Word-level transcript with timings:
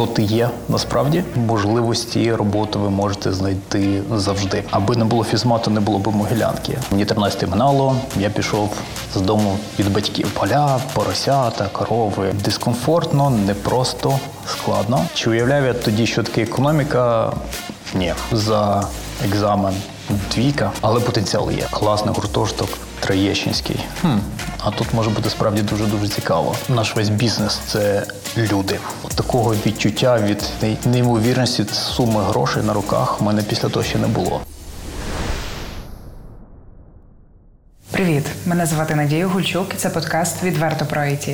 хто 0.00 0.06
ти 0.06 0.22
є 0.22 0.50
насправді. 0.68 1.24
Можливості 1.36 2.32
роботи 2.32 2.78
ви 2.78 2.90
можете 2.90 3.32
знайти 3.32 4.02
завжди. 4.16 4.64
Аби 4.70 4.96
не 4.96 5.04
було 5.04 5.24
фізмату, 5.24 5.70
не 5.70 5.80
було 5.80 5.98
б 5.98 6.08
могилянки. 6.16 6.78
Мені 6.90 7.04
13 7.04 7.48
минало, 7.48 7.96
я 8.16 8.30
пішов 8.30 8.70
з 9.14 9.20
дому 9.20 9.58
від 9.78 9.92
батьків. 9.92 10.30
Поля, 10.30 10.80
поросята, 10.94 11.68
корови. 11.72 12.32
Дискомфортно, 12.44 13.30
непросто, 13.30 14.18
складно. 14.46 15.04
Чи 15.14 15.30
уявляю 15.30 15.66
я 15.66 15.74
тоді, 15.74 16.06
що 16.06 16.22
таке 16.22 16.42
економіка? 16.42 17.32
Ні, 17.94 18.14
за 18.32 18.84
екзамен 19.24 19.74
двійка, 20.34 20.72
але 20.80 21.00
потенціал 21.00 21.50
є. 21.50 21.66
Класний 21.70 22.14
гуртожиток. 22.14 22.68
Троєщинський. 23.00 23.80
Хм. 24.00 24.18
А 24.58 24.70
тут 24.70 24.94
може 24.94 25.10
бути 25.10 25.30
справді 25.30 25.62
дуже 25.62 25.86
дуже 25.86 26.08
цікаво. 26.08 26.54
Наш 26.68 26.96
весь 26.96 27.08
бізнес 27.08 27.58
це 27.66 28.06
люди. 28.36 28.78
От 29.04 29.10
такого 29.10 29.54
відчуття 29.66 30.18
від 30.18 30.44
неймовірності 30.84 31.64
суми 31.72 32.22
грошей 32.22 32.62
на 32.62 32.72
руках 32.72 33.20
в 33.20 33.24
мене 33.24 33.42
після 33.42 33.68
того 33.68 33.84
ще 33.84 33.98
не 33.98 34.06
було. 34.06 34.40
Привіт, 37.90 38.24
мене 38.46 38.66
звати 38.66 38.94
Надія 38.94 39.26
Гульчук. 39.26 39.74
і 39.74 39.76
Це 39.76 39.90
подкаст 39.90 40.42
Відверто 40.42 40.86
про 40.86 41.04
ІТ. 41.04 41.28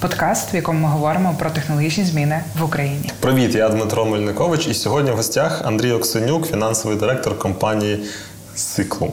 Подкаст, 0.00 0.54
в 0.54 0.56
якому 0.56 0.78
ми 0.78 0.88
говоримо 0.88 1.34
про 1.38 1.50
технологічні 1.50 2.04
зміни 2.04 2.40
в 2.58 2.64
Україні. 2.64 3.10
Привіт, 3.20 3.54
я 3.54 3.68
Дмитро 3.68 4.04
Мельникович, 4.04 4.66
і 4.66 4.74
сьогодні 4.74 5.10
в 5.10 5.16
гостях 5.16 5.62
Андрій 5.64 5.92
Оксенюк, 5.92 6.46
фінансовий 6.46 6.98
директор 6.98 7.38
компанії 7.38 8.04
Сиклум. 8.54 9.10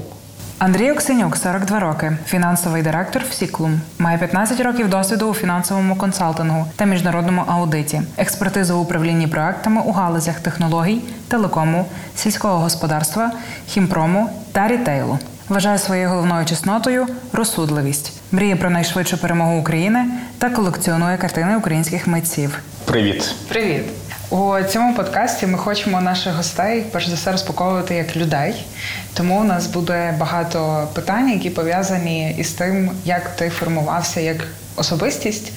Андрій 0.59 0.91
Оксенюк, 0.91 1.37
42 1.37 1.79
роки, 1.79 2.17
фінансовий 2.25 2.81
директор 2.81 3.23
в 3.29 3.33
Сіклум. 3.33 3.81
Має 3.99 4.17
15 4.17 4.59
років 4.61 4.89
досвіду 4.89 5.25
у 5.29 5.33
фінансовому 5.33 5.95
консалтингу 5.95 6.65
та 6.75 6.85
міжнародному 6.85 7.43
аудиті, 7.47 8.01
експертизу 8.17 8.77
в 8.77 8.81
управлінні 8.81 9.27
проектами 9.27 9.81
у 9.85 9.91
галузях 9.91 10.39
технологій, 10.39 11.01
телекому, 11.27 11.85
сільського 12.15 12.59
господарства, 12.59 13.31
хімпрому 13.67 14.29
та 14.51 14.67
рітейлу. 14.67 15.19
Вважає 15.51 15.77
своєю 15.77 16.09
головною 16.09 16.45
чеснотою 16.45 17.07
розсудливість, 17.33 18.13
мріє 18.31 18.55
про 18.55 18.69
найшвидшу 18.69 19.17
перемогу 19.17 19.59
України 19.59 20.05
та 20.37 20.49
колекціонує 20.49 21.17
картини 21.17 21.57
українських 21.57 22.07
митців. 22.07 22.59
Привіт, 22.85 23.35
привіт. 23.49 23.85
У 24.29 24.55
цьому 24.69 24.95
подкасті 24.95 25.47
ми 25.47 25.57
хочемо 25.57 26.01
наших 26.01 26.33
гостей 26.33 26.83
перш 26.91 27.07
за 27.07 27.15
все 27.15 27.31
розпаковувати 27.31 27.95
як 27.95 28.15
людей. 28.15 28.65
Тому 29.13 29.39
у 29.39 29.43
нас 29.43 29.67
буде 29.67 30.15
багато 30.19 30.87
питань, 30.93 31.29
які 31.29 31.49
пов'язані 31.49 32.35
із 32.37 32.51
тим, 32.51 32.91
як 33.05 33.35
ти 33.35 33.49
формувався 33.49 34.19
як 34.19 34.47
особистість, 34.75 35.51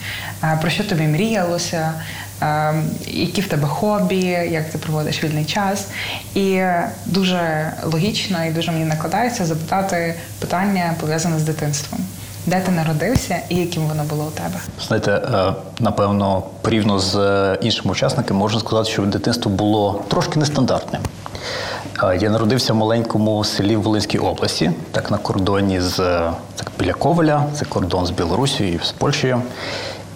про 0.61 0.70
що 0.70 0.84
тобі 0.84 1.03
мріялося, 1.03 1.92
які 3.07 3.41
в 3.41 3.49
тебе 3.49 3.69
хобі, 3.69 4.25
як 4.51 4.71
ти 4.71 4.79
проводиш 4.79 5.25
вільний 5.25 5.45
час. 5.45 5.87
І 6.35 6.63
дуже 7.07 7.73
логічно 7.85 8.45
і 8.45 8.51
дуже 8.51 8.73
мені 8.73 8.85
накладається 8.85 9.47
запитати 9.47 10.15
питання 10.39 10.95
пов'язане 11.01 11.39
з 11.39 11.43
дитинством. 11.43 12.01
Де 12.47 12.61
ти 12.61 12.73
народився 12.73 13.37
і 13.49 13.57
яким 13.57 13.83
воно 13.87 14.05
було 14.05 14.25
у 14.25 14.31
тебе? 14.31 14.55
Знаєте, 14.87 15.11
е, 15.13 15.55
напевно, 15.81 16.43
порівняно 16.63 16.99
з 16.99 17.17
е, 17.17 17.59
іншими 17.63 17.93
учасниками 17.93 18.41
можна 18.41 18.61
сказати, 18.61 18.91
що 18.91 19.03
дитинство 19.03 19.51
було 19.51 20.03
трошки 20.09 20.39
нестандартним. 20.39 21.03
Е, 22.03 22.19
я 22.21 22.31
народився 22.31 22.73
в 22.73 22.77
маленькому 22.77 23.45
селі 23.45 23.77
в 23.77 23.83
Волинській 23.83 24.19
області, 24.19 24.71
так 24.93 25.11
на 25.11 25.19
кордоні 25.19 25.81
з 25.81 25.97
так, 26.57 26.71
біля 26.79 26.93
Коваля, 26.93 27.47
це 27.55 27.65
кордон 27.65 28.07
з 28.07 28.11
Білорусією 28.11 28.81
і 28.83 28.87
з 28.87 28.93
Польщею. 28.93 29.43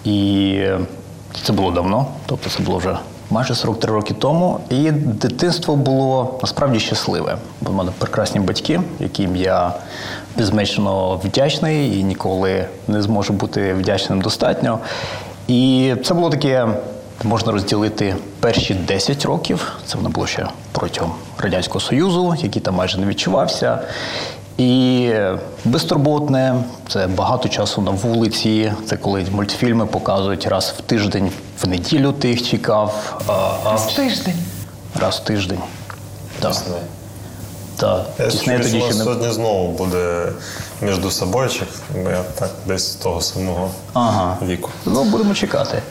І 0.03 0.61
це 1.43 1.53
було 1.53 1.71
давно, 1.71 2.05
тобто 2.25 2.49
це 2.49 2.63
було 2.63 2.77
вже 2.77 2.97
майже 3.29 3.55
43 3.55 3.93
роки 3.93 4.13
тому. 4.13 4.59
І 4.69 4.91
дитинство 4.91 5.75
було 5.75 6.39
насправді 6.41 6.79
щасливе. 6.79 7.37
Бо 7.61 7.71
в 7.71 7.75
мене 7.75 7.91
прекрасні 7.97 8.39
батьки, 8.39 8.81
яким 8.99 9.35
я 9.35 9.73
безмежно 10.37 11.15
вдячний 11.15 11.99
і 11.99 12.03
ніколи 12.03 12.65
не 12.87 13.01
зможу 13.01 13.33
бути 13.33 13.73
вдячним 13.73 14.21
достатньо. 14.21 14.79
І 15.47 15.95
це 16.03 16.13
було 16.13 16.29
таке. 16.29 16.67
Можна 17.23 17.51
розділити 17.51 18.15
перші 18.39 18.73
10 18.73 19.25
років. 19.25 19.77
Це 19.85 19.97
воно 19.97 20.09
було 20.09 20.27
ще 20.27 20.47
протягом 20.71 21.11
радянського 21.37 21.79
союзу, 21.79 22.35
який 22.41 22.61
там 22.61 22.75
майже 22.75 22.97
не 22.97 23.05
відчувався. 23.05 23.79
І 24.59 25.11
безтурботне, 25.65 26.55
це 26.89 27.07
багато 27.07 27.49
часу 27.49 27.81
на 27.81 27.91
вулиці. 27.91 28.73
Це 28.85 28.97
коли 28.97 29.25
мультфільми 29.31 29.85
показують 29.85 30.47
раз 30.47 30.73
в 30.77 30.81
тиждень, 30.81 31.31
в 31.61 31.67
неділю 31.67 32.11
ти 32.11 32.29
їх 32.29 32.47
чекав. 32.49 33.21
Раз 33.65 33.87
в 33.87 33.95
тиждень. 33.95 34.35
Раз 34.99 35.15
в 35.15 35.23
тиждень. 35.23 35.59
Так. 36.39 36.55
Так, 37.79 38.05
Я 38.19 38.31
чую, 38.31 38.63
що 38.63 38.77
у 38.77 38.79
нас 38.79 38.97
сьогодні 38.97 39.31
знову 39.31 39.71
буде 39.71 40.25
між 40.81 41.13
собойчик, 41.13 41.67
я 41.95 42.23
так 42.39 42.49
десь 42.65 42.91
з 42.91 42.95
того 42.95 43.21
самого 43.21 43.69
ага. 43.93 44.37
віку. 44.45 44.69
Ну, 44.85 45.03
будемо 45.03 45.33
чекати. 45.33 45.81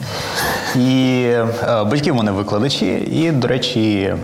І 0.77 1.23
е, 1.25 1.85
батьки 1.85 2.13
в 2.13 2.15
мене 2.15 2.31
викладачі, 2.31 2.87
і, 3.13 3.31
до 3.31 3.49
речі, 3.49 4.01
е, 4.01 4.17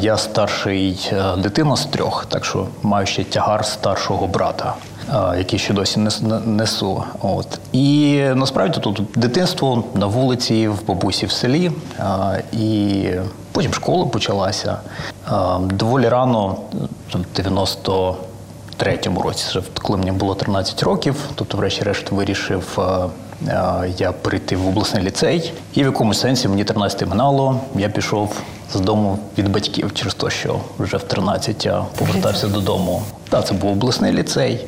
я 0.00 0.18
старший 0.18 1.10
е, 1.12 1.36
дитина 1.36 1.76
з 1.76 1.86
трьох, 1.86 2.26
так 2.26 2.44
що 2.44 2.66
маю 2.82 3.06
ще 3.06 3.24
тягар 3.24 3.64
старшого 3.64 4.26
брата. 4.26 4.74
Е, 5.08 5.38
який 5.38 5.58
ще 5.58 5.74
досі 5.74 6.00
несу. 6.46 7.04
От. 7.22 7.46
І 7.72 8.18
насправді 8.34 8.80
тут 8.80 9.02
дитинство 9.16 9.84
на 9.94 10.06
вулиці, 10.06 10.68
в 10.68 10.86
бабусі 10.86 11.26
в 11.26 11.30
селі, 11.32 11.70
е, 11.98 12.42
і 12.52 13.04
потім 13.52 13.74
школа 13.74 14.06
почалася. 14.06 14.76
Доволі 15.60 16.08
рано, 16.08 16.56
в 17.12 17.38
93-му 17.40 19.22
році, 19.22 19.60
коли 19.82 19.98
мені 19.98 20.12
було 20.12 20.34
13 20.34 20.82
років, 20.82 21.16
тобто, 21.34 21.56
врешті-решт, 21.56 22.10
вирішив 22.10 22.78
я 23.98 24.12
прийти 24.22 24.56
в 24.56 24.68
обласний 24.68 25.02
ліцей, 25.02 25.52
і 25.74 25.82
в 25.82 25.86
якомусь 25.86 26.20
сенсі 26.20 26.48
мені 26.48 26.64
13 26.64 27.08
минало, 27.08 27.60
я 27.74 27.88
пішов 27.88 28.36
з 28.72 28.80
дому 28.80 29.18
від 29.38 29.48
батьків 29.52 29.94
через 29.94 30.14
те, 30.14 30.30
що 30.30 30.60
вже 30.78 30.96
в 30.96 31.02
13 31.02 31.66
я 31.66 31.84
повертався 31.98 32.48
додому. 32.48 33.02
Так, 33.28 33.46
це 33.46 33.54
був 33.54 33.70
обласний 33.70 34.12
ліцей. 34.12 34.66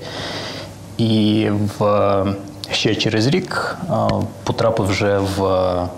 І 0.99 1.49
в 1.79 2.25
ще 2.77 2.95
через 2.95 3.27
рік 3.27 3.77
потрапив 4.45 4.87
вже 4.87 5.19
в 5.19 5.89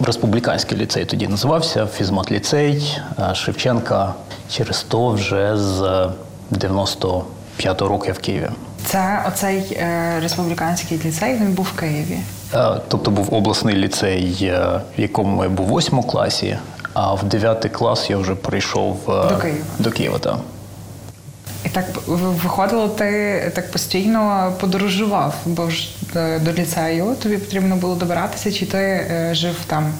республіканський 0.00 0.78
ліцей. 0.78 1.04
Тоді 1.04 1.28
називався 1.28 1.86
фізмат-ліцей 1.86 2.98
Шевченка. 3.34 4.14
Через 4.50 4.82
то 4.82 5.10
вже 5.10 5.56
з 5.56 6.08
95-го 6.52 7.88
року 7.88 8.04
я 8.06 8.12
в 8.12 8.18
Києві. 8.18 8.48
Це 8.84 9.24
оцей 9.28 9.58
е, 9.72 10.20
республіканський 10.22 11.00
ліцей, 11.04 11.34
він 11.34 11.52
був 11.52 11.68
в 11.74 11.80
Києві. 11.80 12.18
Е, 12.54 12.80
тобто 12.88 13.10
був 13.10 13.34
обласний 13.34 13.74
ліцей, 13.74 14.38
е, 14.42 14.80
в 14.98 15.00
якому 15.00 15.42
я 15.42 15.48
був 15.48 15.66
в 15.66 15.68
восьмому 15.68 16.08
класі, 16.08 16.58
а 16.94 17.14
в 17.14 17.24
дев'ятий 17.24 17.70
клас 17.70 18.10
я 18.10 18.16
вже 18.16 18.34
прийшов 18.34 18.98
е, 19.08 19.28
до 19.28 19.36
Києва. 19.36 19.58
До 19.78 19.90
Києва 19.90 20.18
так. 20.18 20.38
І 21.68 21.70
так 21.70 21.84
виходило, 22.06 22.88
ти 22.88 23.52
так 23.54 23.72
постійно 23.72 24.52
подорожував, 24.60 25.34
бо 25.46 25.70
ж 25.70 25.88
е, 26.16 26.38
до 26.38 26.52
ліцею 26.52 27.16
тобі 27.22 27.36
потрібно 27.36 27.76
було 27.76 27.94
добиратися, 27.94 28.52
чи 28.52 28.66
ти 28.66 28.78
е, 28.78 29.30
жив 29.34 29.54
там? 29.66 29.92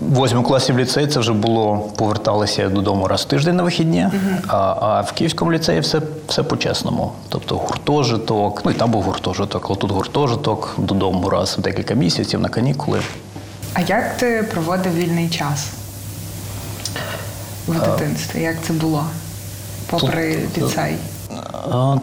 В 0.00 0.14
восьмому 0.14 0.46
класі 0.46 0.72
в 0.72 0.78
ліцеї 0.78 1.06
це 1.06 1.20
вже 1.20 1.32
було 1.32 1.78
поверталися 1.96 2.68
додому 2.68 3.08
раз 3.08 3.20
в 3.20 3.24
тиждень 3.24 3.56
на 3.56 3.62
вихідні, 3.62 4.00
uh-huh. 4.00 4.36
а 4.48 4.56
а 4.80 5.00
в 5.00 5.12
Київському 5.12 5.52
ліцеї 5.52 5.80
все 5.80 6.00
все 6.28 6.42
по-чесному. 6.42 7.12
Тобто 7.28 7.56
гуртожиток, 7.56 8.62
ну 8.64 8.70
і 8.70 8.74
там 8.74 8.90
був 8.90 9.02
гуртожиток, 9.02 9.66
але 9.68 9.76
тут 9.76 9.90
гуртожиток 9.90 10.74
додому 10.78 11.30
раз 11.30 11.56
в 11.58 11.60
декілька 11.60 11.94
місяців 11.94 12.40
на 12.40 12.48
канікули. 12.48 13.00
А 13.74 13.80
як 13.80 14.16
ти 14.16 14.48
проводив 14.52 14.94
вільний 14.94 15.28
час 15.30 15.66
в 17.68 17.80
дитинстві? 17.80 18.42
Як 18.42 18.56
це 18.66 18.72
було? 18.72 19.04
Попри 20.00 20.36
тут, 20.54 20.64
ліцей? 20.64 20.96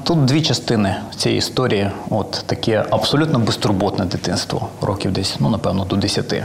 Тут 0.04 0.26
дві 0.26 0.42
частини 0.42 0.96
цієї 1.16 1.40
історії. 1.40 1.92
От 2.10 2.44
таке 2.46 2.86
абсолютно 2.90 3.40
безтурботне 3.40 4.06
дитинство, 4.06 4.68
років 4.82 5.12
десь, 5.12 5.36
ну 5.40 5.50
напевно, 5.50 5.86
до 5.86 5.96
10. 5.96 6.44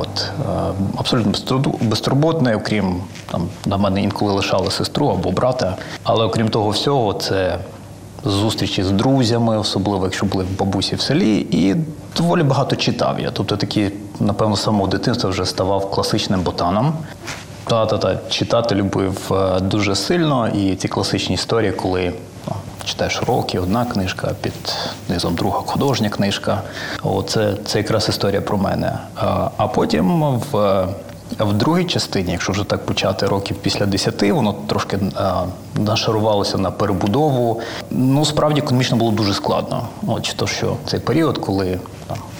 От 0.00 0.30
абсолютно 0.96 1.62
безтурботне, 1.80 2.56
окрім 2.56 3.00
там 3.30 3.48
на 3.66 3.76
мене 3.76 4.02
інколи 4.02 4.32
лишали 4.32 4.70
сестру 4.70 5.08
або 5.08 5.30
брата. 5.30 5.76
Але 6.02 6.24
окрім 6.24 6.48
того 6.48 6.70
всього, 6.70 7.12
це 7.12 7.58
зустрічі 8.24 8.82
з 8.82 8.90
друзями, 8.90 9.58
особливо 9.58 10.04
якщо 10.04 10.26
були 10.26 10.44
в 10.44 10.58
бабусі 10.58 10.96
в 10.96 11.00
селі, 11.00 11.46
і 11.50 11.76
доволі 12.16 12.42
багато 12.42 12.76
читав 12.76 13.20
я. 13.20 13.30
Тобто 13.30 13.56
такі, 13.56 13.90
напевно, 14.20 14.56
самого 14.56 14.86
дитинства 14.86 15.30
вже 15.30 15.46
ставав 15.46 15.90
класичним 15.90 16.40
ботаном. 16.40 16.94
Та-та-та, 17.66 18.18
читати 18.30 18.74
любив 18.74 19.32
е, 19.32 19.60
дуже 19.60 19.94
сильно, 19.94 20.48
і 20.48 20.76
ці 20.76 20.88
класичні 20.88 21.34
історії, 21.34 21.72
коли 21.72 22.12
читаєш 22.84 23.22
роки, 23.26 23.58
одна 23.58 23.84
книжка, 23.84 24.30
під 24.40 24.52
низом 25.08 25.34
друга 25.34 25.60
художня 25.66 26.08
книжка. 26.08 26.62
О, 27.02 27.22
це, 27.22 27.54
якраз 27.74 28.08
історія 28.08 28.40
про 28.40 28.58
мене. 28.58 28.98
А, 29.16 29.48
а 29.56 29.66
потім 29.68 30.22
в. 30.52 30.86
В 31.38 31.52
другій 31.52 31.84
частині, 31.84 32.32
якщо 32.32 32.52
вже 32.52 32.64
так 32.64 32.86
почати 32.86 33.26
років 33.26 33.56
після 33.56 33.86
десяти, 33.86 34.32
воно 34.32 34.54
трошки 34.66 34.98
а, 35.16 35.44
нашарувалося 35.76 36.58
на 36.58 36.70
перебудову. 36.70 37.60
Ну, 37.90 38.24
справді 38.24 38.60
економічно 38.60 38.96
було 38.96 39.12
дуже 39.12 39.34
складно. 39.34 39.88
От 40.06 40.34
то, 40.36 40.46
що 40.46 40.76
цей 40.86 41.00
період, 41.00 41.38
коли 41.38 41.78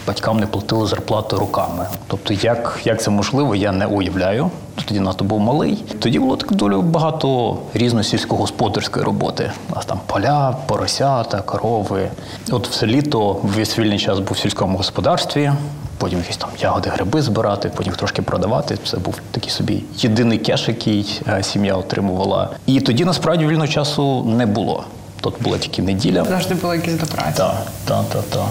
батькам 0.06 0.38
не 0.40 0.46
платили 0.46 0.86
зарплату 0.86 1.36
руками. 1.36 1.86
Тобто, 2.06 2.34
як 2.34 2.80
як 2.84 3.02
це 3.02 3.10
можливо, 3.10 3.54
я 3.56 3.72
не 3.72 3.86
уявляю. 3.86 4.50
Тоді 4.88 5.00
НАТО 5.00 5.24
був 5.24 5.40
малий. 5.40 5.84
Тоді 5.98 6.18
було 6.18 6.36
так 6.36 6.52
доволі 6.52 6.82
багато 6.82 7.58
різної 7.74 8.04
сільськогосподарської 8.04 9.04
роботи. 9.04 9.50
У 9.72 9.74
нас 9.74 9.84
там 9.84 10.00
поля, 10.06 10.56
поросята, 10.66 11.42
корови. 11.42 12.08
От 12.50 12.68
все 12.68 12.86
літо 12.86 13.36
весь 13.42 13.78
вільний 13.78 13.98
час 13.98 14.18
був 14.18 14.32
в 14.32 14.38
сільському 14.38 14.76
господарстві. 14.78 15.52
Потім 15.98 16.18
якісь 16.18 16.36
там 16.36 16.50
ягоди, 16.60 16.90
гриби 16.90 17.22
збирати, 17.22 17.70
потім 17.76 17.92
трошки 17.92 18.22
продавати. 18.22 18.78
Це 18.90 18.96
був 18.96 19.14
такий 19.30 19.50
собі 19.50 19.82
єдиний 19.96 20.38
кеш, 20.38 20.68
який 20.68 21.22
е, 21.28 21.42
сім'я 21.42 21.74
отримувала. 21.76 22.50
І 22.66 22.80
тоді 22.80 23.04
насправді 23.04 23.46
вільного 23.46 23.68
часу 23.68 24.24
не 24.24 24.46
було. 24.46 24.84
Тут 25.20 25.42
була 25.42 25.58
тільки 25.58 25.82
неділя. 25.82 26.24
Завжди 26.24 26.54
були 26.54 26.76
якісь 26.76 26.94
до 26.94 27.06
праці. 27.06 27.36
Так, 27.36 27.64
так, 27.84 28.24
так. 28.30 28.42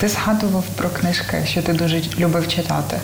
Ти 0.00 0.08
згадував 0.08 0.64
про 0.76 0.88
книжки, 0.88 1.42
що 1.46 1.62
ти 1.62 1.72
дуже 1.72 2.02
любив 2.18 2.48
читати. 2.48 2.96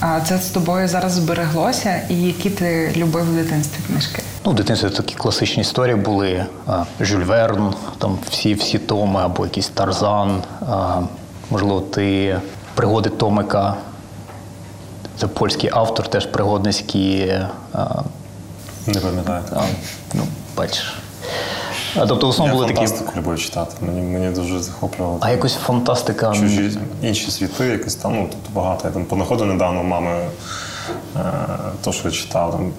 А 0.00 0.20
це 0.20 0.38
з 0.38 0.46
тобою 0.46 0.88
зараз 0.88 1.12
збереглося, 1.12 2.00
і 2.08 2.22
які 2.22 2.50
ти 2.50 2.92
любив 2.96 3.24
в 3.24 3.34
дитинстві 3.34 3.82
книжки? 3.86 4.22
Ну, 4.44 4.52
в 4.52 4.54
дитинстві 4.54 4.90
такі 4.90 5.14
класичні 5.14 5.60
історії 5.60 5.96
були 5.96 6.46
Жюль 7.00 7.20
Верн, 7.24 7.74
там 7.98 8.18
всі 8.30 8.54
всі 8.54 8.78
томи, 8.78 9.20
або 9.20 9.44
якийсь 9.44 9.68
Тарзан. 9.68 10.42
А, 10.68 11.00
можливо, 11.50 11.80
ти 11.80 12.36
пригоди 12.74 13.10
Томика. 13.10 13.74
Це 15.18 15.26
польський 15.26 15.70
автор, 15.72 16.08
теж 16.08 16.26
пригодницький. 16.26 17.32
А, 17.72 18.02
Не 18.86 19.00
пам'ятаю. 19.00 19.42
а, 19.52 19.62
ну, 20.14 20.22
бачиш. 20.56 20.94
А, 21.96 22.06
тобто, 22.06 22.26
в 22.26 22.30
основному 22.30 22.60
Я 22.60 22.66
були 22.66 22.74
такі. 22.74 22.86
фантастику 22.86 23.12
любив 23.18 23.38
читати. 23.38 23.74
Мені, 23.80 24.00
мені 24.00 24.34
дуже 24.34 24.60
захоплювало. 24.60 25.18
А 25.20 25.30
якось 25.30 25.54
фантастика. 25.54 26.32
Чужі 26.34 26.78
інші 27.02 27.30
світи, 27.30 27.64
якось 27.66 27.94
там, 27.94 28.14
ну, 28.14 28.28
тобто 28.30 28.60
багато. 28.60 28.88
Я 28.88 28.94
там 28.94 29.04
понаходив 29.04 29.46
недавно 29.46 29.82
мами 29.82 30.10
е, 31.16 31.20
то, 31.84 31.92
що 31.92 32.08
я 32.08 32.14
читав, 32.14 32.52
там, 32.52 32.72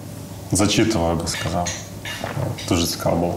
зачитував, 0.51 1.09
я 1.09 1.15
би 1.23 1.27
сказав. 1.27 1.69
Дуже 2.69 2.87
цікаво 2.87 3.15
було. 3.15 3.35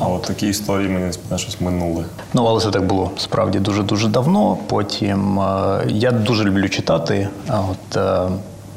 А 0.00 0.06
от 0.08 0.22
такі 0.22 0.48
історії 0.48 0.88
мені 0.88 1.12
мене 1.30 1.38
щось 1.38 1.60
минули. 1.60 2.04
Ну, 2.34 2.44
але 2.46 2.60
це 2.60 2.70
так 2.70 2.86
було 2.86 3.10
справді 3.16 3.58
дуже-дуже 3.60 4.08
давно. 4.08 4.58
Потім 4.66 5.40
е, 5.40 5.80
я 5.88 6.10
дуже 6.10 6.44
люблю 6.44 6.68
читати. 6.68 7.28
А 7.48 7.60
от 7.60 7.96
е, 7.96 8.28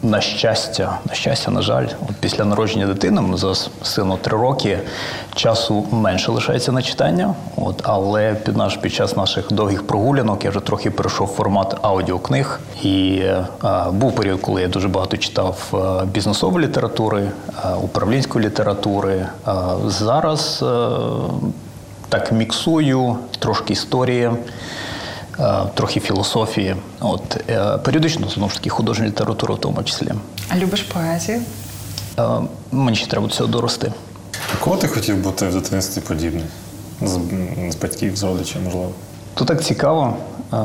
на 0.04 0.22
щастя, 0.22 1.00
на 1.10 1.14
щастя, 1.14 1.52
на 1.52 1.62
жаль, 1.62 1.86
от 2.10 2.16
після 2.20 2.46
народження 2.46 2.88
дитини, 2.88 3.22
ми 3.22 3.38
зараз 3.38 3.70
сину 3.84 4.18
три 4.22 4.38
роки, 4.38 4.80
часу 5.36 5.86
менше 5.92 6.32
лишається 6.32 6.72
на 6.72 6.82
читання. 6.82 7.34
От, 7.58 7.82
але 7.84 8.34
під 8.34 8.58
наш 8.58 8.78
під 8.78 8.94
час 8.94 9.18
наших 9.18 9.54
довгих 9.54 9.88
прогулянок 9.88 10.44
я 10.46 10.50
вже 10.50 10.60
трохи 10.60 10.92
перейшов 10.92 11.28
формат 11.28 11.78
аудіокниг. 11.82 12.60
І 12.84 13.22
е, 13.24 13.46
був 13.92 14.16
період, 14.16 14.42
коли 14.42 14.62
я 14.62 14.68
дуже 14.68 14.88
багато 14.88 15.18
читав 15.18 15.74
е, 15.74 16.06
бізнесової 16.06 16.68
літератури, 16.68 17.22
е, 17.22 17.74
управлінської 17.84 18.46
літератури. 18.46 19.14
Е, 19.14 19.52
зараз 19.88 20.64
так 22.10 22.32
міксую, 22.32 23.16
трошки 23.40 23.74
історії, 23.74 24.32
трохи 25.74 26.00
філософії. 26.00 26.76
От 27.00 27.38
е, 27.50 27.78
періодично 27.78 28.30
знову 28.30 28.50
ж 28.50 28.56
таки 28.56 28.70
художню 28.70 29.06
літературу 29.06 29.54
в 29.56 29.60
тому 29.60 29.84
числі. 29.84 30.08
А 30.50 30.58
любиш 30.58 30.82
поезію? 30.82 31.42
Е, 32.20 32.24
Мені 32.72 32.98
ще 32.98 33.08
треба 33.08 33.28
до 33.28 33.34
цього 33.34 33.50
дорости. 33.50 33.94
А 34.54 34.64
кого 34.64 34.78
ти 34.78 34.88
хотів 34.88 35.18
бути 35.18 35.48
в 35.48 35.54
дитинстві 35.54 36.02
подібний? 36.02 36.44
З, 37.02 37.20
з 37.72 37.76
батьків, 37.76 38.16
з 38.16 38.24
родичів, 38.24 38.62
можливо. 38.64 38.90
Тут 39.34 39.48
так 39.48 39.64
цікаво. 39.64 40.16
Е, 40.54 40.58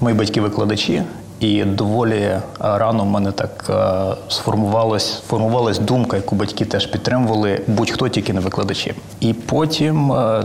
Мої 0.00 0.16
батьки 0.16 0.40
викладачі, 0.40 1.02
і 1.40 1.64
доволі 1.64 2.36
рано 2.60 3.04
в 3.04 3.06
мене 3.06 3.32
так 3.32 3.64
е, 3.70 4.16
сформувалась, 4.28 5.16
сформувалась 5.16 5.78
думка, 5.78 6.16
яку 6.16 6.36
батьки 6.36 6.64
теж 6.64 6.86
підтримували, 6.86 7.60
будь-хто 7.66 8.08
тільки 8.08 8.32
не 8.32 8.40
викладачі. 8.40 8.94
І 9.20 9.32
потім 9.32 10.12
е, 10.12 10.44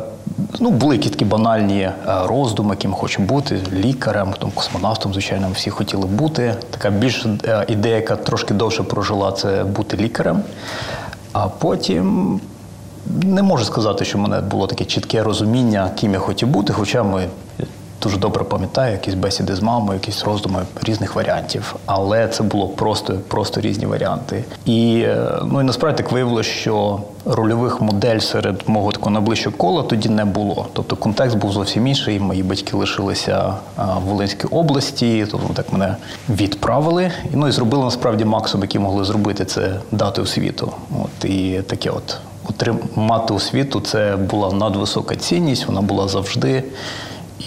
ну, 0.59 0.71
були 0.71 0.95
якісь 0.95 1.27
банальні 1.27 1.81
е, 1.81 1.93
роздуми, 2.25 2.69
яким 2.69 2.93
хочемо 2.93 3.27
бути 3.27 3.59
лікарем, 3.73 4.33
там, 4.39 4.51
космонавтом, 4.51 5.13
звичайно, 5.13 5.47
всі 5.53 5.69
хотіли 5.69 6.05
бути. 6.05 6.55
Така 6.69 6.89
більш 6.89 7.25
е, 7.45 7.65
ідея, 7.67 7.95
яка 7.95 8.15
трошки 8.15 8.53
довше 8.53 8.83
прожила, 8.83 9.31
це 9.31 9.63
бути 9.63 9.97
лікарем. 9.97 10.41
А 11.33 11.47
потім 11.47 12.39
не 13.23 13.43
можу 13.43 13.65
сказати, 13.65 14.05
що 14.05 14.17
в 14.17 14.21
мене 14.21 14.41
було 14.41 14.67
таке 14.67 14.85
чітке 14.85 15.23
розуміння, 15.23 15.91
ким 15.99 16.13
я 16.13 16.19
хотів 16.19 16.47
бути, 16.47 16.73
хоча 16.73 17.03
ми 17.03 17.27
дуже 18.03 18.17
добре 18.17 18.43
пам'ятаю 18.43 18.91
якісь 18.91 19.13
бесіди 19.13 19.55
з 19.55 19.61
мамою, 19.61 19.93
якісь 19.93 20.23
роздуми 20.23 20.65
різних 20.81 21.15
варіантів. 21.15 21.75
Але 21.85 22.27
це 22.27 22.43
було 22.43 22.67
просто, 22.67 23.13
просто 23.27 23.61
різні 23.61 23.85
варіанти. 23.85 24.43
І 24.65 25.03
е, 25.05 25.31
ну 25.45 25.61
і 25.61 25.63
насправді 25.63 26.03
так 26.03 26.11
виявилося, 26.11 26.49
що 26.49 26.99
рольових 27.25 27.81
модель 27.81 28.19
серед 28.19 28.63
мого 28.67 28.91
такого 28.91 29.11
найближчого 29.11 29.57
кола 29.57 29.83
тоді 29.83 30.09
не 30.09 30.25
було. 30.25 30.67
Тобто 30.73 30.95
контекст 30.95 31.37
був 31.37 31.51
зовсім 31.51 31.87
інший. 31.87 32.19
Мої 32.19 32.43
батьки 32.43 32.77
лишилися 32.77 33.53
в 33.77 34.09
Волинській 34.09 34.47
області, 34.47 35.27
тобто 35.31 35.53
так 35.53 35.73
мене 35.73 35.95
відправили. 36.29 37.11
Ну 37.33 37.47
і 37.47 37.51
зробили 37.51 37.83
насправді 37.83 38.25
максимум, 38.25 38.63
який 38.63 38.81
могли 38.81 39.03
зробити, 39.03 39.45
це 39.45 39.79
дати 39.91 40.21
освіту. 40.21 40.71
От 41.03 41.25
і 41.25 41.61
таке 41.67 41.89
от. 41.89 42.17
Отримати 42.49 43.33
освіту 43.33 43.81
це 43.81 44.15
була 44.15 44.51
надвисока 44.51 45.15
цінність, 45.15 45.67
вона 45.67 45.81
була 45.81 46.07
завжди. 46.07 46.63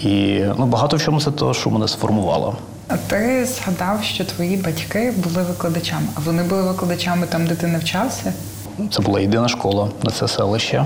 І 0.03 0.43
ну, 0.57 0.65
багато 0.65 0.97
в 0.97 1.01
чому 1.01 1.21
це 1.21 1.31
те, 1.31 1.53
що 1.53 1.69
мене 1.69 1.87
сформувало. 1.87 2.55
А 2.87 2.97
ти 2.97 3.45
згадав, 3.45 4.03
що 4.03 4.25
твої 4.25 4.57
батьки 4.57 5.13
були 5.17 5.43
викладачами. 5.43 6.07
А 6.15 6.19
вони 6.19 6.43
були 6.43 6.63
викладачами 6.63 7.27
там, 7.27 7.47
де 7.47 7.55
ти 7.55 7.67
навчався? 7.67 8.33
Це 8.91 9.01
була 9.01 9.19
єдина 9.19 9.47
школа 9.47 9.89
на 10.03 10.11
це 10.11 10.27
селище. 10.27 10.85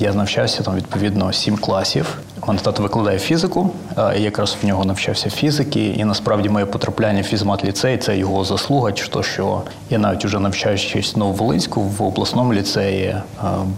Е, 0.00 0.04
Я 0.04 0.14
навчався 0.14 0.62
там 0.62 0.74
відповідно 0.76 1.32
сім 1.32 1.56
класів. 1.56 2.18
Мене 2.46 2.60
тато 2.60 2.82
викладає 2.82 3.18
фізику, 3.18 3.70
е, 3.98 4.00
я 4.00 4.12
якраз 4.18 4.56
в 4.62 4.66
нього 4.66 4.84
навчався 4.84 5.30
фізики, 5.30 5.86
і 5.86 6.04
насправді 6.04 6.48
моє 6.48 6.66
потрапляння 6.66 7.20
в 7.20 7.24
фізмат-ліцей 7.24 7.98
це 7.98 8.16
його 8.16 8.44
заслуга, 8.44 8.92
то, 8.92 9.22
що 9.22 9.62
я 9.90 9.98
навіть 9.98 10.24
вже 10.24 10.38
навчаючись 10.38 11.14
в 11.14 11.18
Нововолинську 11.18 11.80
в 11.80 12.02
обласному 12.02 12.54
ліцеї, 12.54 13.04
е, 13.04 13.22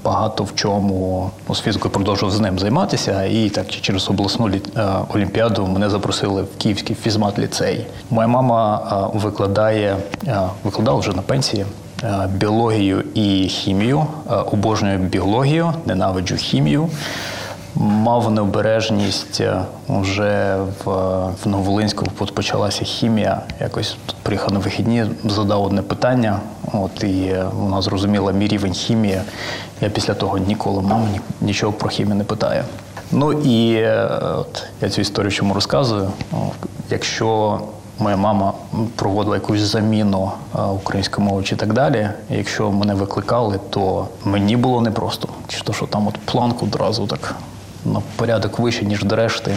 багато 0.04 0.44
в 0.44 0.54
чому 0.54 1.30
ну, 1.48 1.54
з 1.54 1.60
фізикою 1.60 1.92
продовжував 1.94 2.34
з 2.34 2.40
ним 2.40 2.58
займатися. 2.58 3.24
І 3.24 3.48
так 3.50 3.68
через 3.68 4.08
обласну 4.10 4.48
лі- 4.48 4.80
е, 4.80 5.04
олімпіаду 5.14 5.66
мене 5.66 5.90
запросили 5.90 6.42
в 6.42 6.48
Київський 6.58 6.96
фізмат-ліцей. 7.06 7.80
Моя 8.10 8.28
мама 8.28 8.80
е, 9.14 9.18
викладає, 9.18 9.96
е, 10.26 10.38
викладала 10.64 10.98
вже 11.00 11.12
на 11.12 11.22
пенсії. 11.22 11.66
Е, 12.04 12.28
Біологію 12.34 13.04
і 13.14 13.48
хімію, 13.48 14.06
Е, 14.30 14.34
обожнюю 14.34 14.98
біологію, 14.98 15.72
ненавиджу 15.86 16.36
хімію. 16.36 16.88
Мав 17.76 18.30
необережність 18.30 19.40
е, 19.40 19.60
вже 19.88 20.56
в, 20.84 20.90
в 21.44 21.48
Новолинську 21.48 22.06
почалася 22.06 22.84
хімія. 22.84 23.40
Якось 23.60 23.96
приїхав 24.22 24.52
на 24.52 24.58
вихідні, 24.58 25.04
задав 25.24 25.64
одне 25.64 25.82
питання. 25.82 26.40
От 26.72 27.04
і 27.04 27.36
вона 27.52 27.82
зрозуміла 27.82 28.32
мій 28.32 28.48
рівень 28.48 28.72
хімії. 28.72 29.20
Я 29.80 29.88
після 29.88 30.14
того 30.14 30.38
ніколи 30.38 30.82
маму 30.82 31.08
нічого 31.40 31.72
про 31.72 31.88
хімію 31.88 32.14
не 32.14 32.24
питаю. 32.24 32.62
Ну 33.12 33.32
і 33.32 33.86
от 34.20 34.64
я 34.80 34.90
цю 34.90 35.00
історію 35.00 35.30
чому 35.30 35.54
розказую. 35.54 36.10
Якщо 36.90 37.60
моя 37.98 38.16
мама 38.16 38.52
проводила 38.96 39.36
якусь 39.36 39.60
заміну 39.60 40.32
е, 40.58 40.62
української 40.62 41.26
мови 41.26 41.42
чи 41.42 41.56
так 41.56 41.72
далі, 41.72 42.08
і 42.30 42.34
якщо 42.34 42.72
мене 42.72 42.94
викликали, 42.94 43.60
то 43.70 44.08
мені 44.24 44.56
було 44.56 44.80
непросто. 44.80 45.28
Чи 45.48 45.60
то, 45.60 45.72
що 45.72 45.86
там 45.86 46.08
от 46.08 46.18
планку 46.18 46.66
одразу 46.66 47.06
так 47.06 47.34
на 47.84 48.02
порядок 48.16 48.58
вище, 48.58 48.84
ніж 48.84 49.04
до 49.04 49.16
решти. 49.16 49.56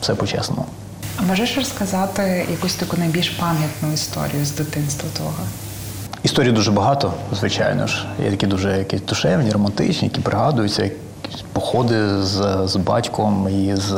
Все 0.00 0.14
по-чесному. 0.14 0.64
А 1.18 1.22
можеш 1.22 1.56
розказати 1.56 2.46
якусь 2.50 2.74
таку 2.74 2.96
найбільш 2.96 3.30
пам'ятну 3.30 3.92
історію 3.92 4.44
з 4.44 4.52
дитинства 4.52 5.08
твого? 5.16 5.42
Історій 6.22 6.52
дуже 6.52 6.70
багато, 6.70 7.12
звичайно 7.32 7.86
ж. 7.86 8.06
Є 8.24 8.30
такі 8.30 8.46
дуже 8.46 8.78
якісь 8.78 9.02
душевні, 9.02 9.50
романтичні, 9.50 10.08
які 10.08 10.20
пригадуються. 10.20 10.90
Якісь 11.24 11.44
походи 11.52 12.22
з, 12.22 12.58
з 12.64 12.76
батьком 12.76 13.48
і 13.50 13.76
з, 13.76 13.88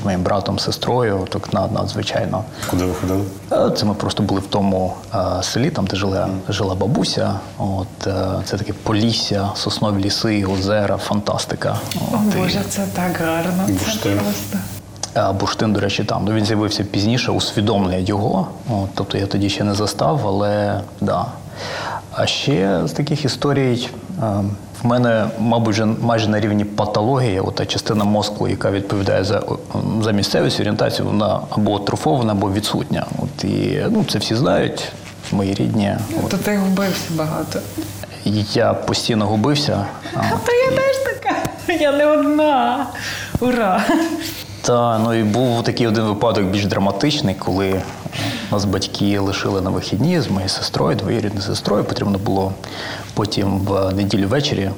з 0.00 0.04
моїм 0.04 0.22
братом, 0.22 0.58
сестрою. 0.58 1.26
Так 1.28 1.52
над- 1.52 1.72
надзвичайно. 1.72 2.44
Куди 2.70 2.84
ви 2.84 2.94
ходили? 2.94 3.20
Е, 3.52 3.70
Це 3.70 3.86
ми 3.86 3.94
просто 3.94 4.22
були 4.22 4.40
в 4.40 4.46
тому 4.46 4.94
е, 5.14 5.42
селі, 5.42 5.70
там 5.70 5.86
де 5.86 5.96
жила, 5.96 6.28
жила 6.48 6.74
бабуся. 6.74 7.32
От 7.58 8.06
е, 8.06 8.14
це 8.44 8.56
таке 8.58 8.72
полісся, 8.72 9.48
соснові 9.54 10.02
ліси, 10.04 10.44
озера, 10.44 10.96
фантастика. 10.96 11.76
О 11.96 11.98
От, 12.14 12.34
і- 12.34 12.38
Боже, 12.38 12.60
це 12.68 12.86
так 12.94 13.16
гарно. 13.26 13.62
Це 13.66 13.72
Бурштин. 13.72 14.18
просто. 14.18 14.58
А 15.14 15.32
Бурштин, 15.32 15.72
до 15.72 15.80
речі, 15.80 16.04
там. 16.04 16.24
Ну, 16.24 16.32
він 16.32 16.44
з'явився 16.44 16.84
пізніше, 16.84 17.32
усвідомлює 17.32 18.00
його. 18.02 18.46
От, 18.70 18.88
тобто 18.94 19.18
я 19.18 19.26
тоді 19.26 19.48
ще 19.50 19.64
не 19.64 19.74
застав, 19.74 20.20
але 20.26 20.80
да. 21.00 21.26
А 22.18 22.26
ще 22.26 22.80
з 22.84 22.92
таких 22.92 23.24
історій 23.24 23.88
е, 24.22 24.22
в 24.82 24.86
мене, 24.86 25.26
мабуть, 25.38 25.74
вже 25.74 25.84
майже 25.84 26.28
на 26.28 26.40
рівні 26.40 26.64
патології, 26.64 27.40
от 27.40 27.54
та 27.54 27.66
частина 27.66 28.04
мозку, 28.04 28.48
яка 28.48 28.70
відповідає 28.70 29.24
за, 29.24 29.42
за 30.00 30.12
місцевість, 30.12 30.60
орієнтацію, 30.60 31.06
вона 31.06 31.40
або 31.50 31.78
трофована, 31.78 32.32
або 32.32 32.52
відсутня. 32.52 33.06
От, 33.18 33.44
і 33.44 33.82
ну, 33.90 34.04
це 34.08 34.18
всі 34.18 34.34
знають, 34.34 34.92
мої 35.32 35.54
рідні. 35.54 35.94
От. 36.24 36.30
То 36.30 36.36
ти 36.38 36.56
губився 36.56 37.10
багато. 37.10 37.60
Я 38.54 38.74
постійно 38.74 39.26
губився. 39.26 39.84
А, 40.14 40.20
Та 40.46 40.52
я 40.52 40.70
теж 40.70 40.96
така. 40.96 41.36
Я 41.80 41.92
не 41.92 42.06
одна. 42.06 42.86
Ура! 43.40 43.84
Та 44.62 44.98
ну 44.98 45.14
і 45.14 45.22
був 45.22 45.64
такий 45.64 45.86
один 45.86 46.04
випадок 46.04 46.44
більш 46.44 46.66
драматичний, 46.66 47.34
коли 47.34 47.82
нас 48.52 48.64
батьки 48.64 49.18
лишили 49.18 49.60
на 49.60 49.70
вихідні 49.70 50.20
з 50.20 50.30
моєю 50.30 50.48
сестрою, 50.48 50.96
двоюрідною 50.96 51.42
сестрою. 51.42 51.84
Потрібно 51.84 52.18
було 52.18 52.52
потім 53.14 53.58
в 53.58 53.94
неділю 53.94 54.28
ввечері 54.28 54.62
е, 54.62 54.72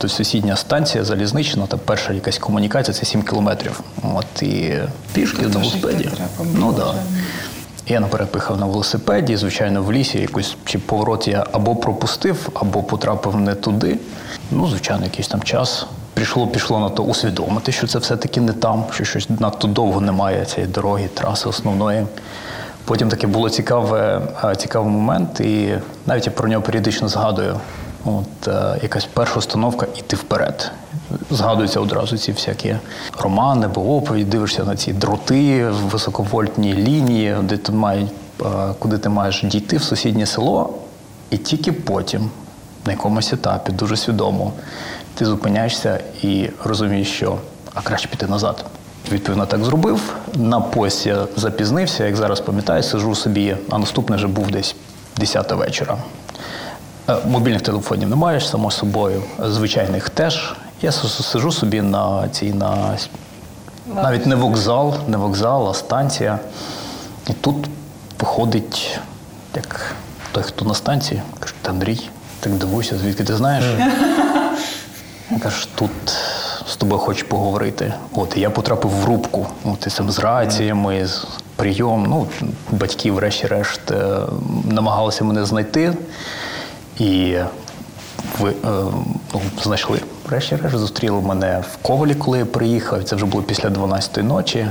до 0.00 0.08
сусідня 0.08 0.56
станція 0.56 1.04
залізнична, 1.04 1.66
та 1.66 1.76
перша 1.76 2.12
якась 2.12 2.38
комунікація 2.38 2.94
це 2.94 3.04
7 3.04 3.22
кілометрів. 3.22 3.80
От 4.14 4.42
і 4.42 4.74
пішки 5.12 5.42
на 5.42 5.48
велосипеді. 5.48 6.10
Ну 6.54 6.72
да. 6.72 6.94
Я 7.86 8.00
наперед 8.00 8.30
поїхав 8.30 8.60
на 8.60 8.66
велосипеді, 8.66 9.36
звичайно, 9.36 9.82
в 9.82 9.92
лісі 9.92 10.18
якийсь 10.18 10.56
чи 10.64 10.78
поворот 10.78 11.28
я 11.28 11.46
або 11.52 11.76
пропустив, 11.76 12.48
або 12.54 12.82
потрапив 12.82 13.36
не 13.36 13.54
туди. 13.54 13.98
Ну, 14.50 14.68
звичайно, 14.68 15.04
якийсь 15.04 15.28
там 15.28 15.42
час. 15.42 15.86
Прийшло, 16.14 16.46
пішло 16.46 16.78
на 16.78 16.88
то 16.90 17.02
усвідомити, 17.02 17.72
що 17.72 17.86
це 17.86 17.98
все-таки 17.98 18.40
не 18.40 18.52
там, 18.52 18.84
що 18.92 19.04
щось 19.04 19.28
надто 19.30 19.68
довго 19.68 20.00
немає 20.00 20.44
цієї 20.44 20.72
дороги, 20.72 21.08
траси 21.14 21.48
основної. 21.48 22.06
Потім 22.84 23.08
таке 23.08 23.26
було 23.26 23.50
цікаве, 23.50 24.20
е, 24.44 24.56
цікавий 24.56 24.92
момент, 24.92 25.40
і 25.40 25.78
навіть 26.06 26.26
я 26.26 26.32
про 26.32 26.48
нього 26.48 26.62
періодично 26.62 27.08
згадую. 27.08 27.60
От 28.04 28.48
е, 28.48 28.78
якась 28.82 29.08
перша 29.14 29.38
установка 29.38 29.86
іти 29.96 30.16
вперед. 30.16 30.70
Згадуються 31.30 31.80
одразу 31.80 32.18
ці 32.18 32.32
всякі 32.32 32.76
романи 33.18 33.66
або 33.66 33.96
оповіді, 33.96 34.24
дивишся 34.24 34.64
на 34.64 34.76
ці 34.76 34.92
дроти, 34.92 35.68
високовольтні 35.68 36.74
лінії, 36.74 37.36
де 37.42 37.56
ти 37.56 37.72
мають, 37.72 38.10
е, 38.40 38.44
куди 38.78 38.98
ти 38.98 39.08
маєш 39.08 39.42
дійти 39.42 39.76
в 39.76 39.82
сусіднє 39.82 40.26
село, 40.26 40.74
і 41.30 41.36
тільки 41.36 41.72
потім, 41.72 42.30
на 42.86 42.92
якомусь 42.92 43.32
етапі, 43.32 43.72
дуже 43.72 43.96
свідомо, 43.96 44.52
ти 45.14 45.24
зупиняєшся 45.24 46.00
і 46.22 46.48
розумієш, 46.64 47.08
що 47.08 47.38
а 47.74 47.80
краще 47.80 48.08
піти 48.08 48.26
назад. 48.26 48.64
Відповідно, 49.10 49.46
так 49.46 49.64
зробив. 49.64 50.00
На 50.34 50.60
поїзд 50.60 51.06
я 51.06 51.26
запізнився, 51.36 52.04
як 52.04 52.16
зараз 52.16 52.40
пам'ятаю, 52.40 52.82
сижу 52.82 53.14
собі, 53.14 53.56
а 53.70 53.78
наступний 53.78 54.16
вже 54.16 54.26
був 54.26 54.50
десь 54.50 54.76
10 55.16 55.52
вечора. 55.52 55.96
Е, 57.08 57.16
Мобільних 57.26 57.62
телефонів 57.62 58.08
немає, 58.08 58.40
ж, 58.40 58.48
само 58.48 58.70
собою, 58.70 59.22
звичайних 59.44 60.08
теж. 60.10 60.54
Я 60.82 60.92
сижу 60.92 61.52
собі 61.52 61.82
на 61.82 62.28
цій 62.28 62.54
на 62.54 62.96
навіть 63.94 64.26
не 64.26 64.34
вокзал, 64.34 64.94
не 65.08 65.16
вокзал, 65.16 65.68
а 65.68 65.74
станція. 65.74 66.38
І 67.30 67.32
тут 67.32 67.56
виходить, 68.20 69.00
як 69.54 69.94
той, 70.32 70.42
хто 70.42 70.64
на 70.64 70.74
станції, 70.74 71.22
каже, 71.40 71.54
Андрій, 71.68 72.00
так 72.40 72.52
дивуюся, 72.52 72.98
звідки 72.98 73.24
ти 73.24 73.36
знаєш? 73.36 73.64
Каже, 75.42 75.68
тут 75.74 75.90
з 76.72 76.76
тобою 76.76 77.00
хочу 77.00 77.26
поговорити. 77.26 77.94
От 78.14 78.36
і 78.36 78.40
я 78.40 78.50
потрапив 78.50 78.90
в 78.90 79.04
рубку. 79.04 79.46
От 79.64 79.86
і 79.86 79.90
з 79.90 80.18
раціями, 80.18 81.06
з 81.06 81.26
прийом. 81.56 82.06
Ну, 82.08 82.26
батьки, 82.70 83.12
врешті-решт, 83.12 83.90
е, 83.90 84.18
намагалися 84.70 85.24
мене 85.24 85.44
знайти. 85.44 85.92
І 86.98 87.36
ви 88.40 88.50
е, 88.50 88.54
ну, 89.34 89.40
знайшли. 89.62 90.00
Врешті-решт 90.28 90.76
зустріли 90.76 91.20
мене 91.20 91.64
в 91.72 91.76
Ковалі, 91.82 92.14
коли 92.14 92.38
я 92.38 92.46
приїхав. 92.46 93.04
Це 93.04 93.16
вже 93.16 93.26
було 93.26 93.42
після 93.42 93.68
12-ї 93.68 94.22
ночі. 94.22 94.66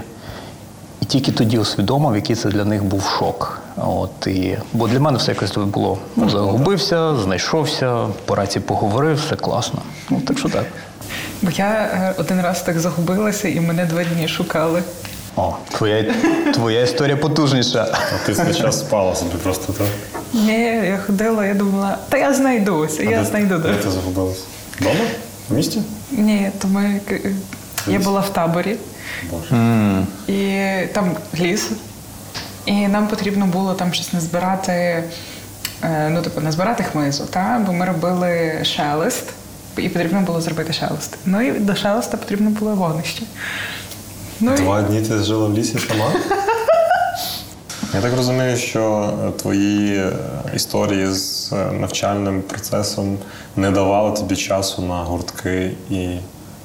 І 1.01 1.05
тільки 1.05 1.31
тоді 1.31 1.57
усвідомив, 1.57 2.15
який 2.15 2.35
це 2.35 2.49
для 2.49 2.65
них 2.65 2.83
був 2.83 3.03
шок. 3.03 3.61
От, 3.77 4.27
і, 4.27 4.57
бо 4.73 4.87
для 4.87 4.99
мене 4.99 5.17
все 5.17 5.31
якось 5.31 5.57
було. 5.57 5.97
Ну, 6.15 6.29
загубився, 6.29 7.15
знайшовся, 7.15 8.07
по 8.25 8.35
рації 8.35 8.63
поговорив, 8.67 9.17
все 9.17 9.35
класно. 9.35 9.81
Ну, 10.09 10.21
так 10.21 10.37
що 10.37 10.49
так. 10.49 10.65
Бо 11.41 11.51
я 11.51 11.65
е, 11.67 12.13
один 12.17 12.41
раз 12.41 12.61
так 12.61 12.79
загубилася 12.79 13.47
і 13.47 13.59
мене 13.59 13.85
два 13.85 14.03
дні 14.03 14.27
шукали. 14.27 14.83
О, 15.35 15.53
твоя, 15.77 16.13
твоя 16.53 16.81
історія 16.81 17.17
потужніша. 17.17 17.87
А 17.93 18.25
ти 18.25 18.53
час 18.53 18.79
спала 18.79 19.15
собі 19.15 19.35
просто 19.43 19.73
так. 19.73 19.87
Ні, 20.33 20.63
я 20.63 20.99
ходила, 21.07 21.45
я 21.45 21.53
думала, 21.53 21.97
та 22.09 22.17
я 22.17 22.33
знайдуся, 22.33 23.03
я 23.03 23.19
де, 23.19 23.25
знайду. 23.25 23.57
Де 23.57 23.73
ти 23.73 23.91
загубилась? 23.91 24.43
Дома? 24.79 24.99
В 25.49 25.53
місті? 25.55 25.81
Ні, 26.11 26.51
то 26.61 26.67
ми 26.67 27.01
я 27.87 27.99
була 27.99 28.19
в 28.19 28.29
таборі, 28.29 28.75
Боже. 29.31 29.55
і 30.27 30.61
там 30.93 31.15
ліс, 31.39 31.69
і 32.65 32.87
нам 32.87 33.07
потрібно 33.07 33.45
було 33.45 33.73
там 33.73 33.93
щось 33.93 34.13
назбирати, 34.13 35.03
е, 35.83 36.09
ну 36.09 36.21
типу, 36.21 36.41
назбирати 36.41 36.83
хмизу, 36.83 37.25
та? 37.25 37.63
бо 37.67 37.73
ми 37.73 37.85
робили 37.85 38.51
шелест, 38.63 39.23
і 39.77 39.89
потрібно 39.89 40.21
було 40.21 40.41
зробити 40.41 40.73
шелест. 40.73 41.17
Ну 41.25 41.41
і 41.41 41.51
до 41.59 41.75
шелеста 41.75 42.17
потрібно 42.17 42.49
було 42.49 42.71
вогнище. 42.75 43.23
Ну, 44.39 44.53
і- 44.53 44.57
Два 44.57 44.81
дні 44.81 45.01
ти 45.01 45.17
жила 45.17 45.47
в 45.47 45.53
лісі 45.53 45.79
сама? 45.79 46.11
Я 47.93 48.01
так 48.01 48.15
розумію, 48.17 48.57
що 48.57 49.13
твої 49.41 49.97
е, 49.97 50.11
історії 50.55 51.07
з 51.13 51.53
е, 51.53 51.71
навчальним 51.71 52.41
процесом 52.41 53.17
не 53.55 53.71
давали 53.71 54.17
тобі 54.17 54.35
часу 54.35 54.81
на 54.81 55.03
гуртки 55.03 55.71
і. 55.89 56.09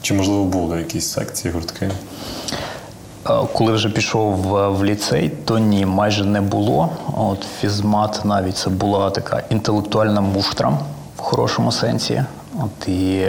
Чи 0.03 0.15
можливо 0.15 0.45
були 0.45 0.79
якісь 0.79 1.11
секції 1.13 1.55
гуртки? 1.55 1.91
Е, 3.31 3.31
Коли 3.55 3.73
вже 3.73 3.89
пішов 3.91 4.35
в, 4.37 4.69
в 4.69 4.85
ліцей, 4.85 5.33
то 5.45 5.59
ні, 5.59 5.87
майже 5.87 6.25
не 6.25 6.41
було. 6.41 6.91
От 7.17 7.47
фізмат 7.61 8.21
навіть 8.25 8.57
це 8.57 8.71
була 8.71 9.11
така 9.11 9.43
інтелектуальна 9.51 10.21
муштра 10.21 10.69
в 11.17 11.21
хорошому 11.21 11.73
сенсі. 11.73 12.25
От 12.61 12.89
і 12.89 13.27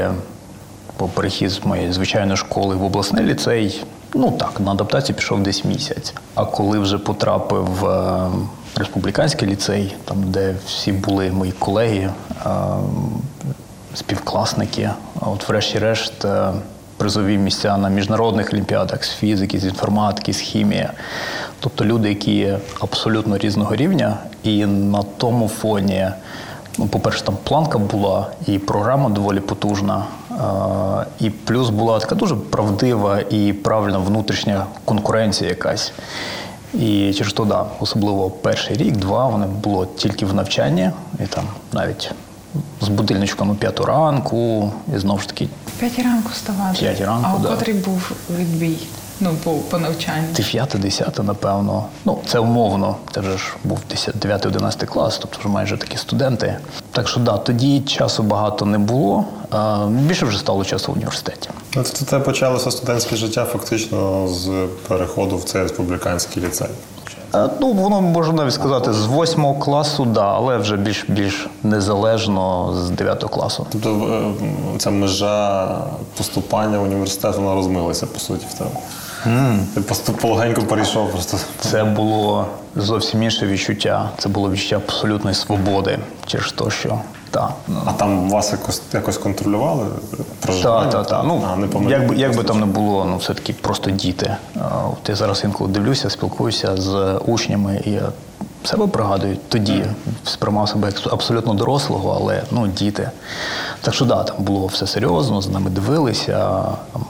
по 0.97 1.07
перехід 1.07 1.49
з 1.49 1.65
моєї 1.65 1.93
звичайної 1.93 2.37
школи 2.37 2.75
в 2.75 2.83
обласний 2.83 3.25
ліцей, 3.25 3.83
ну 4.13 4.31
так, 4.31 4.59
на 4.59 4.71
адаптацію 4.71 5.15
пішов 5.15 5.43
десь 5.43 5.65
місяць. 5.65 6.13
А 6.35 6.45
коли 6.45 6.79
вже 6.79 6.97
потрапив 6.97 7.65
в 7.65 7.85
е, 7.85 8.29
республіканський 8.75 9.47
ліцей, 9.47 9.95
там 10.05 10.31
де 10.31 10.55
всі 10.65 10.91
були 10.91 11.31
мої 11.31 11.51
колеги, 11.51 12.09
е, 12.45 12.49
співкласники. 13.93 14.89
От, 15.21 15.49
врешті-решт, 15.49 16.25
е, 16.25 16.51
призові 16.97 17.37
місця 17.37 17.77
на 17.77 17.89
міжнародних 17.89 18.53
олімпіадах 18.53 19.03
з 19.03 19.11
фізики, 19.11 19.59
з 19.59 19.65
інформатики, 19.65 20.33
з 20.33 20.39
хімії. 20.39 20.89
Тобто 21.59 21.85
люди, 21.85 22.09
які 22.09 22.53
абсолютно 22.79 23.37
різного 23.37 23.75
рівня, 23.75 24.17
і 24.43 24.65
на 24.65 25.03
тому 25.17 25.47
фоні, 25.47 26.07
ну, 26.77 26.87
по-перше, 26.87 27.23
там 27.23 27.37
планка 27.43 27.77
була, 27.77 28.27
і 28.47 28.59
програма 28.59 29.09
доволі 29.09 29.39
потужна. 29.39 30.03
е, 30.31 31.05
І 31.19 31.29
плюс 31.29 31.69
була 31.69 31.99
така 31.99 32.15
дуже 32.15 32.35
правдива 32.35 33.19
і 33.19 33.53
правильна 33.53 33.97
внутрішня 33.97 34.65
конкуренція 34.85 35.49
якась. 35.49 35.93
І 36.73 37.13
через 37.13 37.33
то, 37.33 37.45
да, 37.45 37.65
особливо 37.79 38.29
перший 38.29 38.77
рік, 38.77 38.97
два, 38.97 39.27
воно 39.27 39.47
було 39.47 39.85
тільки 39.85 40.25
в 40.25 40.33
навчанні, 40.33 40.91
і 41.23 41.27
там 41.27 41.45
навіть 41.73 42.11
з 42.81 42.87
будильничком 42.87 43.49
о 43.49 43.55
п'яту 43.55 43.85
ранку, 43.85 44.71
і 44.95 44.99
знову 44.99 45.19
ж 45.19 45.27
таки 45.27 45.47
П'ятій 45.79 46.01
ранку 46.01 46.29
вставати. 46.33 46.79
П'ятій 46.79 47.05
ранку, 47.05 47.29
а 47.33 47.35
у 47.35 47.39
да. 47.39 47.49
котрий 47.49 47.75
був 47.75 48.11
відбій? 48.37 48.77
Ну, 49.19 49.29
по, 49.43 49.51
по 49.51 49.77
навчанню. 49.77 50.27
дев'яте, 50.35 50.77
десяте, 50.77 51.23
напевно. 51.23 51.85
Ну, 52.05 52.19
це 52.27 52.39
умовно. 52.39 52.95
Це 53.11 53.19
вже 53.19 53.37
ж 53.37 53.53
був 53.63 53.79
9-11 54.19 54.85
клас, 54.85 55.17
тобто 55.21 55.39
вже 55.39 55.47
майже 55.47 55.77
такі 55.77 55.97
студенти. 55.97 56.57
Так 56.91 57.07
що 57.07 57.19
да, 57.19 57.37
тоді 57.37 57.81
часу 57.81 58.23
багато 58.23 58.65
не 58.65 58.77
було. 58.77 59.25
а 59.51 59.85
Більше 59.89 60.25
вже 60.25 60.39
стало 60.39 60.65
часу 60.65 60.91
в 60.91 60.95
університеті. 60.95 61.49
Ну, 61.75 61.81
в 61.81 61.89
тебе 62.03 62.23
почалося 62.23 62.71
студентське 62.71 63.15
життя 63.15 63.45
фактично 63.45 64.27
з 64.27 64.67
переходу 64.87 65.37
в 65.37 65.43
цей 65.43 65.63
республіканський 65.63 66.43
ліцей. 66.43 66.67
Ну, 67.59 67.73
воно 67.73 68.01
можна 68.01 68.33
навіть 68.33 68.53
сказати 68.53 68.93
з 68.93 69.05
восьмого 69.05 69.59
класу, 69.59 70.05
да, 70.05 70.25
але 70.33 70.57
вже 70.57 70.77
більш 70.77 71.05
більш 71.07 71.47
незалежно 71.63 72.73
з 72.85 72.89
9 72.89 73.23
класу. 73.23 73.67
Тобто 73.71 73.89
е, 73.89 74.77
ця 74.77 74.89
межа 74.89 75.77
поступання 76.17 76.79
в 76.79 76.83
університет 76.83 77.35
вона 77.35 77.55
розмилася, 77.55 78.05
по 78.05 78.19
суті, 78.19 78.45
в 78.49 78.53
тебе. 78.57 78.69
Ти 79.73 79.81
просто 79.81 80.13
полегенько 80.13 80.61
перейшов 80.61 81.11
просто. 81.11 81.37
Це 81.59 81.83
було 81.83 82.47
зовсім 82.75 83.23
інше 83.23 83.47
відчуття. 83.47 84.09
Це 84.17 84.29
було 84.29 84.51
відчуття 84.51 84.75
абсолютної 84.75 85.35
свободи 85.35 85.99
через 86.25 86.51
те, 86.51 86.69
що 86.69 86.99
та, 87.31 87.49
ну, 87.67 87.81
А 87.85 87.91
там 87.91 88.29
вас 88.29 88.51
якось, 88.51 88.81
якось 88.93 89.17
контролювали? 89.17 89.85
Так, 90.39 90.89
так, 90.89 91.07
так. 91.07 91.23
Ну, 91.25 91.43
а, 91.47 91.89
як, 91.89 92.07
би, 92.07 92.15
як 92.15 92.35
би 92.35 92.43
там 92.43 92.59
не 92.59 92.65
було, 92.65 93.05
ну 93.05 93.17
все-таки 93.17 93.53
просто 93.53 93.91
діти. 93.91 94.35
Я 95.07 95.15
зараз 95.15 95.41
інколи 95.43 95.69
дивлюся, 95.69 96.09
спілкуюся 96.09 96.77
з 96.77 97.19
учнями, 97.25 97.81
і 97.85 97.91
я 97.91 98.09
себе 98.63 98.87
пригадую, 98.87 99.37
тоді 99.47 99.85
сприймав 100.23 100.69
себе 100.69 100.87
як 100.87 101.13
абсолютно 101.13 101.53
дорослого, 101.53 102.17
але 102.21 102.43
ну, 102.51 102.67
діти. 102.67 103.11
Так 103.81 103.93
що 103.93 104.05
да, 104.05 104.23
там 104.23 104.35
було 104.39 104.67
все 104.67 104.87
серйозно, 104.87 105.41
з 105.41 105.49
нами 105.49 105.69
дивилися. 105.69 106.63
Там, 106.93 107.05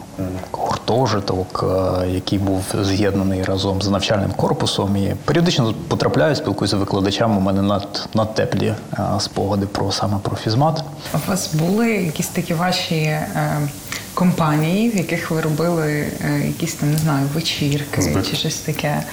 гуртожиток, 0.52 1.66
е, 2.04 2.08
який 2.08 2.40
був 2.40 2.64
з'єднаний 2.82 3.44
разом 3.44 3.82
з 3.82 3.88
навчальним 3.90 4.32
корпусом. 4.32 4.98
І 4.98 5.16
періодично 5.26 5.74
потрапляю, 5.88 6.36
спілкуюся 6.36 6.78
з 6.78 6.80
викладачами. 6.80 7.38
У 7.38 7.40
мене 7.40 7.62
над, 7.62 8.10
надтеплі 8.14 8.74
е, 8.94 9.00
спогади 9.20 9.66
про 9.66 9.92
саме 9.92 10.18
про 10.22 10.36
фізмат. 10.36 10.84
У 11.14 11.30
вас 11.30 11.54
були 11.54 11.92
якісь 11.92 12.28
такі 12.28 12.54
ваші 12.54 12.96
е, 12.96 13.70
компанії, 14.14 14.90
в 14.90 14.96
яких 14.98 15.32
ви 15.32 15.42
робили 15.42 16.08
е, 16.26 16.44
якісь 16.48 16.74
там, 16.74 16.92
не 16.92 16.98
знаю, 16.98 17.28
вечірки 17.34 18.02
Збитки. 18.02 18.30
чи 18.32 18.36
щось 18.36 18.56
таке? 18.56 19.04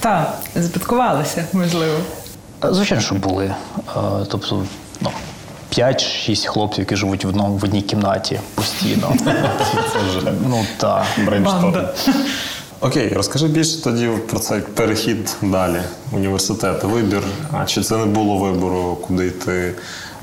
Так, 0.00 0.38
збиткувалися, 0.56 1.44
можливо. 1.52 1.98
Звичайно, 2.62 3.04
що 3.04 3.14
були. 3.14 3.54
Тобто, 4.28 4.66
ну, 5.00 5.10
5-6 5.72 6.46
хлопців, 6.46 6.78
які 6.80 6.96
живуть 6.96 7.24
в 7.24 7.28
одному 7.28 7.56
в 7.56 7.64
одній 7.64 7.82
кімнаті 7.82 8.40
постійно. 8.54 9.12
Це 9.92 9.98
вже 10.18 10.32
Ну 10.48 10.64
так. 10.76 11.04
brainstorm. 11.26 11.74
Окей, 12.80 13.12
розкажи 13.14 13.46
більше 13.46 13.82
тоді 13.82 14.08
про 14.30 14.38
цей 14.38 14.60
перехід 14.60 15.36
далі, 15.42 15.78
університет, 16.12 16.84
вибір. 16.84 17.22
А 17.52 17.64
чи 17.64 17.82
це 17.82 17.96
не 17.96 18.06
було 18.06 18.36
вибору, 18.38 18.98
куди 19.06 19.26
йти? 19.26 19.74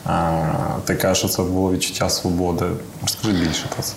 А, 0.05 0.41
ти 0.85 0.95
кажеш, 0.95 1.17
що 1.17 1.27
це 1.27 1.41
було 1.43 1.71
відчуття 1.71 2.09
свободи. 2.09 2.65
Розкажи 3.01 3.31
більше 3.33 3.65
про 3.75 3.83
це. 3.83 3.93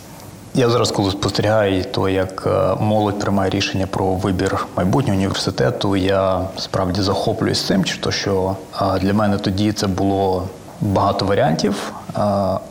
Я 0.54 0.70
зараз, 0.70 0.90
коли 0.90 1.10
спостерігаю, 1.10 1.84
то 1.84 2.08
як 2.08 2.44
е, 2.46 2.74
молодь 2.84 3.18
приймає 3.18 3.50
рішення 3.50 3.86
про 3.86 4.06
вибір 4.06 4.66
майбутнього 4.76 5.16
університету, 5.18 5.96
я 5.96 6.40
справді 6.58 7.02
захоплююсь 7.02 7.66
цим, 7.66 7.84
чи 7.84 7.96
то 7.98 8.10
що 8.12 8.56
для 9.00 9.12
мене 9.12 9.38
тоді 9.38 9.72
це 9.72 9.86
було 9.86 10.48
багато 10.80 11.26
варіантів, 11.26 11.92
е, 12.08 12.20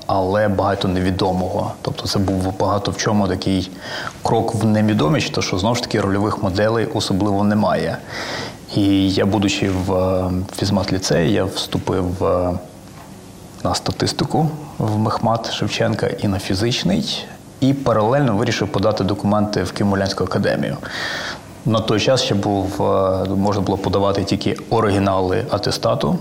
але 0.05 0.47
багато 0.47 0.87
невідомого. 0.87 1.71
Тобто 1.81 2.07
це 2.07 2.19
був 2.19 2.57
багато 2.59 2.91
в 2.91 2.97
чому 2.97 3.27
такий 3.27 3.71
крок 4.23 4.55
в 4.55 4.65
невідомі, 4.65 5.21
чи 5.21 5.29
то 5.29 5.41
що 5.41 5.57
знову 5.57 5.75
ж 5.75 5.83
таки 5.83 6.01
рольових 6.01 6.43
моделей 6.43 6.87
особливо 6.93 7.43
немає. 7.43 7.97
І 8.75 9.09
я, 9.09 9.25
будучи 9.25 9.69
в 9.69 9.93
е, 9.93 10.31
фізмат 10.55 10.93
ліцеї, 10.93 11.31
я 11.31 11.43
вступив 11.43 12.23
е, 12.23 12.51
на 13.63 13.75
статистику 13.75 14.49
в 14.77 14.97
Мехмат 14.97 15.51
Шевченка 15.51 16.07
і 16.07 16.27
на 16.27 16.39
фізичний, 16.39 17.25
і 17.59 17.73
паралельно 17.73 18.35
вирішив 18.35 18.67
подати 18.67 19.03
документи 19.03 19.63
в 19.63 19.71
Києво-Могилянську 19.71 20.23
академію. 20.23 20.77
На 21.67 21.79
той 21.79 21.99
час 21.99 22.23
ще 22.23 22.35
був 22.35 22.81
е, 22.81 23.25
можна 23.29 23.61
було 23.61 23.77
подавати 23.77 24.23
тільки 24.23 24.57
оригінали 24.69 25.45
атестату. 25.49 26.17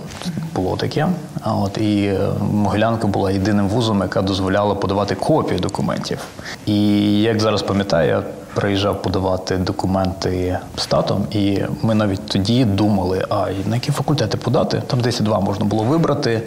Було 0.54 0.76
таке. 0.76 1.08
А 1.42 1.54
от 1.54 1.78
і 1.78 2.04
е, 2.06 2.18
Могилянка 2.52 3.06
була 3.06 3.30
єдиним 3.30 3.68
вузом, 3.68 4.00
яка 4.00 4.22
дозволяла 4.22 4.74
подавати 4.74 5.14
копії 5.14 5.60
документів. 5.60 6.18
І 6.66 7.02
як 7.22 7.40
зараз 7.40 7.62
пам'ятаю, 7.62 8.08
я 8.08 8.22
приїжджав 8.54 9.02
подавати 9.02 9.56
документи 9.56 10.58
статом, 10.76 11.26
і 11.30 11.58
ми 11.82 11.94
навіть 11.94 12.26
тоді 12.26 12.64
думали, 12.64 13.24
а 13.30 13.46
на 13.66 13.74
які 13.74 13.92
факультети 13.92 14.36
подати. 14.36 14.82
Там 14.86 15.00
10-2 15.00 15.42
можна 15.42 15.64
було 15.64 15.84
вибрати. 15.84 16.42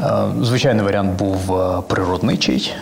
Е, 0.00 0.04
Звичайний 0.42 0.84
варіант 0.84 1.18
був 1.18 1.38
природничий. 1.82 2.72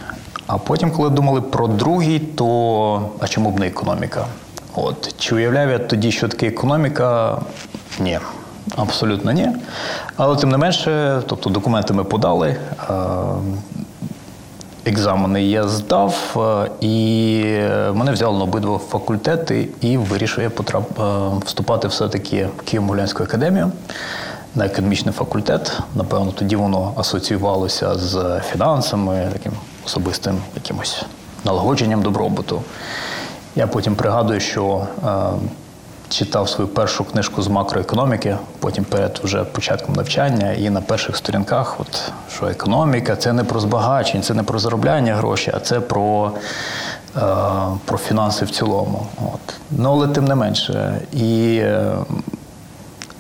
А 0.47 0.59
потім, 0.59 0.91
коли 0.91 1.11
думали 1.11 1.41
про 1.41 1.69
другий, 1.69 2.19
то 2.19 3.03
а 3.21 3.29
чому 3.29 3.51
б 3.51 3.61
не 3.61 3.67
економіка? 3.67 4.27
От 4.75 5.15
чи 5.19 5.35
уявляв 5.35 5.71
я 5.71 5.79
тоді, 5.79 6.13
що 6.13 6.29
таке 6.29 6.47
економіка? 6.47 7.39
Ні, 8.01 8.19
абсолютно 8.77 9.33
ні. 9.33 9.49
Але 10.17 10.37
тим 10.37 10.51
не 10.51 10.57
менше, 10.57 11.23
тобто 11.27 11.51
документи 11.51 11.93
ми 11.95 12.05
подали. 12.05 12.57
е, 12.91 12.95
Екзамени 14.85 15.43
я 15.43 15.69
здав, 15.69 16.15
е, 16.37 16.71
і 16.81 17.43
мене 17.93 18.13
взяли 18.13 18.39
на 18.39 18.45
обидва 18.45 18.79
факультети, 18.79 19.69
і 19.81 19.97
вирішив 19.97 20.45
я 20.45 20.51
потрап... 20.51 21.01
е, 21.01 21.03
вступати 21.47 21.89
все-таки 21.89 22.49
в 22.57 22.61
Києво-Могилянську 22.63 23.23
академію 23.23 23.73
на 24.55 24.67
економічний 24.67 25.15
факультет. 25.15 25.79
Напевно, 25.95 26.33
тоді 26.33 26.57
воно 26.57 26.93
асоціювалося 26.97 27.95
з 27.95 28.41
фінансами, 28.53 29.29
таким 29.33 29.53
особистим 29.87 30.39
якимось 30.55 31.03
налагодженням 31.45 32.03
добробуту. 32.03 32.63
Я 33.59 33.67
потім 33.67 33.95
пригадую, 33.95 34.41
що 34.41 34.87
е, 35.05 35.09
читав 36.09 36.49
свою 36.49 36.69
першу 36.69 37.05
книжку 37.05 37.43
з 37.43 37.49
макроекономіки, 37.49 38.37
потім 38.59 38.85
перед 38.85 39.21
вже 39.25 39.45
початком 39.45 39.95
навчання, 39.95 40.53
і 40.53 40.71
на 40.71 40.81
перших 40.81 41.17
сторінках, 41.17 41.81
от, 41.81 42.13
що 42.35 42.47
економіка 42.47 43.17
це 43.17 43.33
не 43.33 43.45
про 43.45 43.61
збагачення, 43.61 44.23
це 44.23 44.35
не 44.35 44.43
про 44.43 44.59
заробляння 44.59 45.15
грошей, 45.15 45.55
а 45.57 45.61
це 45.61 45.81
про, 45.81 46.33
е, 47.17 47.21
про 47.85 47.99
фінанси 47.99 48.45
в 48.45 48.51
цілому. 48.51 49.07
От. 49.35 49.55
Ну, 49.71 49.91
але 49.93 50.09
тим 50.09 50.25
не 50.25 50.35
менше. 50.35 51.01
І, 51.13 51.57
е, 51.63 51.93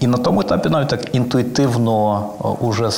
і 0.00 0.06
на 0.06 0.18
тому 0.18 0.40
етапі 0.40 0.68
навіть 0.68 0.88
так 0.88 1.14
інтуїтивно 1.14 2.26
е, 2.40 2.48
уже 2.66 2.90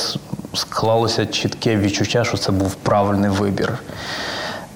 склалося 0.53 1.25
чітке 1.25 1.77
відчуття, 1.77 2.23
що 2.23 2.37
це 2.37 2.51
був 2.51 2.75
правильний 2.75 3.29
вибір. 3.29 3.79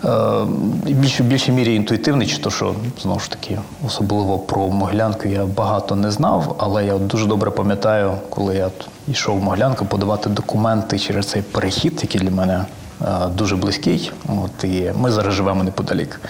Е, 0.03 0.08
в 0.08 1.21
більшій 1.21 1.51
мірі 1.51 1.75
інтуїтивний, 1.75 2.27
чи 2.27 2.38
то, 2.38 2.51
що 2.51 2.75
знову 3.01 3.19
ж 3.19 3.29
таки, 3.29 3.60
особливо 3.86 4.39
про 4.39 4.67
Могилянку 4.67 5.27
я 5.27 5.45
багато 5.45 5.95
не 5.95 6.12
знав, 6.12 6.55
але 6.60 6.86
я 6.86 6.97
дуже 6.97 7.25
добре 7.25 7.51
пам'ятаю, 7.51 8.13
коли 8.29 8.55
я 8.55 8.69
йшов 9.08 9.39
в 9.39 9.43
Могилянку 9.43 9.86
подавати 9.86 10.29
документи 10.29 10.99
через 10.99 11.27
цей 11.27 11.41
перехід, 11.41 11.99
який 12.01 12.21
для 12.21 12.31
мене 12.31 12.65
е, 13.01 13.05
дуже 13.36 13.55
близький. 13.55 14.12
От, 14.27 14.63
і 14.63 14.91
ми 14.99 15.12
зараз 15.12 15.34
живемо 15.34 15.63
неподалік. 15.63 16.21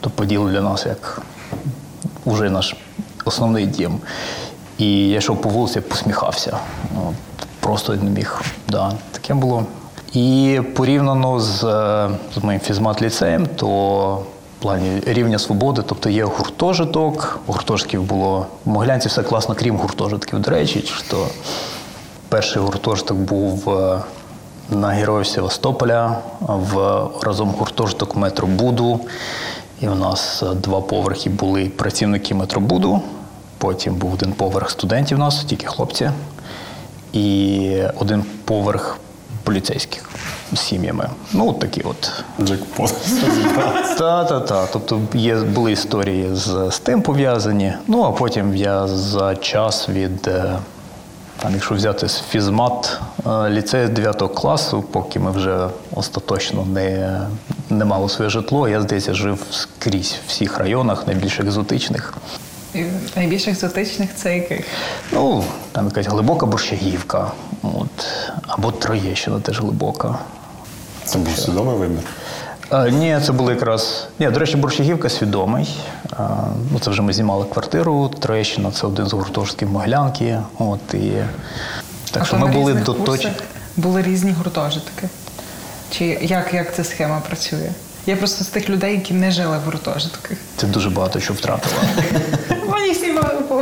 То 0.00 0.10
поділ 0.10 0.48
для 0.48 0.60
нас 0.60 0.86
як 0.86 1.22
уже 2.24 2.50
наш 2.50 2.76
основний 3.24 3.66
дім. 3.66 3.98
І 4.78 5.08
я 5.08 5.18
йшов 5.18 5.40
по 5.40 5.48
вулиці, 5.48 5.80
посміхався. 5.80 6.56
От, 7.08 7.46
просто 7.60 7.94
не 7.94 8.10
міг. 8.10 8.42
Да, 8.68 8.92
таке 9.12 9.34
було. 9.34 9.66
І 10.14 10.60
порівняно 10.74 11.40
з, 11.40 11.64
е, 11.64 12.10
з 12.34 12.44
моїм 12.44 12.60
фізмат-ліцеєм, 12.60 13.46
то 13.56 13.68
в 14.58 14.62
плані 14.62 15.00
рівня 15.06 15.38
свободи, 15.38 15.82
тобто 15.86 16.10
є 16.10 16.24
гуртожиток, 16.24 17.40
гуртожитків 17.46 18.02
було 18.02 18.46
в 18.64 18.68
Могилянці 18.68 19.08
все 19.08 19.22
класно, 19.22 19.54
крім 19.54 19.76
гуртожитків. 19.76 20.40
До 20.40 20.50
речі, 20.50 20.84
що 21.06 21.26
перший 22.28 22.62
гуртожиток 22.62 23.16
був 23.16 23.70
е, 23.70 24.00
на 24.70 24.88
Героїв 24.88 25.26
Севастополя, 25.26 26.18
в 26.40 27.02
разом 27.22 27.54
гуртожиток 27.58 28.16
метробуду. 28.16 29.00
І 29.80 29.88
у 29.88 29.94
нас 29.94 30.42
е, 30.42 30.54
два 30.54 30.80
поверхи 30.80 31.30
були 31.30 31.64
працівники 31.64 32.34
метробуду. 32.34 33.00
Потім 33.58 33.94
був 33.94 34.14
один 34.14 34.32
поверх 34.32 34.70
студентів 34.70 35.18
у 35.18 35.20
нас, 35.20 35.44
тільки 35.44 35.66
хлопці, 35.66 36.10
і 37.12 37.82
один 38.00 38.24
поверх 38.44 38.98
поліцейських 39.44 40.10
з 40.52 40.58
сім'ями. 40.60 41.08
Ну, 41.32 41.48
от 41.48 41.58
такі 41.58 41.80
от. 41.80 42.24
Джекпот. 42.40 42.94
Та, 43.98 44.24
та, 44.24 44.40
та. 44.40 44.66
Тобто 44.66 45.00
є, 45.14 45.36
були 45.36 45.72
історії 45.72 46.28
з, 46.32 46.70
з 46.70 46.78
тим 46.78 47.02
пов'язані. 47.02 47.72
Ну, 47.86 48.02
а 48.02 48.12
потім 48.12 48.56
я 48.56 48.86
за 48.86 49.36
час 49.36 49.88
від, 49.88 50.28
е, 50.28 50.58
там, 51.36 51.52
якщо 51.52 51.74
взяти 51.74 52.08
з 52.08 52.22
фізмат 52.30 53.00
е, 53.26 53.50
ліцею 53.50 53.88
9 53.88 54.22
класу, 54.34 54.84
поки 54.92 55.18
ми 55.18 55.30
вже 55.30 55.68
остаточно 55.94 56.64
не, 56.64 57.20
не 57.70 57.84
мали 57.84 58.08
своє 58.08 58.30
житло, 58.30 58.68
я, 58.68 58.82
здається, 58.82 59.14
жив 59.14 59.46
скрізь 59.50 60.18
в 60.26 60.28
всіх 60.28 60.58
районах, 60.58 61.06
найбільш 61.06 61.40
екзотичних. 61.40 62.14
І 62.74 62.84
найбільш 63.16 63.48
екзотичних 63.48 64.10
це 64.16 64.34
яких? 64.34 64.66
Ну, 65.12 65.44
там 65.72 65.86
якась 65.86 66.06
глибока 66.06 66.46
борщагівка, 66.46 67.32
от, 67.62 68.06
або 68.46 68.72
Троєщина 68.72 69.40
теж 69.40 69.60
глибока. 69.60 70.18
Це 71.04 71.18
був 71.18 71.36
свідомий 71.36 71.76
вибір. 71.76 72.02
А, 72.70 72.88
ні, 72.88 73.18
це 73.26 73.32
було 73.32 73.50
якраз. 73.50 74.08
Ні, 74.18 74.30
до 74.30 74.38
речі, 74.38 74.56
Борщагівка 74.56 75.08
свідомий. 75.08 75.68
А, 76.10 76.28
ну, 76.72 76.78
це 76.78 76.90
вже 76.90 77.02
ми 77.02 77.12
знімали 77.12 77.44
квартиру. 77.44 78.08
Троєщина 78.20 78.70
це 78.70 78.86
один 78.86 79.06
з 79.06 79.12
гуртожитків 79.12 79.70
Могилянки. 79.70 80.38
От, 80.58 80.94
і... 80.94 81.12
Так 82.10 82.22
А 82.22 82.26
що 82.26 82.36
ми 82.36 82.46
були 82.46 82.74
доточні. 82.74 83.30
курсах 83.30 83.48
Були 83.76 84.02
різні 84.02 84.32
гуртожитки. 84.32 85.08
Чи 85.90 86.04
як, 86.22 86.54
як 86.54 86.74
ця 86.74 86.84
схема 86.84 87.20
працює? 87.26 87.70
Я 88.06 88.16
просто 88.16 88.44
з 88.44 88.48
тих 88.48 88.70
людей, 88.70 88.94
які 88.94 89.14
не 89.14 89.30
жили 89.30 89.58
в 89.58 89.60
гуртожитках. 89.64 90.38
Це 90.56 90.66
дуже 90.66 90.90
багато 90.90 91.20
що 91.20 91.34
втратила. 91.34 91.82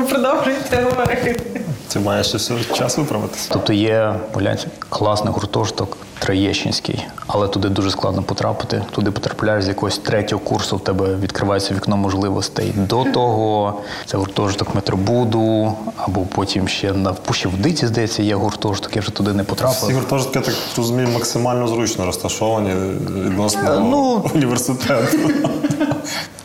Продовжуйте 0.08 0.82
говорити. 0.82 1.40
Ти 1.92 1.98
маєш 1.98 2.26
ще 2.26 2.36
все 2.36 2.54
час 2.74 2.98
виправитися. 2.98 3.48
Тобто 3.52 3.72
є 3.72 4.14
гляньте, 4.34 4.68
класний 4.88 5.32
гуртожиток 5.34 5.96
Троєщинський, 6.18 7.06
але 7.26 7.48
туди 7.48 7.68
дуже 7.68 7.90
складно 7.90 8.22
потрапити. 8.22 8.82
Туди 8.90 9.10
потрапляєш 9.10 9.64
з 9.64 9.68
якогось 9.68 9.98
третього 9.98 10.40
курсу, 10.40 10.76
в 10.76 10.80
тебе 10.80 11.14
відкривається 11.14 11.74
вікно 11.74 11.96
можливостей. 11.96 12.72
До 12.76 13.04
того 13.04 13.80
це 14.06 14.16
гуртожиток 14.16 14.74
метробуду, 14.74 15.72
або 15.96 16.20
потім 16.20 16.68
ще 16.68 16.92
на 16.92 17.10
в 17.10 17.18
Пущевдиці, 17.18 17.86
здається, 17.86 18.22
є 18.22 18.34
гуртожиток. 18.34 18.96
Я 18.96 19.02
вже 19.02 19.10
туди 19.10 19.32
не 19.32 19.44
потрапив. 19.44 19.94
гуртожитки, 19.94 20.38
я 20.38 20.44
так 20.44 20.54
розумію, 20.76 21.08
максимально 21.08 21.68
зручно 21.68 22.06
розташовані 22.06 22.74
відносно 23.10 23.80
ну- 23.80 24.30
університету. 24.34 25.18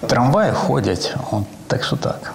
Трамваї 0.08 0.52
ходять, 0.52 1.16
так 1.68 1.84
що 1.84 1.96
так. 1.96 2.34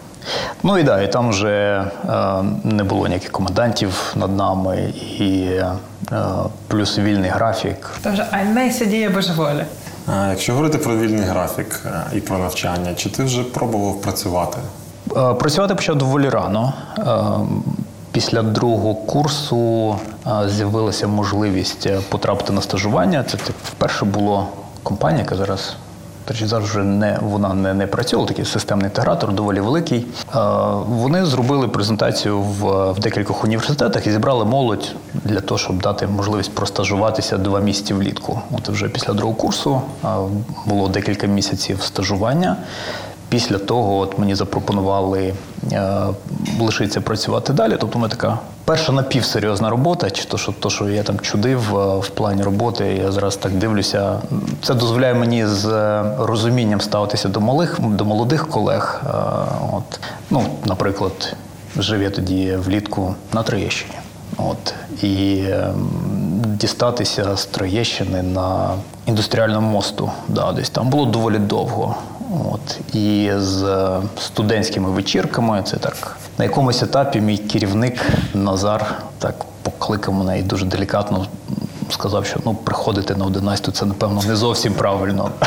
Ну 0.63 0.79
і 0.79 0.83
да, 0.83 1.03
і 1.03 1.13
там 1.13 1.29
вже 1.31 1.85
е, 2.09 2.43
не 2.65 2.85
було 2.85 3.07
ніяких 3.09 3.31
комендантів 3.33 4.13
над 4.17 4.37
нами, 4.37 4.93
і 5.19 5.43
е, 5.43 5.67
плюс 6.69 6.99
вільний 6.99 7.31
графік. 7.31 7.91
Тож, 8.03 8.21
а 8.31 8.45
не 8.45 8.71
сидіє 8.73 9.09
божеволі. 9.09 9.65
Якщо 10.29 10.53
говорити 10.53 10.79
про 10.79 10.97
вільний 10.97 11.25
графік 11.25 11.81
е, 11.87 12.17
і 12.17 12.21
про 12.21 12.39
навчання, 12.39 12.95
чи 12.95 13.11
ти 13.11 13.25
вже 13.25 13.43
пробував 13.43 14.01
працювати? 14.01 14.59
Е, 15.17 15.35
Працювати 15.35 15.75
почав 15.75 15.97
доволі 15.99 16.29
рано. 16.29 16.73
Е, 16.99 17.03
Після 18.13 18.43
другого 18.43 18.95
курсу 18.95 19.97
з'явилася 20.47 21.07
можливість 21.07 21.89
потрапити 22.09 22.53
на 22.53 22.61
стажування. 22.63 23.25
Це 23.31 23.37
так, 23.37 23.57
вперше 23.65 24.05
була 24.05 24.47
компанія, 24.83 25.23
яка 25.23 25.37
зараз. 25.37 25.77
Речі, 26.31 26.47
зараз 26.47 26.69
вже 26.69 26.79
не 26.83 27.19
вона 27.23 27.55
не, 27.55 27.75
не 27.75 27.87
працювала, 27.87 28.29
такий 28.29 28.45
системний 28.45 28.87
інтегратор, 28.87 29.33
доволі 29.33 29.61
великий. 29.61 29.99
Е, 29.99 30.39
Вони 30.89 31.25
зробили 31.27 31.69
презентацію 31.69 32.41
в, 32.41 32.93
в 32.93 32.99
декількох 32.99 33.45
університетах 33.45 34.07
і 34.07 34.13
зібрали 34.13 34.45
молодь 34.45 34.95
для 35.15 35.41
того, 35.41 35.59
щоб 35.59 35.83
дати 35.83 36.07
можливість 36.07 36.55
простажуватися 36.55 37.39
два 37.39 37.61
місяці 37.61 37.95
влітку. 37.95 38.41
От 38.53 38.69
вже 38.69 38.89
після 38.89 39.13
другого 39.13 39.37
курсу 39.39 39.83
е, 40.05 40.09
було 40.67 40.89
декілька 40.89 41.27
місяців 41.27 41.83
стажування. 41.83 42.57
Після 43.33 43.59
того 43.59 43.99
от 43.99 44.18
мені 44.18 44.35
запропонували 44.35 45.35
е, 45.73 46.07
лишитися 46.61 47.01
працювати 47.01 47.53
далі. 47.53 47.77
Тобто 47.81 47.99
ми 47.99 48.09
така 48.09 48.38
перша 48.64 48.92
напівсерйозна 48.92 49.71
робота, 49.71 50.11
чи 50.11 50.25
то, 50.25 50.38
що, 50.38 50.53
то, 50.53 50.71
що 50.71 50.88
я 50.88 51.03
там 51.03 51.21
чудив 51.21 51.79
е, 51.79 51.99
в 51.99 52.09
плані 52.09 52.42
роботи, 52.42 52.85
я 53.05 53.12
зараз 53.12 53.37
так 53.37 53.53
дивлюся. 53.53 54.18
Це 54.62 54.75
дозволяє 54.75 55.14
мені 55.14 55.47
з 55.47 55.66
е, 55.66 56.05
розумінням 56.18 56.81
ставитися 56.81 57.29
до 57.29 57.40
малих, 57.40 57.81
до 57.81 58.05
молодих 58.05 58.49
колег. 58.49 59.03
Е, 59.07 59.11
от, 59.73 60.01
ну, 60.31 60.45
наприклад, 60.64 61.37
жив 61.77 62.03
я 62.03 62.11
тоді 62.11 62.57
влітку 62.57 63.14
на 63.33 63.42
Троєщині. 63.42 63.95
От, 64.37 64.75
і 65.03 65.45
ем, 65.51 65.90
дістатися 66.45 67.37
з 67.37 67.47
Троєщини 67.47 68.23
на 68.23 68.71
індустріальному 69.07 69.71
мосту. 69.71 70.11
Да, 70.29 70.53
десь 70.53 70.71
там 70.71 70.88
було 70.88 71.07
доволі 71.07 71.38
довго. 71.38 71.97
От, 72.53 72.95
і 72.95 73.31
з 73.37 73.62
е, 73.62 74.03
студентськими 74.21 74.90
вечірками, 74.90 75.62
це 75.66 75.77
так. 75.77 76.16
На 76.38 76.45
якомусь 76.45 76.83
етапі 76.83 77.21
мій 77.21 77.38
керівник 77.38 78.07
Назар 78.35 79.03
так 79.18 79.35
покликав 79.62 80.14
мене 80.14 80.38
і 80.38 80.42
дуже 80.42 80.66
делікатно 80.66 81.27
сказав, 81.90 82.27
що 82.27 82.40
ну, 82.45 82.55
приходити 82.55 83.14
на 83.14 83.25
11 83.25 83.77
це, 83.77 83.87
напевно, 83.87 84.23
не 84.27 84.37
зовсім 84.37 84.75
правильно. 84.75 85.31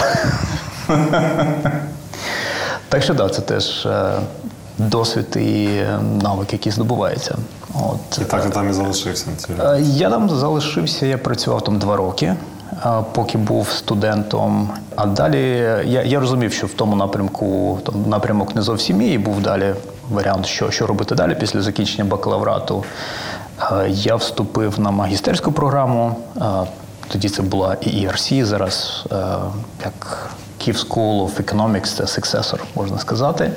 Так 2.90 3.04
що 3.04 3.16
так, 3.16 3.34
це 3.34 3.42
теж 3.42 3.86
е, 3.86 4.14
досвід 4.78 5.36
і 5.36 5.66
е, 5.66 6.00
навик, 6.22 6.54
який 6.54 6.72
здобувається. 6.72 7.38
От. 7.74 8.20
І 8.22 8.26
так 8.26 8.44
ти 8.44 8.50
там 8.50 8.70
і 8.70 8.74
залишився 8.74 9.28
Я 9.80 10.10
там 10.10 10.30
залишився, 10.30 11.06
я 11.06 11.18
працював 11.18 11.64
там 11.64 11.80
два 11.80 11.96
роки, 11.96 12.36
поки 13.12 13.38
був 13.38 13.70
студентом. 13.70 14.70
А 14.96 15.06
далі 15.06 15.42
я, 15.86 16.04
я 16.04 16.20
розумів, 16.20 16.54
що 16.54 16.68
в 16.68 16.74
тому 16.74 16.96
напрямку 16.96 17.80
там 17.86 18.04
напрямок 18.08 18.56
не 18.56 18.62
зовсім 18.62 18.98
мій, 18.98 19.18
був 19.18 19.42
далі 19.42 19.74
варіант, 20.10 20.46
що, 20.46 20.72
що 20.72 20.88
робити 20.88 21.16
далі 21.16 21.36
після 21.36 21.62
закінчення 21.62 22.04
бакалаврату. 22.04 22.84
Е, 23.72 23.90
Я 23.90 24.16
вступив 24.16 24.80
на 24.80 24.92
магістерську 24.92 25.52
програму. 25.52 26.16
Е, 26.38 26.42
Тоді 27.08 27.30
це 27.30 27.42
була 27.42 27.70
ERC, 27.70 28.46
зараз 28.46 29.06
е, 29.12 29.16
як 29.84 30.30
Kyiv 30.62 30.88
School 30.88 31.26
of 31.26 31.42
Economics, 31.42 31.86
це 31.86 32.04
successor, 32.04 32.60
можна 32.76 32.98
сказати. 33.00 33.52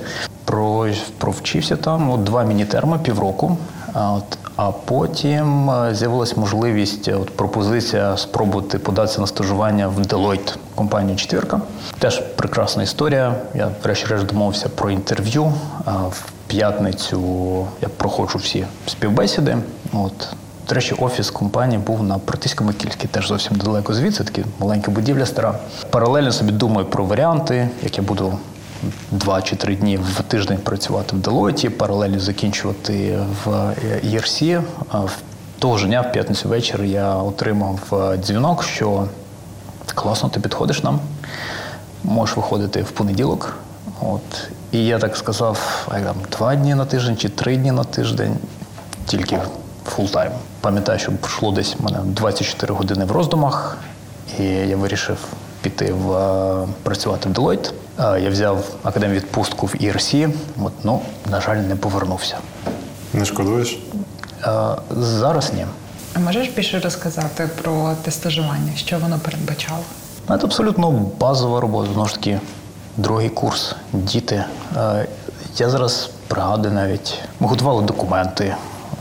Про, 0.44 0.86
провчився 1.18 1.76
там 1.76 2.10
от, 2.10 2.24
два 2.24 2.42
міні-терми, 2.44 2.98
півроку. 2.98 3.56
От, 3.94 4.38
а 4.58 4.70
потім 4.70 5.70
е, 5.70 5.94
з'явилась 5.94 6.36
можливість, 6.36 7.08
е, 7.08 7.14
от, 7.14 7.36
пропозиція 7.36 8.16
спробувати 8.16 8.78
податися 8.78 9.20
на 9.20 9.26
стажування 9.26 9.88
в 9.88 9.98
Deloitte, 9.98 10.56
компанію 10.74 11.16
Четвірка. 11.16 11.60
Теж 11.98 12.18
прекрасна 12.20 12.82
історія. 12.82 13.34
Я 13.54 13.70
врешті-решт 13.84 14.26
домовився 14.26 14.68
про 14.68 14.90
інтерв'ю. 14.90 15.52
А 15.84 15.92
В 15.92 16.32
п'ятницю 16.46 17.20
я 17.82 17.88
проходжу 17.88 18.38
всі 18.38 18.66
співбесіди. 18.86 19.56
От, 19.92 20.28
до 20.68 20.74
речі, 20.74 20.94
офіс 20.98 21.30
компанії 21.30 21.78
був 21.78 22.02
на 22.02 22.18
Притиському 22.18 22.72
кільській, 22.72 23.08
теж 23.08 23.28
зовсім 23.28 23.56
далеко 23.56 23.94
звідси, 23.94 24.24
такі 24.24 24.44
маленька 24.58 24.90
будівля 24.90 25.26
стара. 25.26 25.54
Паралельно 25.90 26.32
собі 26.32 26.52
думаю 26.52 26.86
про 26.86 27.04
варіанти, 27.04 27.68
як 27.82 27.98
я 27.98 28.04
буду 28.04 28.38
два 29.10 29.42
чи 29.42 29.56
три 29.56 29.76
дні 29.76 29.96
в 29.96 30.22
тиждень 30.22 30.58
працювати 30.58 31.16
в 31.16 31.18
Делойті, 31.18 31.68
паралельно 31.68 32.20
закінчувати 32.20 33.18
в 33.44 33.48
ERC. 34.04 34.62
А 34.90 34.98
в 35.00 35.18
Того 35.58 35.78
ж 35.78 35.86
дня, 35.86 36.00
в 36.00 36.12
п'ятницю 36.12 36.48
ввечері, 36.48 36.90
я 36.90 37.14
отримав 37.14 37.78
е, 37.92 38.16
дзвінок, 38.16 38.64
що 38.64 39.04
класно, 39.94 40.28
ти 40.28 40.40
підходиш 40.40 40.82
нам, 40.82 41.00
можеш 42.04 42.36
виходити 42.36 42.82
в 42.82 42.90
понеділок. 42.90 43.56
От. 44.00 44.50
І 44.72 44.84
я 44.84 44.98
так 44.98 45.16
сказав, 45.16 45.86
там, 45.90 46.16
два 46.32 46.54
дні 46.54 46.74
на 46.74 46.84
тиждень 46.84 47.16
чи 47.16 47.28
три 47.28 47.56
дні 47.56 47.72
на 47.72 47.84
тиждень, 47.84 48.36
тільки 49.06 49.38
full-time. 49.86 50.32
Пам'ятаю, 50.60 50.98
що 50.98 51.12
пройшло 51.12 51.52
десь 51.52 51.76
у 51.80 51.82
мене 51.82 51.98
24 52.04 52.74
години 52.74 53.04
в 53.04 53.12
роздумах, 53.12 53.78
і 54.38 54.44
я 54.44 54.76
вирішив 54.76 55.18
піти 55.62 55.92
в 55.92 56.12
е, 56.12 56.68
працювати 56.82 57.28
в 57.28 57.32
Deloitte. 57.32 57.72
Я 57.98 58.30
взяв 58.30 58.64
академію 58.82 59.16
відпустку 59.20 59.66
в 59.66 59.70
ERC, 59.74 60.30
от, 60.62 60.72
ну, 60.84 61.00
на 61.30 61.40
жаль, 61.40 61.56
не 61.56 61.76
повернувся. 61.76 62.36
Не 63.12 63.24
шкодуєш? 63.24 63.78
Зараз 64.90 65.52
ні. 65.52 65.66
А 66.14 66.18
можеш 66.18 66.48
більше 66.48 66.80
розказати 66.80 67.48
про 67.62 67.92
те 68.02 68.10
стажування, 68.10 68.72
що 68.76 68.98
воно 68.98 69.18
передбачало? 69.18 69.78
Ну, 70.28 70.38
Це 70.38 70.44
абсолютно 70.44 70.90
базова 71.20 71.60
робота. 71.60 71.92
Знову 71.92 72.08
ж 72.08 72.14
таки, 72.14 72.40
другий 72.96 73.28
курс, 73.28 73.74
діти. 73.92 74.44
Я 75.56 75.70
зараз 75.70 76.10
пригадую 76.28 76.74
навіть, 76.74 77.18
ми 77.40 77.48
готували 77.48 77.82
документи. 77.82 78.56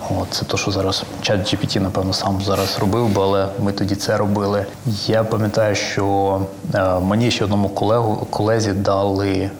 От, 0.09 0.27
це 0.31 0.45
те, 0.45 0.57
що 0.57 0.71
зараз 0.71 1.03
чат 1.21 1.39
GPT, 1.39 1.79
напевно, 1.79 2.13
сам 2.13 2.41
зараз 2.41 2.77
робив 2.79 3.09
би, 3.09 3.21
але 3.21 3.47
ми 3.59 3.71
тоді 3.71 3.95
це 3.95 4.17
робили. 4.17 4.65
Я 5.07 5.23
пам'ятаю, 5.23 5.75
що 5.75 6.41
е, 6.75 6.99
мені 6.99 7.31
ще 7.31 7.43
одному 7.43 7.69
колегу, 7.69 8.27
колезі 8.29 8.73
дали 8.73 9.29
е, 9.29 9.51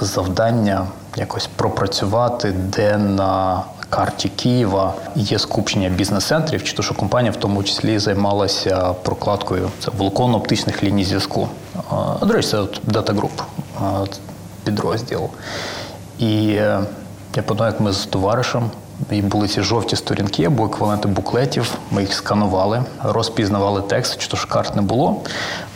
завдання 0.00 0.86
якось 1.16 1.46
пропрацювати, 1.56 2.52
де 2.52 2.96
на 2.96 3.62
карті 3.90 4.28
Києва 4.28 4.94
є 5.14 5.38
скупчення 5.38 5.88
бізнес-центрів, 5.88 6.64
чи 6.64 6.74
то, 6.76 6.82
що 6.82 6.94
компанія 6.94 7.32
в 7.32 7.36
тому 7.36 7.62
числі 7.62 7.98
займалася 7.98 8.92
прокладкою 9.02 9.70
це 9.80 9.90
волоконно-оптичних 9.90 10.84
ліній 10.84 11.04
зв'язку. 11.04 11.48
А, 11.90 12.26
До 12.26 12.32
речі, 12.32 12.48
це 12.48 12.56
Data 12.88 13.20
Group 13.20 13.44
підрозділ. 14.64 15.20
І 16.18 16.48
е, 16.48 16.80
я 17.36 17.42
пам'ятаю, 17.42 17.72
як 17.72 17.80
ми 17.80 17.92
з 17.92 18.06
товаришем, 18.06 18.70
і 19.10 19.22
були 19.22 19.48
ці 19.48 19.62
жовті 19.62 19.96
сторінки 19.96 20.44
або 20.44 20.64
еквіваленти 20.64 21.08
буклетів. 21.08 21.74
Ми 21.90 22.00
їх 22.00 22.14
сканували, 22.14 22.84
розпізнавали 23.02 23.82
текст, 23.82 24.18
чи 24.18 24.28
то 24.28 24.36
ж 24.36 24.46
карт 24.46 24.76
не 24.76 24.82
було. 24.82 25.20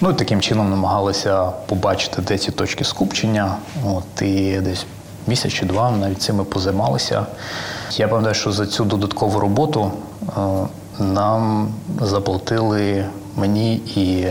Ну 0.00 0.10
і 0.10 0.14
таким 0.14 0.40
чином 0.40 0.70
намагалися 0.70 1.44
побачити, 1.66 2.22
де 2.22 2.38
ці 2.38 2.52
точки 2.52 2.84
скупчення. 2.84 3.56
От 3.86 4.22
і 4.22 4.60
десь 4.60 4.86
місяць 5.26 5.52
чи 5.52 5.66
два 5.66 5.90
навіть 5.90 6.22
цим 6.22 6.36
ми 6.36 6.44
позаймалися. 6.44 7.26
Я 7.96 8.08
пам'ятаю, 8.08 8.34
що 8.34 8.52
за 8.52 8.66
цю 8.66 8.84
додаткову 8.84 9.40
роботу 9.40 9.92
е, 10.22 10.40
нам 10.98 11.68
заплатили 12.00 13.04
мені 13.36 13.74
і 13.74 14.26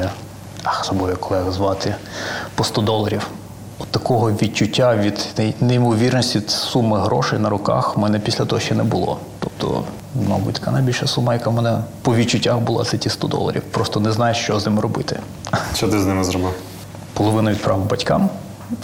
ах, 0.64 0.94
як 1.02 1.20
колегу 1.20 1.52
звати, 1.52 1.96
по 2.56 2.64
100 2.64 2.82
доларів. 2.82 3.28
От 3.80 3.88
такого 3.88 4.32
відчуття 4.32 4.96
від 4.96 5.54
неймовірності 5.62 6.42
суми 6.48 7.00
грошей 7.00 7.40
на 7.40 7.50
руках 7.50 7.98
в 7.98 8.00
мене 8.00 8.20
після 8.20 8.46
того 8.46 8.60
ще 8.62 8.76
не 8.76 8.84
було. 8.84 9.18
Тобто, 9.40 9.84
мабуть, 10.30 10.54
така 10.54 10.72
найбільша 10.72 11.08
сума, 11.08 11.34
яка 11.34 11.50
в 11.50 11.54
мене 11.54 11.80
по 12.02 12.16
відчуттях 12.16 12.60
була, 12.60 12.84
це 12.84 12.98
ті 12.98 13.10
100 13.10 13.28
доларів. 13.28 13.62
Просто 13.72 14.00
не 14.00 14.12
знаю, 14.12 14.36
що 14.36 14.60
з 14.60 14.66
ними 14.66 14.82
робити. 14.82 15.20
Що 15.76 15.88
ти 15.88 16.00
з 16.00 16.06
ними 16.06 16.24
зробив? 16.24 16.54
Половину 17.14 17.50
відправив 17.50 17.86
батькам, 17.86 18.30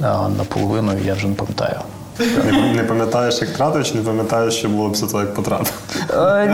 а 0.01 0.29
наполовину 0.29 0.93
я 1.05 1.13
вже 1.13 1.27
не 1.27 1.35
пам'ятаю. 1.35 1.79
Не, 2.19 2.73
не 2.73 2.83
пам'ятаєш, 2.83 3.41
як 3.41 3.49
тратив, 3.49 3.83
чи 3.85 3.95
не 3.95 4.01
пам'ятаєш, 4.03 4.53
що 4.53 4.69
було 4.69 4.89
після 4.89 5.07
того, 5.07 5.19
як 5.23 5.33
потратив? 5.33 5.73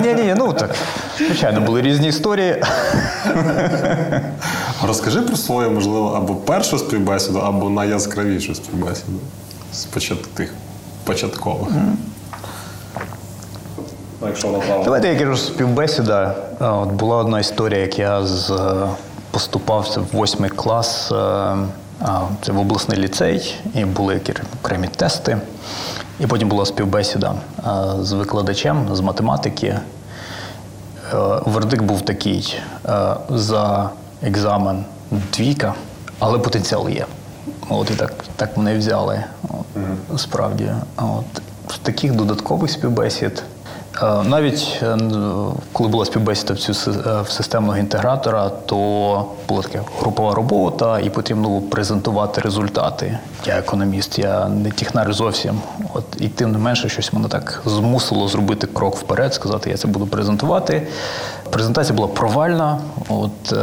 Ні, 0.04 0.14
ні, 0.14 0.36
ну 0.38 0.54
так. 0.54 0.76
Звичайно, 1.18 1.62
були 1.62 1.82
різні 1.82 2.08
історії. 2.08 2.64
Розкажи 4.88 5.22
про 5.22 5.36
свою, 5.38 5.72
можливо, 5.72 6.14
або 6.18 6.36
першу 6.36 6.78
співбесіду, 6.80 7.40
або 7.40 7.70
найяскравішу 7.70 8.56
співбесіду 8.56 9.20
з 9.74 9.84
почат... 9.86 10.22
тих 10.34 10.54
початкових. 11.04 11.70
Ну, 14.22 14.78
Давайте 14.84 15.08
я 15.14 15.20
кажу, 15.20 15.38
співбесіда. 15.38 16.36
От 16.60 16.90
була 16.90 17.18
одна 17.18 17.40
історія, 17.40 17.80
як 17.82 18.00
я 18.00 18.24
з, 18.26 18.52
е, 18.52 18.88
поступався 19.32 20.00
в 20.00 20.06
восьмий 20.12 20.50
клас. 20.50 21.12
Це 22.42 22.52
в 22.52 22.60
обласний 22.60 22.98
ліцей, 22.98 23.56
і 23.74 23.86
були 23.86 24.22
окремі 24.62 24.88
тести. 24.88 25.38
І 26.20 26.28
потім 26.28 26.50
була 26.50 26.66
співбесіда 26.66 27.34
з 28.00 28.12
викладачем 28.12 28.96
з 28.96 29.00
математики. 29.00 29.68
Е, 29.68 29.80
Вердикт 31.46 31.84
був 31.84 32.02
такий: 32.02 32.60
е, 32.86 33.16
за 33.30 33.90
екзамен 34.22 34.86
двійка, 35.12 35.74
але 36.20 36.40
потенціал 36.40 36.90
є. 36.90 37.06
От 37.70 37.92
і 37.92 37.94
так, 37.94 38.14
так 38.36 38.58
мене 38.58 38.78
взяли. 38.78 39.24
От, 39.44 40.20
Справді. 40.22 40.68
От. 40.98 41.42
В 41.68 41.78
таких 41.78 42.16
додаткових 42.16 42.72
співбесід. 42.72 43.44
Е, 44.04 44.24
Навіть 44.24 44.80
е, 44.84 44.98
коли 45.74 45.90
була 45.90 46.06
співбесіда 46.06 46.54
в 46.54 46.58
цю 46.58 46.92
е, 46.92 47.26
системного 47.30 47.78
інтегратора, 47.78 48.50
то 48.50 48.76
була 49.48 49.62
така 49.62 49.84
групова 50.00 50.36
робота, 50.36 51.00
і 51.00 51.10
потрібно 51.10 51.48
було 51.50 51.62
презентувати 51.62 52.42
результати. 52.42 53.18
Я 53.46 53.58
економіст, 53.58 54.20
я 54.20 54.50
не 54.50 54.72
технар 54.72 55.14
зовсім. 55.14 55.62
От 55.94 56.04
і 56.20 56.28
тим 56.28 56.52
не 56.52 56.58
менше, 56.58 56.90
щось 56.90 57.14
мене 57.14 57.28
так 57.28 57.62
змусило 57.66 58.28
зробити 58.28 58.68
крок 58.68 58.96
вперед, 58.96 59.34
сказати, 59.34 59.70
я 59.70 59.78
це 59.78 59.88
буду 59.88 60.08
презентувати. 60.08 60.88
Презентація 61.50 61.96
була 61.96 62.08
провальна. 62.08 62.80
От 63.10 63.54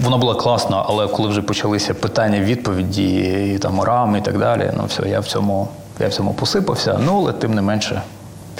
вона 0.00 0.16
була 0.16 0.34
класна, 0.34 0.84
але 0.86 1.06
коли 1.08 1.28
вже 1.28 1.42
почалися 1.42 1.94
питання, 1.94 2.40
відповіді, 2.40 3.18
і 3.54 3.58
там 3.58 3.80
рами 3.80 4.18
і 4.18 4.22
так 4.22 4.38
далі, 4.38 4.70
ну 4.76 4.84
все, 4.84 5.08
я 5.08 5.20
в 5.20 5.26
цьому, 5.26 5.68
я 6.00 6.08
в 6.08 6.12
цьому 6.12 6.34
посипався. 6.34 7.00
Ну, 7.04 7.18
але 7.18 7.32
тим 7.32 7.54
не 7.54 7.62
менше, 7.62 8.02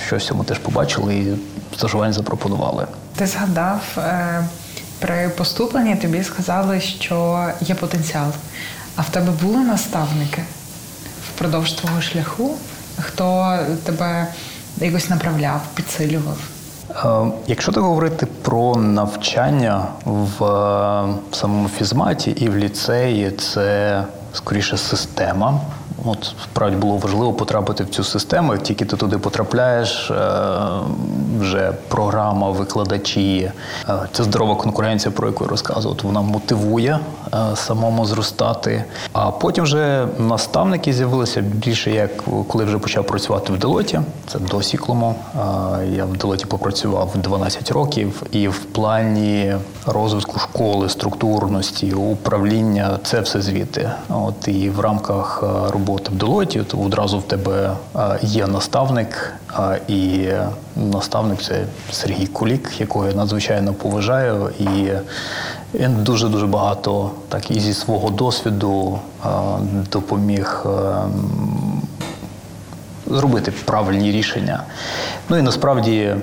щось 0.07 0.25
в 0.25 0.27
цьому 0.29 0.45
теж 0.45 0.59
побачили 0.59 1.15
і 1.17 1.35
стажування 1.77 2.13
запропонували. 2.13 2.87
Ти 3.17 3.27
згадав 3.27 3.81
е, 3.99 4.45
при 4.99 5.29
поступленні 5.29 5.97
тобі 5.97 6.23
сказали, 6.25 6.81
що 6.81 7.49
є 7.61 7.75
потенціал. 7.75 8.29
А 8.97 9.03
в 9.03 9.09
тебе 9.11 9.33
були 9.43 9.59
наставники 9.59 10.43
впродовж 11.35 11.73
твого 11.73 12.01
шляху, 12.01 12.55
хто 13.01 13.59
тебе 13.85 14.27
якось 14.79 15.11
направляв, 15.11 15.61
підсилював? 15.75 16.39
Е, 16.91 17.33
Якщо 17.47 17.73
так 17.73 17.83
говорити 17.83 18.27
про 18.43 18.77
навчання 18.77 19.87
в 20.05 20.45
е, 20.45 21.15
самому 21.33 21.69
фізматі 21.69 22.31
і 22.31 22.49
в 22.49 22.57
ліцеї, 22.57 23.31
це 23.31 24.05
скоріше 24.33 24.77
система. 24.79 25.61
От 26.05 26.33
справді 26.45 26.77
було 26.77 26.97
важливо 26.97 27.33
потрапити 27.33 27.85
в 27.85 27.89
цю 27.89 28.05
систему. 28.05 28.57
Тільки 28.59 28.85
ти 28.85 28.97
туди 28.97 29.19
потрапляєш, 29.19 30.11
е, 30.11 30.15
вже 31.41 31.73
програма, 31.89 32.51
викладачі, 32.51 33.51
е, 33.89 33.99
ця 34.13 34.25
здорова 34.25 34.55
конкуренція, 34.55 35.13
про 35.13 35.27
яку 35.29 35.45
я 35.45 35.51
розказував, 35.51 35.99
вона 36.03 36.21
мотивує 36.21 36.99
е, 37.35 37.37
самому 37.57 38.07
зростати. 38.07 38.85
А 39.13 39.31
потім 39.31 39.65
вже 39.65 40.07
наставники 40.19 40.93
з'явилися 40.93 41.41
більше 41.41 41.91
як 41.91 42.11
коли 42.49 42.65
вже 42.65 42.79
почав 42.79 43.07
працювати 43.07 43.53
в 43.53 43.59
Делоті. 43.59 44.01
Це 44.27 44.39
до 44.39 44.63
Сіклому. 44.63 45.15
Е, 45.35 45.39
Я 45.97 46.05
в 46.05 46.17
Делоті 46.17 46.47
попрацював 46.47 47.11
12 47.15 47.71
років, 47.71 48.23
і 48.33 48.49
в 48.49 48.59
плані 48.65 49.55
розвитку 49.87 50.39
школи, 50.39 50.89
структурності, 50.89 51.93
управління 51.93 52.99
це 53.05 53.21
все 53.21 53.41
звідти. 53.43 53.91
От 54.09 54.49
і 54.49 54.71
в 54.71 54.81
рамках 54.81 55.45
е, 55.45 55.71
роботи 55.85 56.11
в 56.11 56.15
Делоті, 56.15 56.63
то 56.63 56.79
одразу 56.79 57.19
в 57.19 57.23
тебе 57.23 57.71
е, 57.97 58.19
є 58.23 58.47
наставник, 58.47 59.33
е, 59.59 59.81
і 59.89 60.29
наставник 60.77 61.43
це 61.43 61.65
Сергій 61.93 62.27
Кулік, 62.27 62.81
якого 62.81 63.07
я 63.07 63.15
надзвичайно 63.15 63.75
поважаю. 63.75 64.51
І 64.59 64.89
він 65.75 66.05
дуже 66.05 66.29
дуже 66.29 66.47
багато 66.47 67.11
так 67.29 67.51
і 67.51 67.61
зі 67.61 67.75
свого 67.75 68.11
досвіду 68.11 68.99
е, 69.25 69.29
допоміг. 69.93 70.67
зробити 73.07 73.53
правильні 73.65 74.13
рішення. 74.13 74.63
Ну 75.29 75.37
і 75.37 75.43
насправді 75.43 76.15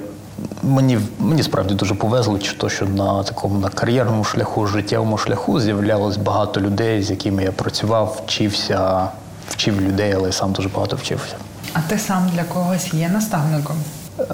мені, 0.64 1.00
мені 1.20 1.44
справді 1.44 1.74
дуже 1.74 1.96
повезло, 1.96 2.40
то, 2.58 2.70
що 2.70 2.86
на 2.86 3.24
такому 3.24 3.60
на 3.60 3.70
кар'єрному 3.70 4.24
шляху, 4.24 4.68
життєвому 4.68 5.18
шляху 5.18 5.60
з'являлось 5.60 6.18
багато 6.18 6.62
людей, 6.62 7.04
з 7.04 7.10
якими 7.10 7.44
я 7.44 7.52
працював, 7.52 8.22
вчився, 8.26 9.10
вчив 9.52 9.82
людей, 9.82 10.14
але 10.18 10.32
сам 10.32 10.52
дуже 10.52 10.70
багато 10.70 10.96
вчився. 10.96 11.36
А 11.74 11.80
ти 11.82 12.00
сам 12.00 12.30
для 12.34 12.44
когось 12.44 12.94
є 12.94 13.10
наставником? 13.10 13.76
Е, 14.20 14.26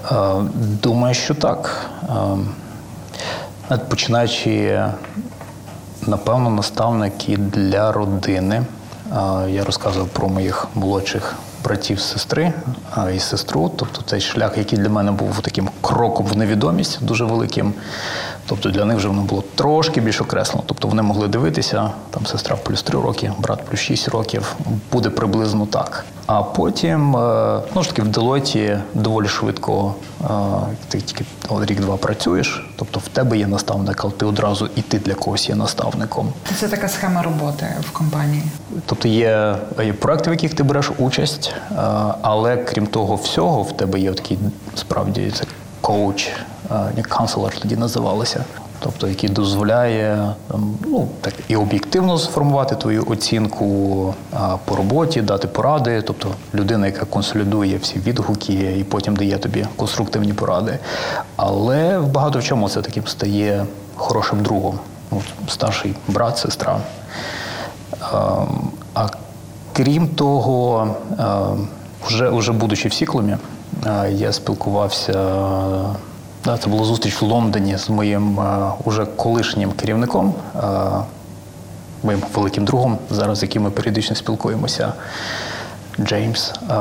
Думаю, 0.84 1.14
що 1.16 1.36
так. 1.36 1.86
Е, 2.04 2.14
навіть 3.70 3.90
Починаючи, 3.90 4.84
напевно, 6.08 6.50
наставники 6.50 7.38
для 7.38 7.92
родини. 7.92 8.56
Е, 9.12 9.50
Я 9.52 9.64
розказував 9.66 10.08
про 10.08 10.30
моїх 10.30 10.68
молодших 10.76 11.36
братів, 11.64 12.00
сестри 12.00 12.54
е, 12.98 13.16
і 13.16 13.20
сестру. 13.20 13.72
Тобто 13.76 14.02
цей 14.06 14.22
шлях, 14.22 14.58
який 14.58 14.80
для 14.80 14.90
мене 14.90 15.12
був 15.12 15.40
таким 15.42 15.70
кроком 15.82 16.26
в 16.26 16.38
невідомість, 16.38 17.00
дуже 17.02 17.26
великим. 17.26 17.74
Тобто 18.48 18.70
для 18.70 18.86
них 18.86 18.98
вже 18.98 19.08
воно 19.08 19.22
було 19.22 19.44
трошки 19.56 20.02
більш 20.02 20.22
окреслено. 20.22 20.64
Тобто 20.66 20.88
вони 20.88 21.02
могли 21.02 21.28
дивитися, 21.28 21.90
там 22.10 22.26
сестра 22.26 22.56
плюс 22.56 22.84
3 22.84 23.02
роки, 23.02 23.32
брат 23.40 23.66
плюс 23.66 23.80
6 23.80 24.08
років, 24.08 24.56
буде 24.92 25.10
приблизно 25.10 25.66
так. 25.66 26.06
А 26.26 26.44
потім, 26.44 27.12
ну 27.76 27.84
ж 27.84 27.90
таки, 27.90 28.02
в 28.02 28.08
Делоті 28.08 28.78
доволі 28.94 29.28
швидко 29.28 29.96
е, 30.24 30.28
ти 30.90 31.02
тільки 31.02 31.26
рік-два 31.66 31.98
працюєш, 31.98 32.68
тобто 32.76 33.00
в 33.00 33.08
тебе 33.08 33.38
є 33.38 33.48
наставник, 33.48 34.04
але 34.04 34.14
ти 34.14 34.26
одразу 34.26 34.70
і 34.76 34.82
ти 34.82 35.00
для 35.00 35.14
когось 35.14 35.50
є 35.50 35.56
наставником. 35.56 36.34
Це 36.60 36.68
така 36.68 36.88
схема 36.88 37.22
роботи 37.22 37.68
в 37.82 37.92
компанії. 37.92 38.44
Тобто 38.86 39.08
є, 39.08 39.56
є 39.86 39.94
проекти, 39.94 40.30
в 40.30 40.34
яких 40.34 40.54
ти 40.54 40.64
береш 40.64 40.92
участь, 40.98 41.54
е, 41.72 41.76
але 42.22 42.58
крім 42.58 42.88
того 42.88 43.16
всього, 43.16 43.64
в 43.64 43.78
тебе 43.78 44.00
є 44.00 44.14
такий 44.14 44.38
справді 44.76 45.32
це 45.32 45.44
коуч, 45.82 46.30
як 46.98 47.08
канцлер 47.08 47.60
тоді 47.60 47.76
називалося. 47.76 48.46
Тобто, 48.80 49.08
який 49.08 49.30
дозволяє 49.30 50.34
ну, 50.86 51.08
так, 51.22 51.34
і 51.48 51.56
об'єктивно 51.56 52.18
сформувати 52.18 52.76
твою 52.76 53.06
оцінку 53.08 54.14
по 54.66 54.76
роботі, 54.76 55.22
дати 55.22 55.48
поради, 55.48 56.02
тобто 56.02 56.30
людина, 56.54 56.86
яка 56.86 57.06
консолідує 57.06 57.78
всі 57.78 58.00
відгуки 58.00 58.78
і 58.80 58.84
потім 58.84 59.16
дає 59.16 59.38
тобі 59.38 59.66
конструктивні 59.76 60.34
поради. 60.34 60.80
Але 61.36 61.98
в 61.98 62.08
багато 62.08 62.40
в 62.40 62.44
чому 62.44 62.70
це 62.70 62.82
таким 62.82 63.08
стає 63.08 63.66
хорошим 63.96 64.44
другом. 64.44 64.80
От, 65.12 65.52
старший 65.52 65.96
брат, 66.08 66.38
сестра. 66.38 66.80
Ем, 68.14 68.72
А 68.94 69.08
крім 69.74 70.08
того, 70.08 70.88
ем, 71.20 71.68
вже, 72.06 72.30
вже 72.30 72.52
будучи 72.52 72.90
в 72.90 72.94
Сіклумі, 72.94 73.38
е, 73.86 74.12
я 74.12 74.34
спілкувався. 74.34 75.14
Це 76.56 76.70
була 76.70 76.84
зустріч 76.84 77.22
в 77.22 77.26
Лондоні 77.26 77.78
з 77.78 77.90
моїм 77.90 78.40
е, 78.40 78.72
уже 78.84 79.06
колишнім 79.06 79.72
керівником, 79.72 80.34
е, 80.56 80.60
моїм 82.04 82.22
великим 82.36 82.66
другом, 82.66 82.98
зараз 83.10 83.40
з 83.40 83.44
яким 83.44 83.64
ми 83.64 83.70
періодично 83.70 84.16
спілкуємося. 84.16 84.94
Джеймс. 86.00 86.54
Е, 86.72 86.76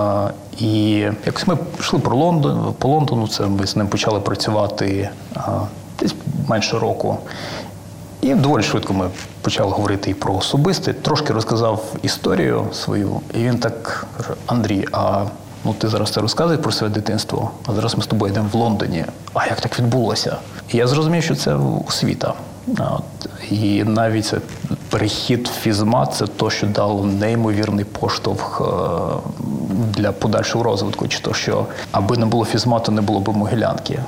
І 0.59 0.91
якось 1.27 1.47
ми 1.47 1.59
йшли 1.81 1.99
про 1.99 2.17
Лондон, 2.17 2.75
по 2.79 2.89
Лондону, 2.89 3.29
це 3.29 3.47
ми 3.47 3.67
з 3.67 3.77
ним 3.77 3.89
почали 3.89 4.21
працювати 4.21 5.11
е, 5.37 5.41
десь 6.01 6.15
менше 6.49 6.79
року. 6.79 7.19
І 8.21 8.35
доволі 8.35 8.63
швидко 8.63 8.95
ми 8.95 9.09
почали 9.43 9.71
говорити 9.73 10.11
і 10.11 10.15
про 10.15 10.35
особисте. 10.35 10.93
Трошки 10.93 11.33
розказав 11.33 11.85
історію 12.03 12.67
свою, 12.73 13.21
і 13.35 13.39
він 13.39 13.59
так 13.59 14.07
каже: 14.17 14.31
Андрій, 14.47 14.87
а 14.93 15.25
ну 15.65 15.75
ти 15.79 15.89
зараз 15.89 16.11
це 16.11 16.21
розказуєш 16.21 16.63
про 16.63 16.73
своє 16.73 16.93
дитинство, 16.93 17.51
а 17.67 17.73
зараз 17.73 17.97
ми 17.97 18.03
з 18.03 18.07
тобою 18.07 18.33
йдемо 18.33 18.49
в 18.53 18.57
Лондоні. 18.57 19.05
А 19.35 19.47
як 19.47 19.61
так 19.61 19.79
відбулося? 19.79 20.37
І 20.69 20.77
я 20.77 20.87
зрозумів, 20.87 21.23
що 21.23 21.35
це 21.35 21.57
освіта. 21.89 22.35
От, 22.79 23.29
І 23.51 23.85
навіть 23.85 24.27
це 24.27 24.39
перехід 24.91 25.49
в 25.49 25.51
фізмат 25.51 26.15
це 26.15 26.27
то, 26.27 26.51
що 26.51 26.67
дало 26.67 27.05
неймовірний 27.05 27.85
поштовх 27.85 28.61
е, 28.61 28.65
для 29.97 30.13
подальшого 30.13 30.65
розвитку. 30.65 31.09
Чи 31.09 31.21
то, 31.21 31.35
що 31.35 31.67
аби 31.93 32.17
не 32.17 32.27
було 32.27 32.45
фізмату, 32.45 32.93
не 32.93 33.01
було 33.01 33.21
б 33.21 33.37
могилянки. 33.37 33.99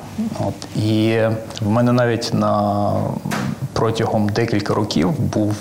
От. 0.40 0.84
І 0.84 1.20
в 1.60 1.70
мене 1.70 1.92
навіть 1.92 2.30
на 2.34 2.92
протягом 3.72 4.28
декілька 4.28 4.74
років 4.74 5.20
був. 5.20 5.54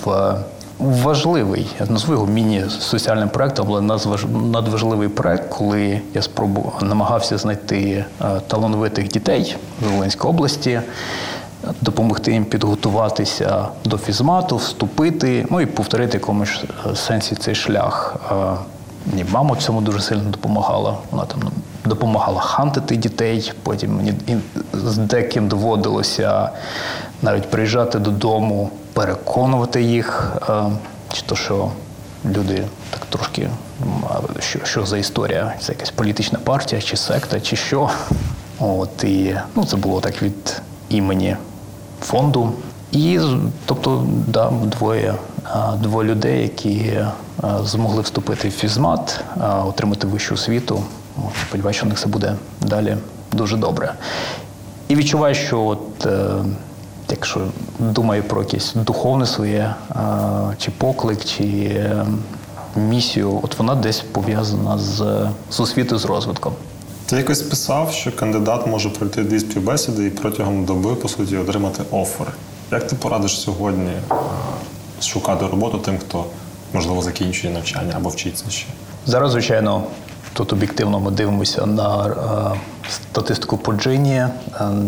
Важливий, 0.80 1.68
я 1.80 1.86
назву 1.86 2.14
його 2.14 2.26
міні-соціальним 2.26 3.30
проектом, 3.30 3.68
але 3.70 3.82
надважливий 4.52 5.10
проект, 5.10 5.50
коли 5.50 6.02
я 6.14 6.22
спробував 6.22 6.80
намагався 6.82 7.38
знайти 7.38 8.06
е, 8.22 8.26
талановитих 8.48 9.08
дітей 9.08 9.56
з 9.82 9.88
Волинської 9.92 10.34
області, 10.34 10.82
допомогти 11.82 12.32
їм 12.32 12.46
підготуватися 12.46 13.68
до 13.86 13.98
фізмату, 13.98 14.56
вступити, 14.58 15.46
ну 15.50 15.62
і 15.62 15.66
повторити 15.66 16.18
в 16.18 16.22
якомусь 16.22 16.64
е, 16.92 16.96
сенсі 16.96 17.36
цей 17.36 17.56
шлях. 17.56 18.16
Мені 19.06 19.26
мама 19.32 19.54
в 19.54 19.58
цьому 19.58 19.82
дуже 19.82 20.00
сильно 20.00 20.30
допомагала. 20.30 20.98
Вона 21.12 21.26
там 21.26 21.40
допомагала 21.86 22.40
хантити 22.40 22.96
дітей. 22.96 23.54
Потім 23.64 23.96
мені 23.96 24.14
з 24.74 24.98
деким 24.98 25.48
доводилося 25.48 26.50
навіть 27.22 27.50
приїжджати 27.50 28.00
додому, 28.00 28.70
переконувати 28.98 29.82
їх, 29.82 30.34
е, 30.50 30.54
чи 31.14 31.22
то, 31.22 31.36
що 31.36 31.72
люди 32.26 32.64
так 32.90 33.06
трошки, 33.10 33.50
що, 34.40 34.60
що 34.64 34.86
за 34.86 34.98
історія? 34.98 35.54
Це 35.62 35.72
якась 35.72 35.92
політична 35.92 36.40
партія, 36.44 36.82
чи 36.82 36.98
секта, 36.98 37.40
чи 37.40 37.56
що. 37.56 37.90
От 38.60 39.04
і 39.04 39.36
ну, 39.56 39.66
це 39.66 39.78
було 39.78 40.02
так 40.02 40.22
від 40.22 40.62
імені 40.90 41.38
фонду. 42.02 42.52
І 42.92 43.20
тобто, 43.66 44.08
да, 44.28 44.50
двоє, 44.50 45.14
двоє 45.82 46.10
людей, 46.10 46.42
які 46.42 46.94
змогли 47.64 48.02
вступити 48.02 48.50
в 48.50 48.52
фізмат, 48.52 49.22
отримати 49.66 50.08
вищу 50.08 50.34
освіту. 50.34 50.84
Сподіваюся, 51.48 51.82
у 51.84 51.88
них 51.88 51.98
все 51.98 52.08
буде 52.08 52.36
далі 52.62 52.98
дуже 53.32 53.58
добре. 53.58 53.94
І 54.88 54.96
відчуваю, 54.96 55.36
що 55.36 55.62
от, 55.62 56.06
е, 56.06 56.28
якщо 57.10 57.42
думаю 57.80 58.24
про 58.24 58.42
якесь 58.42 58.74
духовне 58.76 59.26
своє 59.26 59.76
чи 60.58 60.72
поклик, 60.72 61.26
чи 61.26 61.44
е, 61.44 62.06
місію, 62.76 63.40
от 63.44 63.60
вона 63.60 63.76
десь 63.76 64.00
пов'язана 64.00 64.78
з, 64.78 65.28
з 65.50 65.60
освітою, 65.60 66.00
з 66.00 66.06
розвитком. 66.06 66.54
Ти 67.06 67.16
якось 67.16 67.42
писав, 67.42 67.92
що 67.92 68.16
кандидат 68.16 68.68
може 68.68 68.90
пройти 68.90 69.24
дві 69.24 69.40
співбесіди 69.40 70.06
і 70.06 70.10
протягом 70.10 70.66
доби, 70.66 70.96
по 70.96 71.08
суті, 71.08 71.38
отримати 71.38 71.84
офер. 71.92 72.28
Як 72.72 72.88
ти 72.88 72.96
порадиш 72.96 73.40
сьогодні 73.40 73.92
е, 73.92 74.16
шукати 75.02 75.48
роботу 75.48 75.78
тим, 75.78 75.98
хто, 75.98 76.26
можливо, 76.74 77.02
закінчує 77.02 77.54
навчання 77.54 77.94
або 77.96 78.10
вчиться 78.10 78.50
ще? 78.50 78.68
Зараз, 79.06 79.32
звичайно, 79.32 79.84
тут 80.38 80.54
об'єктивно 80.54 81.00
ми 81.00 81.12
дивимося 81.12 81.66
на 81.66 82.06
е, 82.08 82.60
статистику 82.90 83.58
по 83.58 83.74
джині. 83.74 84.16
Е, 84.16 84.30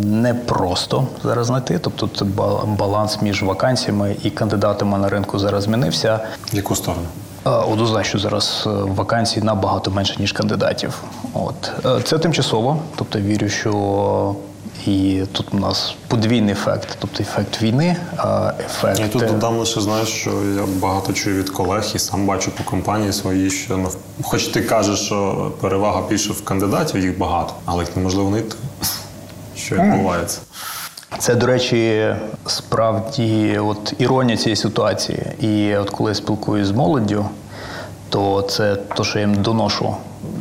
Не 0.03 0.33
просто 0.33 1.07
зараз 1.23 1.47
знайти. 1.47 1.79
Тобто 1.79 2.09
це 2.17 2.25
баланс 2.77 3.21
між 3.21 3.43
вакансіями 3.43 4.15
і 4.23 4.29
кандидатами 4.29 4.97
на 4.97 5.09
ринку 5.09 5.39
зараз 5.39 5.63
змінився. 5.63 6.19
В 6.53 6.55
яку 6.55 6.75
сторону? 6.75 7.03
Е, 7.45 7.49
Однозначно 7.49 8.19
зараз 8.19 8.63
вакансій 8.67 9.41
набагато 9.41 9.91
менше, 9.91 10.15
ніж 10.19 10.31
кандидатів. 10.31 11.01
От. 11.33 11.71
Це 12.03 12.17
тимчасово, 12.19 12.77
тобто 12.95 13.19
вірю, 13.19 13.49
що 13.49 14.35
і 14.89 15.25
тут 15.32 15.47
у 15.54 15.58
нас 15.58 15.95
подвійний 16.08 16.52
ефект, 16.52 16.97
тобто 16.99 17.23
ефект 17.23 17.62
війни, 17.62 17.95
е, 18.19 18.54
ефект. 18.65 18.99
Я 18.99 19.08
тут 19.08 19.21
додам 19.28 19.58
лише 19.58 19.82
знаєш, 19.82 20.08
що 20.10 20.30
я 20.56 20.62
багато 20.80 21.13
чую 21.13 21.36
від 21.36 21.49
колег 21.49 21.84
і 21.95 21.99
сам 21.99 22.25
бачу 22.25 22.52
по 22.52 22.63
компанії 22.63 23.13
своїй, 23.13 23.49
що 23.52 23.78
нав- 23.78 23.97
хоч 24.23 24.47
ти 24.47 24.62
кажеш, 24.62 24.99
що 24.99 25.52
перевага 25.62 26.02
більше 26.10 26.34
в 26.34 26.43
кандидатів, 26.43 27.02
їх 27.02 27.17
багато, 27.17 27.54
але 27.65 27.84
їх 27.84 27.95
неможливо 27.95 28.30
знайти. 28.30 28.56
Що 29.56 29.75
відбувається? 29.75 30.39
Це, 31.19 31.36
до 31.36 31.45
речі, 31.45 32.15
справді 32.45 33.60
от 33.63 33.93
іронія 33.97 34.38
цієї 34.38 34.56
ситуації. 34.56 35.19
І 35.39 35.75
от 35.75 35.89
коли 35.89 36.12
я 36.12 36.15
спілкуюсь 36.15 36.67
з 36.67 36.71
молоддю, 36.71 37.25
то 38.10 38.41
це 38.41 38.75
те, 38.75 39.04
що 39.04 39.19
я 39.19 39.25
їм 39.25 39.36
доношу. 39.41 39.95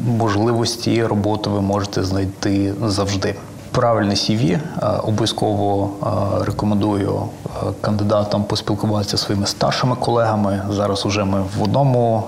Можливості 0.06 1.04
роботи 1.04 1.50
ви 1.50 1.60
можете 1.60 2.04
знайти 2.04 2.74
завжди. 2.86 3.34
Правильне 3.72 4.14
CV 4.14 4.52
е, 4.52 4.60
обов'язково 5.02 5.90
е, 6.02 6.44
рекомендую 6.44 7.22
е, 7.46 7.50
кандидатам 7.80 8.44
поспілкуватися 8.44 9.16
зі 9.16 9.22
своїми 9.22 9.46
старшими 9.46 9.96
колегами. 9.96 10.62
Зараз 10.70 11.06
уже 11.06 11.24
ми 11.24 11.42
в 11.58 11.62
одному 11.62 12.24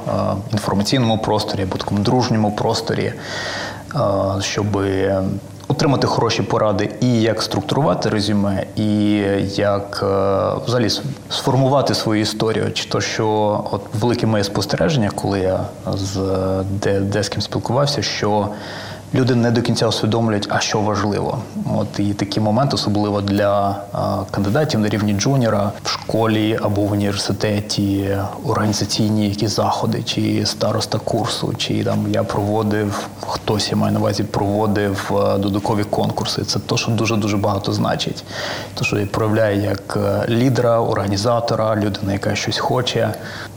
інформаційному 0.53 1.19
просторі 1.19 1.63
або 1.63 1.77
такому 1.77 2.01
дружньому 2.01 2.53
просторі, 2.53 3.13
щоб 4.41 4.67
отримати 5.69 6.07
хороші 6.07 6.43
поради 6.43 6.91
і 7.01 7.21
як 7.21 7.43
структурувати 7.43 8.09
резюме, 8.09 8.67
і 8.77 9.13
як 9.57 10.05
взагалі 10.67 10.91
сформувати 11.31 11.95
свою 11.95 12.21
історію. 12.21 12.73
Чи 12.73 12.89
то, 12.89 13.01
що 13.01 13.29
от 13.71 13.83
велике 14.01 14.27
моє 14.27 14.45
спостереження, 14.45 15.11
коли 15.15 15.41
я 15.41 15.61
з 15.95 16.17
е, 16.17 16.65
де, 16.71 17.01
де 17.01 17.23
з 17.23 17.29
ким 17.29 17.43
спілкувався, 17.43 18.03
що 18.03 18.49
люди 19.15 19.35
не 19.35 19.51
до 19.51 19.63
кінця 19.63 19.89
усвідомлюють, 19.89 20.47
а 20.51 20.61
що 20.61 20.81
важливо. 20.81 21.39
От 21.75 21.99
і 21.99 22.15
такі 22.15 22.41
моменти, 22.41 22.75
особливо 22.75 23.21
для 23.21 23.71
е, 23.71 23.97
кандидатів 24.31 24.81
на 24.81 24.89
рівні 24.89 25.13
джуніора 25.13 25.73
в 25.83 25.89
школі 25.89 26.59
або 26.63 26.83
в 26.83 26.93
університеті, 26.93 28.17
організаційні 28.47 29.29
якісь 29.29 29.57
заходи, 29.57 30.03
чи 30.03 30.47
староста 30.47 30.99
курсу, 30.99 31.55
чи 31.57 31.85
там 31.85 32.07
я 32.11 32.25
проводив 32.25 33.09
хтось, 33.21 33.71
я 33.71 33.77
маю 33.77 33.93
на 33.93 34.01
увазі, 34.01 34.23
проводив 34.23 35.13
е, 35.13 35.39
додаткові 35.39 35.85
конкурси. 35.85 36.45
Це 36.45 36.59
то, 36.59 36.77
що 36.77 36.91
дуже 36.91 37.17
дуже 37.17 37.37
багато 37.37 37.73
значить. 37.73 38.25
То, 38.75 38.85
що 38.85 39.07
проявляє 39.07 39.63
як 39.63 39.97
е, 39.97 40.25
лідера, 40.29 40.81
організатора, 40.81 41.77
людина, 41.77 42.13
яка 42.13 42.35
щось 42.35 42.59
хоче. 42.59 43.15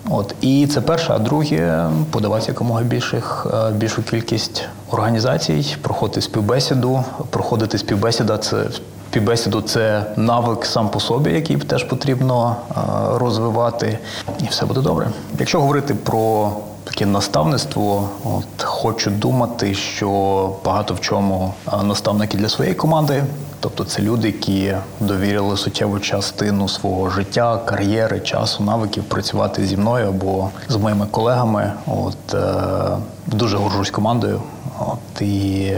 От 0.09 0.35
і 0.41 0.67
це 0.67 0.81
перше, 0.81 1.13
а 1.13 1.19
друге 1.19 1.89
подавати 2.11 2.45
якомога 2.47 2.81
більших 2.81 3.47
е, 3.53 3.71
більшу 3.71 4.03
кількість 4.03 4.63
організацій, 4.91 5.75
проходити 5.81 6.21
співбесіду. 6.21 7.03
Проходити 7.29 7.77
співбесіда 7.77 8.37
це 8.37 8.65
співбесіду 9.09 9.61
це 9.61 10.05
навик 10.15 10.65
сам 10.65 10.89
по 10.89 10.99
собі, 10.99 11.31
який 11.31 11.57
теж 11.57 11.83
потрібно 11.83 12.55
е, 12.71 12.73
розвивати, 13.17 13.99
і 14.39 14.45
все 14.49 14.65
буде 14.65 14.81
добре. 14.81 15.07
Якщо 15.39 15.61
говорити 15.61 15.95
про 15.95 16.51
таке 16.83 17.05
наставництво, 17.05 18.09
от 18.23 18.63
хочу 18.63 19.11
думати, 19.11 19.73
що 19.73 20.49
багато 20.65 20.93
в 20.93 20.99
чому 20.99 21.53
е, 21.73 21.83
наставники 21.83 22.37
для 22.37 22.49
своєї 22.49 22.75
команди. 22.75 23.23
Тобто 23.63 23.84
це 23.84 24.02
люди, 24.02 24.28
які 24.28 24.76
довірили 24.99 25.58
суттєву 25.58 25.99
частину 25.99 26.69
свого 26.69 27.10
життя, 27.10 27.60
кар'єри, 27.65 28.19
часу, 28.19 28.63
навиків 28.63 29.04
працювати 29.04 29.65
зі 29.65 29.78
мною 29.78 30.08
або 30.08 30.49
з 30.69 30.76
моїми 30.76 31.06
колегами. 31.12 31.73
От 31.88 32.34
е, 32.34 32.97
дуже 33.28 33.58
горжусь 33.58 33.89
командою. 33.89 34.41
От 34.80 35.21
і 35.21 35.78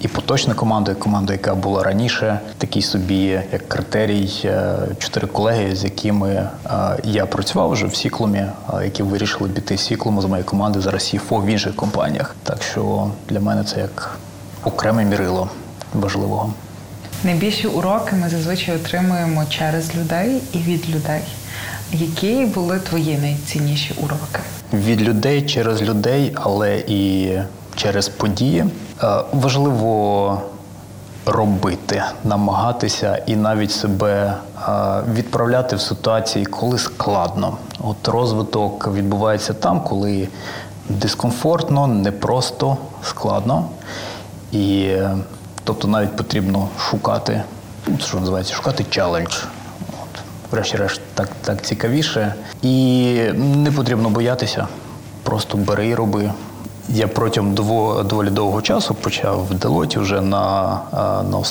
і 0.00 0.08
поточна 0.08 0.54
команда, 0.54 0.94
команда, 0.94 1.32
яка 1.32 1.54
була 1.54 1.82
раніше, 1.82 2.40
такий 2.58 2.82
собі 2.82 3.24
як 3.52 3.68
критерій, 3.68 4.30
е, 4.44 4.76
чотири 4.98 5.26
колеги, 5.26 5.76
з 5.76 5.84
якими 5.84 6.30
е, 6.30 6.48
я 7.04 7.26
працював 7.26 7.70
вже 7.70 7.86
в 7.86 7.94
Сіклумі, 7.94 8.38
е, 8.38 8.52
які 8.84 9.02
вирішили 9.02 9.48
піти 9.48 9.76
з 9.76 9.80
Сіклуму 9.80 10.22
з 10.22 10.24
моєї 10.24 10.44
команди 10.44 10.80
зараз 10.80 11.02
СІФО 11.02 11.36
в 11.36 11.46
інших 11.46 11.76
компаніях. 11.76 12.36
Так 12.42 12.62
що 12.62 13.10
для 13.28 13.40
мене 13.40 13.64
це 13.64 13.80
як 13.80 14.18
окреме 14.64 15.04
мірило 15.04 15.48
важливого. 15.94 16.52
Найбільші 17.24 17.66
уроки 17.66 18.16
ми 18.16 18.28
зазвичай 18.28 18.76
отримуємо 18.76 19.44
через 19.48 19.96
людей 19.96 20.42
і 20.52 20.58
від 20.58 20.90
людей. 20.90 21.20
Які 21.92 22.44
були 22.44 22.78
твої 22.80 23.18
найцінніші 23.18 23.94
уроки? 24.02 24.40
від 24.72 25.02
людей 25.02 25.42
через 25.42 25.82
людей, 25.82 26.32
але 26.34 26.76
і 26.86 27.32
через 27.76 28.08
події. 28.08 28.64
Е, 29.02 29.06
Важливо 29.32 30.42
робити, 31.26 32.02
намагатися 32.24 33.22
і 33.26 33.36
навіть 33.36 33.72
себе 33.72 34.34
е, 34.68 34.70
відправляти 35.14 35.76
в 35.76 35.80
ситуації, 35.80 36.46
коли 36.46 36.78
складно. 36.78 37.56
От 37.80 38.08
розвиток 38.08 38.88
відбувається 38.94 39.52
там, 39.52 39.80
коли 39.80 40.28
дискомфортно, 40.88 41.86
непросто, 41.86 42.76
складно. 43.02 43.64
І 44.52 44.88
тобто 45.64 45.88
навіть 45.88 46.16
потрібно 46.16 46.68
шукати, 46.78 47.42
ну, 47.86 47.98
що 47.98 48.20
називається, 48.20 48.54
шукати 48.54 48.84
челендж. 48.90 49.36
От, 50.02 50.20
врешті-решт, 50.50 51.00
так, 51.14 51.28
так 51.44 51.62
цікавіше. 51.62 52.34
І 52.62 53.14
не 53.34 53.72
потрібно 53.72 54.10
боятися. 54.10 54.68
Просто 55.22 55.56
бери 55.56 55.88
і 55.88 55.94
роби. 55.94 56.32
Я 56.88 57.08
протягом 57.08 57.54
дво, 57.54 58.02
доволі 58.02 58.30
довгого 58.30 58.62
часу 58.62 58.94
почав 58.94 59.46
в 59.46 59.54
Делоті 59.54 59.98
вже 59.98 60.20
на, 60.20 60.80
на 61.30 61.42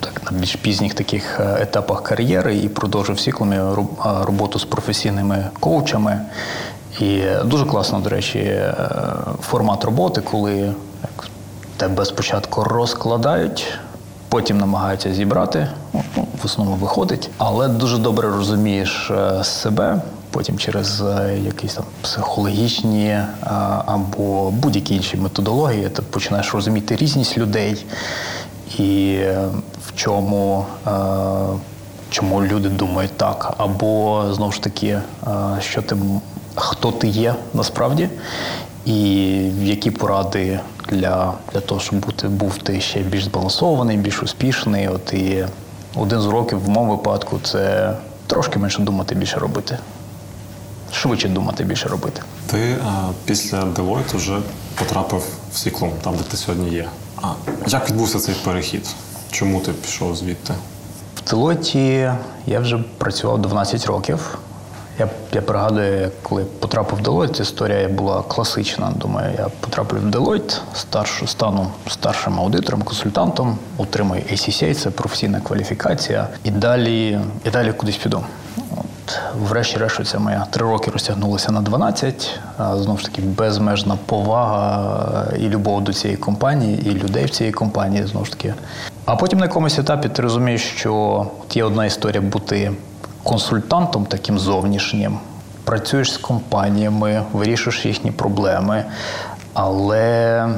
так, 0.00 0.32
на 0.32 0.38
більш 0.38 0.56
пізніх 0.56 0.94
таких 0.94 1.40
е, 1.40 1.56
етапах 1.60 2.02
кар'єри 2.02 2.56
і 2.56 2.68
продовжив 2.68 3.20
циклами 3.20 3.56
роб- 3.74 4.20
е, 4.22 4.24
роботу 4.24 4.58
з 4.58 4.64
професійними 4.64 5.46
коучами. 5.60 6.20
І 7.00 7.22
дуже 7.44 7.64
класно, 7.66 8.00
до 8.00 8.08
речі, 8.10 8.38
е, 8.38 8.74
формат 9.42 9.84
роботи, 9.84 10.20
коли 10.20 10.52
як, 11.02 11.28
тебе 11.80 12.04
спочатку 12.04 12.64
розкладають, 12.64 13.66
потім 14.28 14.58
намагаються 14.58 15.14
зібрати. 15.14 15.68
Ну, 15.94 16.02
в 16.42 16.46
основному 16.46 16.76
виходить, 16.76 17.30
але 17.38 17.68
дуже 17.68 17.98
добре 17.98 18.28
розумієш 18.28 19.10
е, 19.10 19.44
себе. 19.44 20.00
Потім 20.30 20.58
через 20.58 21.00
е, 21.00 21.38
якісь 21.44 21.74
там 21.74 21.84
психологічні 22.02 23.06
е, 23.08 23.26
або 23.86 24.50
будь-які 24.50 24.94
інші 24.94 25.16
методології 25.16 25.88
ти 25.88 26.02
починаєш 26.02 26.54
розуміти 26.54 26.96
різність 26.96 27.38
людей 27.38 27.86
і 28.78 29.18
в 29.86 29.94
чому, 29.94 30.66
чому 32.10 32.42
люди 32.42 32.68
думають 32.68 33.16
так, 33.16 33.54
або 33.58 34.24
знову 34.32 34.52
ж 34.52 34.62
таки, 34.62 34.98
що 35.60 35.82
ти 35.82 35.96
хто 36.54 36.92
ти 36.92 37.08
є 37.08 37.34
насправді, 37.54 38.08
і 38.84 38.96
які 39.62 39.90
поради 39.90 40.60
для, 40.90 41.32
для 41.52 41.60
того, 41.60 41.80
щоб 41.80 41.98
бути 41.98 42.28
був 42.28 42.58
ти 42.58 42.80
ще 42.80 43.00
більш 43.00 43.24
збалансований, 43.24 43.96
більш 43.96 44.22
успішний. 44.22 44.88
От 44.88 45.12
і 45.12 45.46
один 45.94 46.20
з 46.20 46.26
уроків 46.26 46.64
в 46.64 46.68
моєму 46.68 46.96
випадку 46.96 47.40
це 47.42 47.94
трошки 48.26 48.58
менше 48.58 48.82
думати, 48.82 49.14
більше 49.14 49.38
робити. 49.38 49.78
Швидше 50.92 51.28
думати, 51.28 51.64
більше 51.64 51.88
робити. 51.88 52.22
Ти 52.46 52.58
е, 52.58 52.78
після 53.24 53.62
Deloitte 53.62 54.16
вже 54.16 54.38
потрапив 54.74 55.22
в 55.52 55.56
Сіклум, 55.58 55.92
там, 56.02 56.16
де 56.16 56.22
ти 56.22 56.36
сьогодні 56.36 56.70
є. 56.70 56.88
А 57.22 57.32
як 57.66 57.90
відбувся 57.90 58.18
цей 58.18 58.34
перехід? 58.44 58.94
Чому 59.30 59.60
ти 59.60 59.72
пішов 59.72 60.16
звідти? 60.16 60.54
В 61.16 61.30
Делойті 61.30 62.12
я 62.46 62.60
вже 62.60 62.78
працював 62.98 63.42
12 63.42 63.86
років. 63.86 64.38
Я, 65.00 65.08
я 65.32 65.42
пригадую, 65.42 66.10
коли 66.22 66.44
потрапив 66.44 66.98
в 66.98 67.02
Deloitte, 67.02 67.42
історія 67.42 67.88
була 67.88 68.22
класична. 68.22 68.92
Думаю, 68.96 69.34
я 69.38 69.46
потраплю 69.60 69.98
в 69.98 70.04
Deloitte, 70.04 70.60
старшу, 70.74 71.26
стану 71.26 71.66
старшим 71.88 72.40
аудитором, 72.40 72.82
консультантом, 72.82 73.58
отримую 73.78 74.22
ACCA, 74.32 74.74
це 74.74 74.90
професійна 74.90 75.40
кваліфікація, 75.40 76.28
і 76.44 76.50
далі, 76.50 77.20
і 77.44 77.50
далі 77.50 77.72
кудись 77.72 77.96
піду. 77.96 78.22
От, 78.56 79.18
врешті-решт, 79.48 80.06
ця 80.06 80.18
моя 80.18 80.46
три 80.50 80.62
роки 80.62 80.90
розтягнулася 80.90 81.52
на 81.52 81.60
12. 81.60 82.40
А, 82.58 82.76
Знову 82.76 82.98
ж 82.98 83.04
таки, 83.04 83.22
безмежна 83.22 83.98
повага 84.06 85.26
і 85.38 85.48
любов 85.48 85.84
до 85.84 85.92
цієї 85.92 86.16
компанії, 86.16 86.82
і 86.86 86.90
людей 86.90 87.24
в 87.24 87.30
цій 87.30 87.52
компанії, 87.52 88.06
знову 88.06 88.26
ж 88.26 88.32
таки. 88.32 88.54
А 89.04 89.16
потім 89.16 89.38
на 89.38 89.44
якомусь 89.44 89.78
етапі 89.78 90.08
ти 90.08 90.22
розумієш, 90.22 90.62
що 90.62 90.94
от 91.42 91.56
є 91.56 91.64
одна 91.64 91.86
історія 91.86 92.20
бути 92.20 92.72
консультантом 93.22 94.06
таким 94.06 94.38
зовнішнім, 94.38 95.18
працюєш 95.64 96.12
з 96.12 96.18
компаніями, 96.18 97.22
вирішуєш 97.32 97.86
їхні 97.86 98.10
проблеми, 98.10 98.84
але 99.54 100.48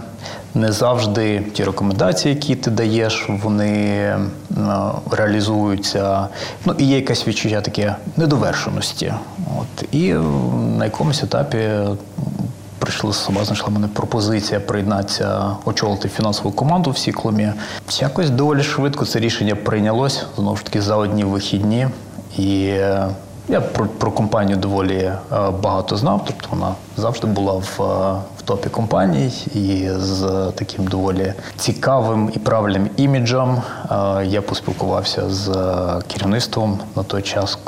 не 0.55 0.73
завжди 0.73 1.41
ті 1.41 1.65
рекомендації, 1.65 2.35
які 2.35 2.57
ти 2.57 2.71
даєш, 2.71 3.27
вони 3.29 3.73
е, 3.89 4.19
реалізуються. 5.11 6.29
Ну 6.65 6.75
і 6.79 6.85
є 6.85 6.97
якесь 6.97 7.29
відчуття 7.29 7.61
таке 7.61 7.97
недовершеності. 8.17 9.15
От 9.59 9.89
і 9.93 10.09
е, 10.09 10.19
на 10.79 10.85
якомусь 10.85 11.23
етапі 11.23 11.59
прийшли 12.79 13.13
сама 13.13 13.45
знайшла 13.45 13.69
мене 13.69 13.89
пропозиція 13.89 14.61
приєднатися, 14.61 15.57
очолити 15.65 16.09
фінансову 16.09 16.51
команду 16.51 16.91
в 16.91 16.99
Сіклумі. 16.99 17.53
Якось 18.01 18.31
доволі 18.31 18.63
швидко 18.63 19.07
це 19.07 19.19
рішення 19.19 19.55
прийнялось 19.55 20.27
знову 20.37 20.57
ж 20.57 20.65
таки 20.65 20.83
за 20.83 20.97
одні 20.97 21.25
вихідні. 21.25 21.89
І 22.39 22.67
е, 22.67 23.09
я 23.49 23.61
про, 23.61 23.87
про 23.87 24.11
компанію 24.11 24.57
доволі 24.57 24.99
е, 24.99 25.17
багато 25.63 25.97
знав, 25.97 26.23
тобто 26.27 26.49
вона 26.51 26.75
завжди 26.97 27.27
була 27.27 27.53
в, 27.53 27.83
е, 27.83 28.21
в 28.39 28.43
топі 28.43 28.69
компаній 28.69 29.33
і 29.55 29.89
з 29.91 30.51
таким 30.55 30.87
доволі 30.87 31.35
цікавим 31.57 32.31
і 32.35 32.39
правильним 32.39 32.91
іміджем. 32.97 33.63
Я 34.25 34.43
поспілкувався 34.43 35.31
з 35.31 35.49
керівництвом 36.13 36.79
на 36.97 37.03
той 37.03 37.23
час 37.23 37.59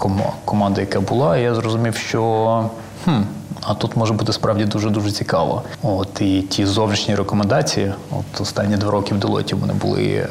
команди, 0.44 0.80
яка 0.80 1.00
була, 1.00 1.36
і 1.36 1.42
я 1.42 1.54
зрозумів, 1.54 1.96
що 1.96 2.64
хм, 3.04 3.22
а 3.62 3.74
тут 3.74 3.96
може 3.96 4.14
бути 4.14 4.32
справді 4.32 4.64
дуже 4.64 4.90
дуже 4.90 5.10
цікаво. 5.10 5.62
От 5.82 6.20
і 6.20 6.42
ті 6.42 6.66
зовнішні 6.66 7.14
рекомендації, 7.14 7.92
от 8.10 8.40
останні 8.40 8.76
два 8.76 8.90
роки 8.90 9.14
в 9.14 9.18
Делоті 9.18 9.54
в 9.54 9.60
мене 9.60 9.72
були. 9.72 10.04
Е, 10.04 10.28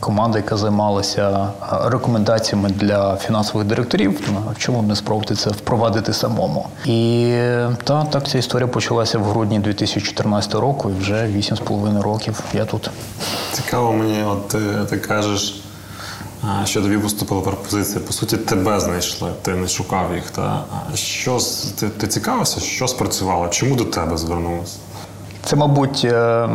Команда, 0.00 0.38
яка 0.38 0.56
займалася 0.56 1.48
е, 1.62 1.90
рекомендаціями 1.90 2.68
для 2.70 3.16
фінансових 3.16 3.66
директорів, 3.66 4.20
ну, 4.32 4.54
чому 4.58 4.82
б 4.82 4.86
не 4.86 4.96
спробувати 4.96 5.34
це 5.34 5.50
впровадити 5.50 6.12
самому. 6.12 6.66
І 6.84 7.22
е, 7.28 7.76
та 7.84 8.04
так 8.04 8.28
ця 8.28 8.38
історія 8.38 8.68
почалася 8.68 9.18
в 9.18 9.24
грудні 9.24 9.58
2014 9.58 10.54
року, 10.54 10.90
і 10.90 11.00
вже 11.00 11.14
8,5 11.14 12.02
років 12.02 12.40
я 12.52 12.64
тут. 12.64 12.90
Цікаво 13.52 13.92
мені, 13.92 14.24
от 14.24 14.48
ти, 14.48 14.58
ти 14.90 14.98
кажеш, 14.98 15.62
що 16.64 16.82
тобі 16.82 16.98
поступила 16.98 17.40
пропозиція. 17.40 18.00
По 18.06 18.12
суті, 18.12 18.36
тебе 18.36 18.80
знайшли, 18.80 19.30
ти 19.42 19.54
не 19.54 19.68
шукав 19.68 20.14
їх. 20.14 20.30
Та 20.30 20.64
що 20.94 21.38
ти, 21.78 21.88
ти 21.88 22.06
цікавився, 22.06 22.60
що 22.60 22.88
спрацювало? 22.88 23.48
Чому 23.48 23.74
до 23.74 23.84
тебе 23.84 24.16
звернулися? 24.16 24.76
Це, 25.44 25.56
мабуть, 25.56 26.02
е, 26.04 26.08
е, 26.14 26.48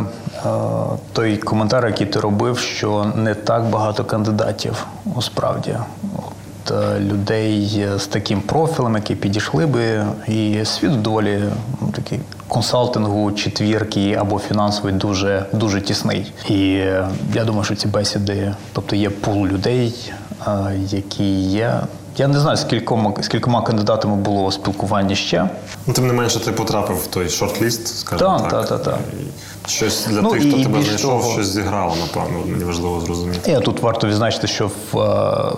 той 1.12 1.36
коментар, 1.36 1.86
який 1.86 2.06
ти 2.06 2.20
робив, 2.20 2.58
що 2.58 3.12
не 3.16 3.34
так 3.34 3.64
багато 3.64 4.04
кандидатів 4.04 4.86
насправді. 5.16 5.76
От, 6.16 6.70
е, 6.70 7.00
людей 7.00 7.86
з 7.98 8.06
таким 8.06 8.40
профілем, 8.40 8.94
які 8.94 9.14
підійшли 9.14 9.66
би, 9.66 10.04
і 10.28 10.64
світ 10.64 11.02
доволі 11.02 11.42
ну, 11.80 11.88
такий 11.88 12.20
консалтингу, 12.48 13.32
четвірки 13.32 14.14
або 14.14 14.38
фінансовий 14.38 14.92
дуже, 14.92 15.46
дуже 15.52 15.80
тісний. 15.80 16.32
І 16.48 16.74
е, 16.74 17.08
я 17.34 17.44
думаю, 17.44 17.64
що 17.64 17.74
ці 17.74 17.88
бесіди, 17.88 18.54
тобто 18.72 18.96
є 18.96 19.10
пул 19.10 19.46
людей, 19.46 20.12
е, 20.46 20.50
які 20.88 21.40
є. 21.40 21.80
Я 22.18 22.28
не 22.28 22.40
знаю, 22.40 22.56
з 22.56 22.64
кількома, 22.64 23.14
з 23.20 23.28
кількома 23.28 23.62
кандидатами 23.62 24.16
було 24.16 24.52
спілкування 24.52 25.14
ще. 25.14 25.48
Ну, 25.86 25.94
тим 25.94 26.06
не 26.06 26.12
менше, 26.12 26.40
ти 26.40 26.52
потрапив 26.52 26.96
в 26.96 27.06
той 27.06 27.28
шорт-ліст, 27.28 27.86
скажімо 27.86 28.38
Так, 28.38 28.50
так. 28.50 28.68
так, 28.68 28.82
так, 28.82 28.98
Щось 29.66 30.06
для 30.06 30.22
Ну, 30.22 30.30
тих, 30.30 30.48
хто 30.52 30.62
тебе 30.62 30.82
знайшов, 30.82 31.20
того- 31.20 31.32
щось 31.32 31.46
зіграло, 31.46 31.94
напевно, 32.00 32.38
мені 32.46 32.64
важливо 32.64 33.00
зрозуміти. 33.00 33.50
Я 33.50 33.60
тут 33.60 33.82
варто 33.82 34.06
відзначити, 34.06 34.46
що 34.46 34.70
в 34.92 34.98
е, 34.98 35.52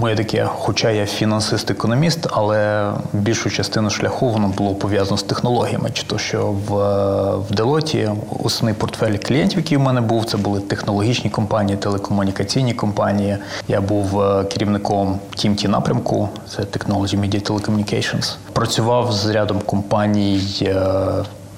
моє 0.00 0.16
таке, 0.16 0.46
хоча 0.54 0.90
я 0.90 1.06
фінансист-економіст, 1.06 2.26
але 2.30 2.90
більшу 3.12 3.50
частину 3.50 3.90
шляху 3.90 4.28
воно 4.30 4.48
було 4.48 4.74
пов'язано 4.74 5.16
з 5.18 5.22
технологіями. 5.22 5.90
Чи 5.92 6.02
то, 6.02 6.18
що 6.18 6.46
в, 6.68 6.78
е, 6.78 7.36
в 7.50 7.54
Делоті 7.54 8.10
основний 8.44 8.74
портфель 8.74 9.16
клієнтів, 9.16 9.58
який 9.58 9.78
в 9.78 9.80
мене 9.80 10.00
був, 10.00 10.24
це 10.24 10.36
були 10.36 10.60
технологічні 10.60 11.30
компанії, 11.30 11.78
телекомунікаційні 11.78 12.74
компанії. 12.74 13.36
Я 13.68 13.80
був 13.80 14.20
е, 14.22 14.44
керівником 14.44 15.18
TMT 15.36 15.68
напрямку, 15.68 16.28
це 16.56 16.62
Technology 16.62 17.20
Media 17.20 17.50
Telecommunications. 17.50 18.34
Працював 18.52 19.12
з 19.12 19.26
рядом 19.26 19.60
компаній. 19.66 20.40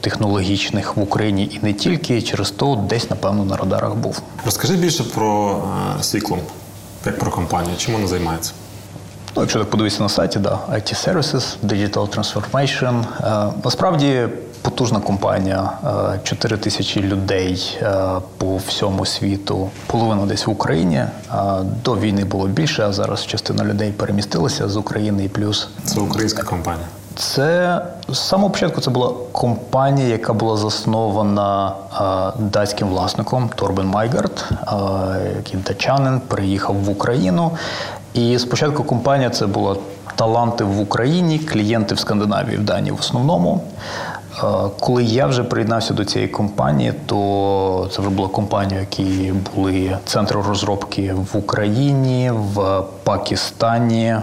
Е, 0.02 0.04
Технологічних 0.04 0.96
в 0.96 1.00
Україні 1.00 1.44
і 1.44 1.58
не 1.62 1.72
тільки 1.72 2.22
через 2.22 2.50
то 2.50 2.84
десь, 2.88 3.10
напевно, 3.10 3.44
на 3.44 3.56
радарах 3.56 3.94
був. 3.94 4.22
Розкажи 4.44 4.76
більше 4.76 5.04
про 5.04 5.62
е, 6.14 6.20
як 7.06 7.18
про 7.18 7.30
компанію, 7.30 7.76
чим 7.76 7.94
вона 7.94 8.06
займається. 8.06 8.52
Ну, 9.36 9.42
якщо 9.42 9.58
так 9.58 9.70
подивитися 9.70 10.02
на 10.02 10.08
сайті, 10.08 10.38
да, 10.38 10.58
IT 10.70 11.08
Services, 11.08 11.56
Digital 11.64 12.16
Transformation. 12.16 13.04
Е, 13.48 13.52
насправді 13.64 14.28
потужна 14.62 15.00
компанія, 15.00 15.72
е, 16.14 16.20
4 16.22 16.56
тисячі 16.56 17.02
людей 17.02 17.78
е, 17.82 18.04
по 18.38 18.56
всьому 18.56 19.06
світу, 19.06 19.70
половина 19.86 20.26
десь 20.26 20.46
в 20.46 20.50
Україні. 20.50 20.96
Е, 20.96 21.10
до 21.84 21.96
війни 21.96 22.24
було 22.24 22.48
більше, 22.48 22.82
а 22.82 22.92
зараз 22.92 23.26
частина 23.26 23.64
людей 23.64 23.92
перемістилася 23.92 24.68
з 24.68 24.76
України 24.76 25.24
і 25.24 25.28
плюс 25.28 25.68
Це 25.84 26.00
українська 26.00 26.42
компанія. 26.42 26.86
Це 27.16 27.80
з 28.08 28.18
самого 28.18 28.50
початку 28.50 28.80
це 28.80 28.90
була 28.90 29.12
компанія, 29.32 30.08
яка 30.08 30.32
була 30.32 30.56
заснована 30.56 31.72
е, 32.00 32.32
датським 32.38 32.88
власником 32.88 33.50
Торбен 33.54 33.86
Майгард, 33.86 34.44
е, 34.50 34.74
який 35.36 35.60
датчанин, 35.60 36.20
приїхав 36.28 36.76
в 36.76 36.90
Україну. 36.90 37.50
І 38.14 38.38
спочатку 38.38 38.84
компанія 38.84 39.30
це 39.30 39.46
була 39.46 39.76
таланти 40.16 40.64
в 40.64 40.80
Україні, 40.80 41.38
клієнти 41.38 41.94
в 41.94 41.98
Скандинавії, 41.98 42.56
в 42.56 42.64
Данії 42.64 42.92
в 42.92 43.00
основному. 43.00 43.60
Е, 44.38 44.42
Коли 44.80 45.04
я 45.04 45.26
вже 45.26 45.44
приєднався 45.44 45.94
до 45.94 46.04
цієї 46.04 46.30
компанії, 46.30 46.92
то 47.06 47.88
це 47.92 48.00
вже 48.00 48.10
була 48.10 48.28
компанія, 48.28 48.80
в 48.80 48.80
якій 48.80 49.32
були 49.54 49.98
центри 50.04 50.42
розробки 50.48 51.14
в 51.32 51.36
Україні, 51.36 52.30
в 52.30 52.82
Пакистані, 53.04 54.16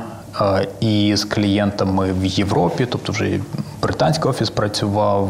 і 0.79 1.15
з 1.15 1.23
клієнтами 1.23 2.13
в 2.13 2.25
Європі, 2.25 2.87
тобто 2.91 3.11
вже 3.11 3.39
британський 3.81 4.31
офіс 4.31 4.49
працював 4.49 5.29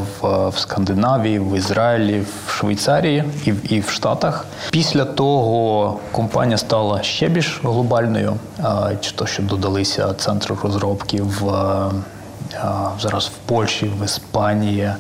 в 0.52 0.60
Скандинавії, 0.60 1.40
в 1.40 1.58
Ізраїлі, 1.58 2.24
в 2.48 2.52
Швейцарії 2.52 3.24
і 3.46 3.52
в, 3.52 3.74
і 3.74 3.80
в 3.80 3.90
Штатах. 3.90 4.46
Після 4.72 5.06
того 5.06 6.00
компанія 6.12 6.58
стала 6.58 7.04
ще 7.04 7.28
більш 7.28 7.62
глобальною, 7.64 8.34
чи 9.02 9.12
то 9.12 9.26
що 9.26 9.44
додалися 9.44 10.14
центри 10.14 10.56
розробки 10.64 11.22
в 11.22 11.42
зараз 13.02 13.26
в 13.28 13.50
Польщі, 13.50 13.92
в 14.02 14.06
Іспанії. 14.06 14.92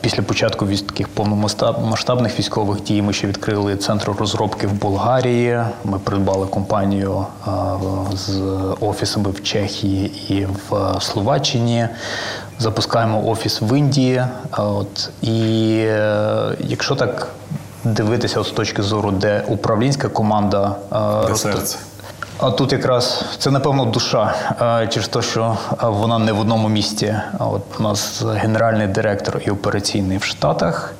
Після 0.00 0.22
початку 0.22 0.66
військ- 0.66 0.86
таких 0.86 1.08
повномасштабних 1.08 2.38
військових 2.38 2.82
дій 2.82 3.02
ми 3.02 3.12
ще 3.12 3.26
відкрили 3.26 3.76
центр 3.76 4.10
розробки 4.18 4.66
в 4.66 4.72
Болгарії. 4.72 5.60
Ми 5.84 5.98
придбали 5.98 6.46
компанію 6.46 7.26
з 8.14 8.40
офісами 8.80 9.30
в 9.30 9.42
Чехії 9.42 10.12
і 10.28 10.46
в 10.46 11.00
Словаччині. 11.00 11.88
Запускаємо 12.58 13.28
офіс 13.28 13.62
в 13.62 13.78
Індії. 13.78 14.24
От 14.56 15.10
і 15.22 15.76
е, 15.78 16.56
якщо 16.60 16.94
так 16.96 17.28
дивитися 17.84 18.40
от 18.40 18.46
з 18.46 18.50
точки 18.50 18.82
зору, 18.82 19.10
де 19.10 19.44
управлінська 19.48 20.08
команда 20.08 20.76
е, 20.92 20.94
Де 21.26 21.32
росте- 21.32 21.36
серце? 21.36 21.78
А 22.42 22.50
тут 22.50 22.72
якраз 22.72 23.24
це 23.38 23.50
напевно 23.50 23.84
душа 23.84 24.34
е, 24.62 24.88
через 24.88 25.08
те, 25.08 25.22
що 25.22 25.56
е, 25.72 25.86
вона 25.86 26.18
не 26.18 26.32
в 26.32 26.40
одному 26.40 26.68
місці. 26.68 27.14
От 27.38 27.62
у 27.78 27.82
нас 27.82 28.22
генеральний 28.22 28.86
директор 28.86 29.42
і 29.46 29.50
операційний 29.50 30.18
в 30.18 30.24
Штатах, 30.24 30.94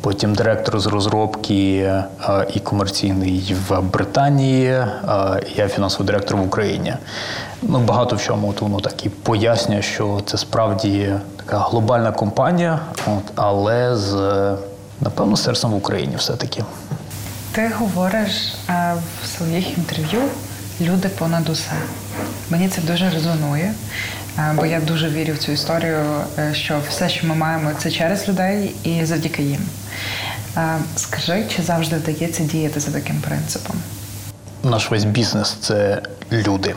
потім 0.00 0.34
директор 0.34 0.80
з 0.80 0.86
розробки 0.86 1.76
е, 1.78 2.04
і 2.54 2.60
комерційний 2.60 3.56
в 3.68 3.80
Британії, 3.80 4.84
я 5.56 5.68
фінансовий 5.68 6.06
директор 6.06 6.36
в 6.36 6.46
Україні. 6.46 6.94
Ну, 7.62 7.78
багато 7.78 8.16
в 8.16 8.22
чому 8.22 8.48
от 8.48 8.60
воно 8.60 8.80
так 8.80 9.06
і 9.06 9.08
пояснює, 9.08 9.82
що 9.82 10.20
це 10.26 10.38
справді 10.38 11.12
така 11.36 11.58
глобальна 11.58 12.12
компанія, 12.12 12.78
от, 13.06 13.32
але 13.34 13.96
з 13.96 14.14
напевно 15.00 15.36
серцем 15.36 15.70
в 15.70 15.76
Україні 15.76 16.16
все-таки. 16.16 16.64
Ти 17.52 17.70
говориш 17.78 18.54
в 19.22 19.26
своїх 19.26 19.78
інтерв'ю 19.78 20.20
люди 20.80 21.08
понад 21.08 21.48
усе. 21.48 21.72
Мені 22.50 22.68
це 22.68 22.80
дуже 22.82 23.10
резонує, 23.10 23.74
е, 24.38 24.52
бо 24.56 24.66
я 24.66 24.80
дуже 24.80 25.08
вірю 25.08 25.32
в 25.32 25.38
цю 25.38 25.52
історію, 25.52 26.04
е, 26.38 26.54
що 26.54 26.80
все, 26.88 27.08
що 27.08 27.26
ми 27.26 27.34
маємо, 27.34 27.70
це 27.78 27.90
через 27.90 28.28
людей 28.28 28.74
і 28.84 29.04
завдяки 29.04 29.42
їм. 29.42 29.60
Е, 30.56 30.78
Скажи, 30.96 31.44
чи 31.56 31.62
завжди 31.62 31.96
вдається 31.96 32.42
діяти 32.42 32.80
за 32.80 32.90
таким 32.90 33.20
принципом? 33.20 33.76
наш 34.62 34.90
весь 34.90 35.04
бізнес 35.04 35.56
це 35.60 36.02
люди. 36.32 36.74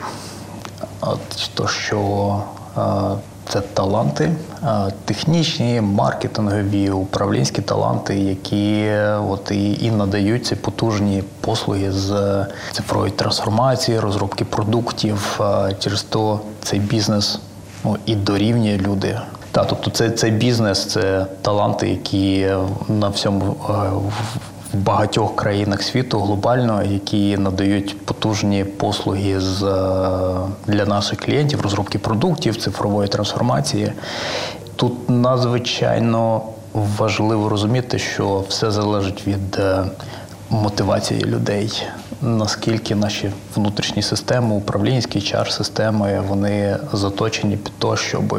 От 1.02 1.50
то, 1.54 1.68
що 1.68 2.44
це 3.50 3.62
таланти, 3.62 4.32
технічні, 5.06 5.82
маркетингові, 5.82 6.90
управлінські 6.90 7.62
таланти, 7.62 8.20
які 8.20 8.92
от 9.30 9.52
і, 9.52 9.86
і 9.86 9.92
надають 9.92 10.46
ці 10.46 10.56
потужні 10.56 11.24
послуги 11.42 11.92
з 11.92 12.46
цифрової 12.72 13.12
трансформації, 13.12 14.00
розробки 14.00 14.46
продуктів. 14.46 15.40
Через 15.80 16.04
то 16.04 16.40
цей 16.64 16.80
бізнес 16.80 17.40
ну, 17.84 17.98
і 18.06 18.16
дорівнює 18.16 18.78
люди. 18.78 19.20
Та, 19.52 19.66
тобто 19.66 19.92
це, 19.92 20.10
цей 20.10 20.32
бізнес, 20.32 20.86
це 20.86 21.26
таланти, 21.42 21.90
які 21.90 22.52
на 22.88 23.10
всьому 23.10 23.56
е, 23.70 23.74
в- 24.74 24.78
багатьох 24.78 25.36
країнах 25.36 25.84
світу 25.84 26.20
глобально, 26.20 26.84
які 26.84 27.38
надають 27.38 28.06
потужні 28.06 28.64
послуги 28.64 29.40
з, 29.40 29.64
е, 29.64 29.68
для 30.68 30.86
наших 30.86 31.20
клієнтів, 31.20 31.62
розробки 31.62 32.00
продуктів, 32.00 32.58
цифрової 32.58 33.08
трансформації. 33.10 33.92
Тут 34.76 35.10
надзвичайно 35.10 36.42
важливо 36.74 37.50
розуміти, 37.50 38.00
що 38.00 38.44
все 38.50 38.72
залежить 38.72 39.28
від 39.28 39.56
е, 39.60 39.84
мотивації 40.50 41.22
людей. 41.26 41.84
Наскільки 42.22 42.96
наші 42.96 43.32
внутрішні 43.56 44.02
системи, 44.02 44.56
управлінські 44.56 45.22
чар 45.22 45.52
системи, 45.52 46.22
вони 46.28 46.78
заточені 46.94 47.58
під 47.58 47.74
те, 47.80 47.98
щоб 47.98 48.38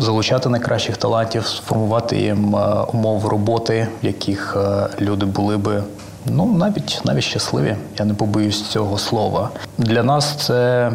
залучати 0.00 0.48
найкращих 0.48 0.96
талантів, 0.96 1.46
сформувати 1.46 2.16
їм 2.16 2.56
е, 2.56 2.84
умови 2.92 3.28
роботи, 3.28 3.88
в 4.02 4.06
яких 4.06 4.56
е, 4.56 4.88
люди 5.00 5.26
були 5.26 5.56
би 5.56 5.82
ну 6.26 6.46
навіть 6.46 7.00
навіть 7.04 7.24
щасливі. 7.24 7.76
Я 7.98 8.04
не 8.04 8.14
побоюсь 8.14 8.62
цього 8.62 8.98
слова. 8.98 9.50
Для 9.78 10.02
нас 10.02 10.34
це 10.36 10.90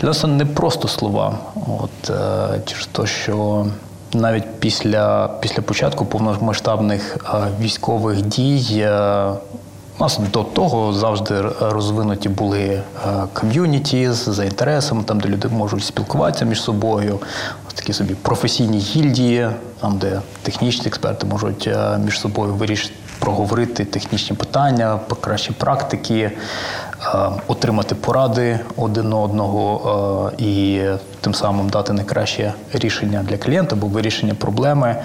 для 0.00 0.08
нас 0.08 0.20
це 0.20 0.26
не 0.26 0.46
просто 0.46 0.88
слова. 0.88 1.38
От 1.54 2.10
е, 2.10 2.60
через 2.66 2.86
те, 2.86 3.06
що 3.06 3.66
навіть 4.14 4.44
після, 4.58 5.28
після 5.40 5.62
початку 5.62 6.04
повномасштабних 6.04 7.16
е, 7.34 7.38
військових 7.60 8.22
дій. 8.22 8.86
У 9.98 10.02
нас 10.02 10.18
до 10.32 10.42
того 10.42 10.92
завжди 10.92 11.40
розвинуті 11.60 12.28
були 12.28 12.60
е, 12.60 12.82
ком'юніті 13.32 14.10
за 14.10 14.44
інтересами, 14.44 15.02
там, 15.04 15.20
де 15.20 15.28
люди 15.28 15.48
можуть 15.48 15.84
спілкуватися 15.84 16.44
між 16.44 16.62
собою. 16.62 17.18
Ось 17.68 17.74
такі 17.74 17.92
собі 17.92 18.14
професійні 18.14 18.78
гільдії, 18.78 19.48
там, 19.80 19.98
де 19.98 20.20
технічні 20.42 20.86
експерти 20.86 21.26
можуть 21.26 21.66
е, 21.66 21.98
між 22.04 22.20
собою 22.20 22.54
вирішити 22.54 22.94
проговорити 23.18 23.84
технічні 23.84 24.36
питання, 24.36 25.00
кращі 25.20 25.52
практики, 25.52 26.18
е, 26.20 26.32
отримати 27.46 27.94
поради 27.94 28.60
один 28.76 29.12
одного 29.12 30.32
і 30.38 30.82
тим 31.20 31.34
самим 31.34 31.68
дати 31.68 31.92
найкраще 31.92 32.54
рішення 32.72 33.22
для 33.28 33.36
клієнта 33.36 33.76
або 33.76 33.86
вирішення 33.86 34.34
проблеми. 34.34 34.96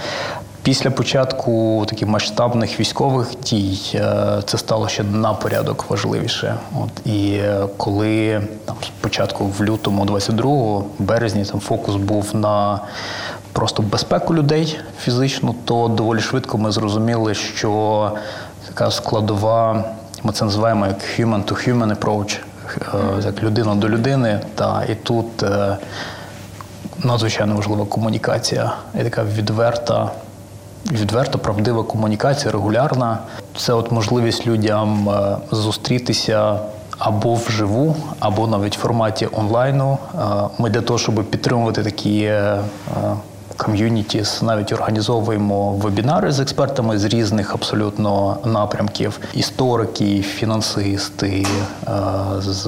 Після 0.67 0.91
початку 0.91 1.85
таких 1.89 2.07
масштабних 2.07 2.79
військових 2.79 3.27
дій 3.43 3.79
е, 3.95 4.41
це 4.45 4.57
стало 4.57 4.87
ще 4.87 5.03
на 5.03 5.33
порядок 5.33 5.89
важливіше. 5.89 6.55
От 6.75 7.07
і 7.07 7.31
е, 7.33 7.67
коли 7.77 8.41
там 8.65 8.75
спочатку 8.81 9.45
в 9.45 9.63
лютому 9.63 10.05
22 10.05 10.83
березні 10.99 11.45
там 11.45 11.59
фокус 11.59 11.95
був 11.95 12.35
на 12.35 12.79
просто 13.51 13.83
безпеку 13.83 14.35
людей 14.35 14.79
фізично, 14.99 15.55
то 15.65 15.87
доволі 15.87 16.19
швидко 16.19 16.57
ми 16.57 16.71
зрозуміли, 16.71 17.33
що 17.33 18.11
така 18.67 18.91
складова, 18.91 19.83
ми 20.23 20.33
це 20.33 20.45
називаємо 20.45 20.87
як 20.87 20.97
human 21.19 21.43
to 21.43 21.69
human 21.69 21.97
approach, 21.97 22.37
е, 22.81 23.23
як 23.25 23.43
людина 23.43 23.75
до 23.75 23.89
людини. 23.89 24.39
Та 24.55 24.83
і 24.89 24.95
тут 24.95 25.45
надзвичайно 27.03 27.55
важлива 27.55 27.85
комунікація, 27.85 28.73
і 29.01 29.03
така 29.03 29.23
відверта 29.23 30.11
відверто 30.91 31.39
правдива 31.39 31.83
комунікація, 31.83 32.51
регулярна. 32.51 33.17
Це 33.57 33.73
от 33.73 33.91
можливість 33.91 34.47
людям 34.47 35.09
е, 35.09 35.37
зустрітися 35.51 36.59
або 36.97 37.33
вживу, 37.33 37.95
або 38.19 38.47
навіть 38.47 38.77
в 38.77 38.79
форматі 38.79 39.27
онлайну. 39.31 39.97
Е, 40.15 40.19
Ми 40.57 40.69
для 40.69 40.81
того, 40.81 40.99
щоб 40.99 41.15
підтримувати 41.23 41.83
такі. 41.83 42.21
е, 42.23 42.57
Ком'юнітіс 43.57 44.41
навіть 44.41 44.71
організовуємо 44.73 45.71
вебінари 45.71 46.31
з 46.31 46.39
експертами 46.39 46.97
з 46.97 47.03
різних 47.05 47.53
абсолютно 47.53 48.37
напрямків: 48.45 49.19
історики, 49.33 50.21
фінансисти, 50.21 51.45
з 52.39 52.63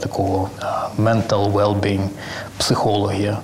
такого 0.00 0.48
mental 0.98 1.52
well-being, 1.52 2.06
психологи. 2.58 3.36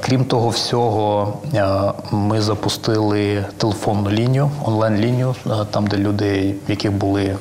Крім 0.00 0.24
того 0.24 0.48
всього, 0.48 1.32
ми 2.10 2.42
запустили 2.42 3.44
телефонну 3.56 4.10
лінію, 4.10 4.50
онлайн-лінію, 4.64 5.34
там, 5.70 5.86
де 5.86 5.96
люди, 5.96 6.54
в 6.66 6.70
яких 6.70 6.92
були 6.92 7.36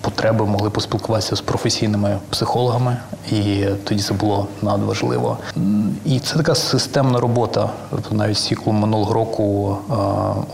потреби, 0.00 0.46
могли 0.46 0.70
поспілкуватися 0.70 1.36
з 1.36 1.40
професійними 1.40 2.18
психологами, 2.30 2.96
і 3.32 3.64
тоді 3.84 4.02
це 4.02 4.14
було 4.14 4.46
надважливо. 4.62 5.38
І 6.04 6.20
це 6.20 6.36
така 6.36 6.54
системна 6.54 7.20
робота. 7.20 7.70
Тобто 7.90 8.14
навіть 8.14 8.38
Сіклу 8.38 8.72
минулого 8.72 9.14
року 9.14 9.76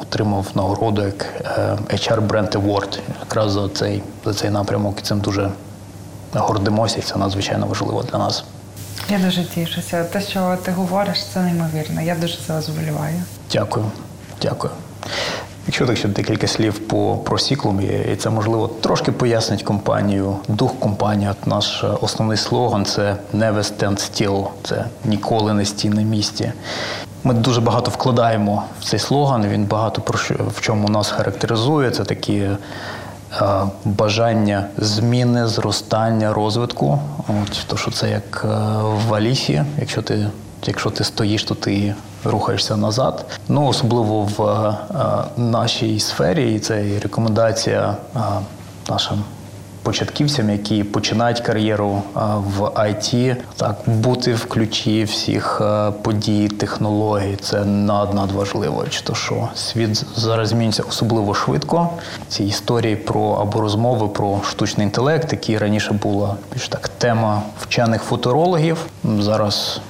отримав 0.03 0.47
нагороду 0.55 1.03
як 1.03 1.27
е, 1.45 1.79
HR 1.91 2.27
Brand 2.27 2.53
Award 2.53 2.99
якраз 3.21 3.53
за 3.53 3.69
цей, 3.69 4.03
за 4.25 4.35
цей 4.35 4.51
напрямок. 4.51 4.99
І 4.99 5.03
цим 5.03 5.21
дуже 5.21 5.51
гордимося, 6.35 6.99
і 6.99 7.03
це 7.03 7.17
надзвичайно 7.17 7.67
важливо 7.67 8.03
для 8.03 8.19
нас. 8.19 8.45
Я 9.11 9.19
дуже 9.19 9.45
тішуся. 9.45 10.05
Те, 10.05 10.21
що 10.21 10.57
ти 10.63 10.71
говориш, 10.71 11.25
це 11.35 11.41
неймовірно. 11.41 12.03
Я 12.03 12.15
дуже 12.15 12.39
за 12.47 12.55
вас 12.55 12.69
вболіваю. 12.69 13.23
Дякую, 13.53 13.87
дякую. 14.43 14.73
Якщо 15.67 15.87
так 15.87 15.97
ще 15.97 16.09
декілька 16.09 16.47
слів 16.47 16.79
по 16.79 17.17
про 17.17 17.39
Сіклум, 17.39 17.81
і 18.13 18.17
це 18.17 18.31
можливо 18.31 18.69
трошки 18.69 19.13
пояснить 19.13 19.63
компанію, 19.63 20.37
дух 20.49 20.79
компанії. 20.79 21.31
От 21.31 21.47
наш 21.47 21.85
е, 21.85 21.87
основний 22.01 22.37
слоган 22.37 22.85
це 22.85 23.17
«Never 23.35 23.59
stand 23.59 23.93
still», 23.97 24.47
це 24.63 24.85
ніколи 25.05 25.55
не 25.55 25.65
стій 25.65 25.89
на 25.89 26.03
місці. 26.03 26.53
Ми 27.25 27.35
дуже 27.35 27.61
багато 27.61 27.91
вкладаємо 27.91 28.65
в 28.81 28.85
цей 28.85 28.99
слоган. 28.99 29.49
Він 29.49 29.65
багато 29.65 30.01
про 30.01 30.19
що 30.19 30.35
в 30.57 30.61
чому 30.61 30.89
нас 30.89 31.11
характеризує. 31.11 31.91
Це 31.91 32.05
такі 32.05 32.49
бажання 33.85 34.67
зміни, 34.77 35.47
зростання, 35.47 36.33
розвитку. 36.33 36.99
От, 37.29 37.67
то, 37.67 37.77
що 37.77 37.91
це 37.91 38.11
як 38.11 38.45
е, 38.45 38.49
в 39.09 39.15
Алісі, 39.15 39.65
якщо 39.79 40.03
ти, 40.03 40.27
якщо 40.67 40.91
ти 40.91 41.05
стоїш, 41.05 41.45
то 41.45 41.55
ти 41.55 41.95
рухаєшся 42.25 42.77
назад. 42.77 43.27
Ну, 43.49 43.67
особливо 43.67 44.23
в 44.23 44.43
е, 44.43 44.75
нашій 45.37 46.01
сфері, 46.01 46.55
і 46.55 46.59
це 46.59 46.89
і 46.89 46.99
рекомендація 46.99 47.97
е, 48.17 48.21
нашим 48.89 49.25
початківцям, 49.87 50.51
які 50.51 50.85
починають 50.85 51.41
кар'єру 51.41 52.03
в 52.57 52.61
IT, 52.61 53.37
так 53.57 53.77
бути 53.87 54.35
в 54.35 54.45
ключі 54.45 55.05
всіх 55.05 55.63
подій, 56.03 56.49
технологій 56.49 57.37
це 57.41 57.65
над 57.65 58.15
надважливо. 58.15 58.85
Чи 58.91 59.01
то 59.01 59.15
що 59.15 59.49
світ 59.55 60.05
зараз 60.17 60.49
змінюється 60.49 60.83
особливо 60.89 61.35
швидко. 61.35 61.91
Ці 62.29 62.45
історії 62.45 62.97
про 62.97 63.31
або 63.31 63.61
розмови 63.61 64.09
про 64.09 64.41
штучний 64.49 64.85
інтелект, 64.85 65.33
які 65.33 65.59
раніше 65.59 65.93
була 65.93 66.37
більш 66.53 66.69
так 66.69 66.89
тема 66.89 67.43
вчених 67.61 68.03
футурологів. 68.03 68.79
Зараз 69.19 69.81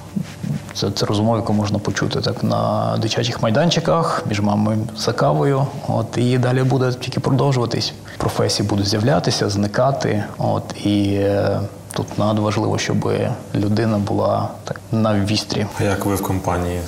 це, 0.73 0.91
це 0.91 1.05
розмова, 1.05 1.37
яку 1.37 1.53
можна 1.53 1.79
почути 1.79 2.21
так 2.21 2.43
на 2.43 2.97
дитячих 3.01 3.43
майданчиках 3.43 4.23
між 4.29 4.41
мамою 4.41 4.77
за 4.97 5.13
кавою. 5.13 5.67
От 5.87 6.17
і 6.17 6.37
далі 6.37 6.63
буде 6.63 6.93
тільки 6.93 7.19
продовжуватись. 7.19 7.93
Професії 8.17 8.69
будуть 8.69 8.87
з'являтися, 8.87 9.49
зникати. 9.49 10.23
От 10.37 10.63
і 10.85 11.13
е, 11.13 11.59
тут 11.93 12.19
надважливо, 12.19 12.77
щоб 12.77 13.11
людина 13.55 13.97
була 13.97 14.49
так 14.63 14.81
на 14.91 15.25
вістрі. 15.25 15.65
А 15.79 15.83
як 15.83 16.05
ви 16.05 16.15
в 16.15 16.23
компанії 16.23 16.81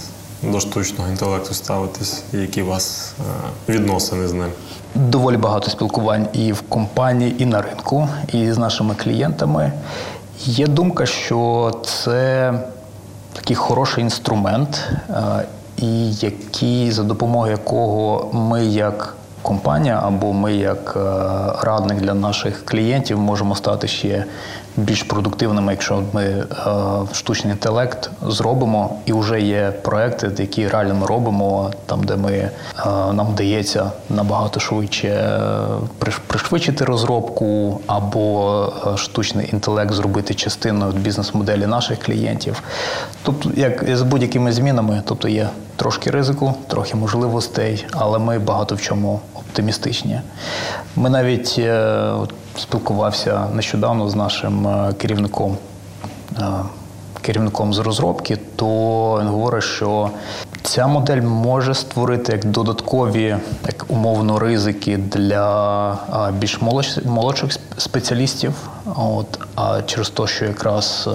до 0.44 0.60
штучного 0.60 1.10
інтелекту 1.10 1.54
ставитесь? 1.54 2.24
Які 2.34 2.62
у 2.62 2.66
вас 2.66 3.14
е, 3.68 3.72
відносини 3.72 4.28
з 4.28 4.34
ним? 4.34 4.52
Доволі 4.96 5.38
багато 5.38 5.70
спілкувань 5.70 6.28
і 6.34 6.52
в 6.52 6.62
компанії, 6.62 7.44
і 7.44 7.46
на 7.46 7.62
ринку, 7.62 8.08
і 8.34 8.52
з 8.52 8.58
нашими 8.58 8.96
клієнтами. 8.96 9.72
Є 10.46 10.68
думка, 10.68 11.06
що 11.06 11.72
це 11.86 12.54
такий 13.34 13.56
хороший 13.56 14.04
інструмент, 14.04 14.88
е, 15.10 15.46
і 15.78 16.12
який, 16.12 16.92
за 16.92 17.04
допомогою 17.04 17.52
якого 17.52 18.30
ми 18.34 18.66
як 18.66 19.16
компанія 19.42 20.02
або 20.04 20.34
ми 20.34 20.54
як 20.54 20.94
е, 20.96 21.00
радник 21.66 21.98
для 21.98 22.14
наших 22.14 22.66
клієнтів 22.66 23.20
можемо 23.20 23.56
стати 23.56 23.88
ще 23.88 24.26
більш 24.80 25.04
продуктивними, 25.04 25.72
якщо 25.72 26.04
ми 26.14 26.24
е, 26.24 26.46
штучний 27.14 27.54
інтелект 27.54 28.10
зробимо, 28.28 28.96
і 29.06 29.14
вже 29.14 29.42
є 29.42 29.74
проекти, 29.82 30.32
які 30.38 30.68
реально 30.68 30.96
ми 30.96 31.06
робимо, 31.06 31.72
там 31.86 32.04
де 32.04 32.16
ми 32.16 32.32
е, 32.32 32.52
нам 32.86 33.28
вдається 33.28 33.92
набагато 34.10 34.60
швидше 34.60 35.08
е, 35.08 36.10
пришвидшити 36.28 36.86
розробку, 36.86 37.80
або 37.88 38.74
е, 38.94 38.98
штучний 38.98 39.50
інтелект 39.54 39.94
зробити 39.94 40.34
частиною 40.34 40.92
бізнес-моделі 40.92 41.66
наших 41.66 42.00
клієнтів. 42.00 42.64
Тобто, 43.24 43.50
як 43.56 43.98
з 43.98 44.02
будь-якими 44.02 44.52
змінами, 44.52 45.02
тобто 45.06 45.28
є 45.28 45.50
трошки 45.76 46.12
ризику, 46.12 46.54
трохи 46.68 46.96
можливостей, 46.96 47.86
але 47.92 48.20
ми 48.20 48.40
багато 48.40 48.76
в 48.76 48.82
чому 48.82 49.20
оптимістичні. 49.50 50.22
Ми 50.96 51.10
навіть 51.10 51.56
е, 51.60 52.12
спілкувався 52.58 53.48
нещодавно 53.54 54.10
з 54.10 54.16
нашим 54.16 54.68
е, 54.68 54.94
керівником. 54.94 55.58
е, 56.40 56.44
Керівником 57.22 57.74
з 57.74 57.80
розробки, 57.80 58.38
то 58.56 59.18
він 59.22 59.28
говорить, 59.28 59.64
що 59.64 60.10
ця 60.64 60.88
модель 60.88 61.22
може 61.22 61.74
створити 61.74 62.32
як 62.32 62.46
додаткові, 62.46 63.38
як 63.66 63.86
умовно, 63.88 64.40
ризики 64.40 64.98
для 64.98 65.98
більш 66.34 66.62
молодших 67.06 67.58
спеціалістів. 67.78 68.54
От, 68.96 69.40
а 69.56 69.82
через 69.82 70.10
те, 70.10 70.28
що 70.28 70.46
якраз 70.46 71.10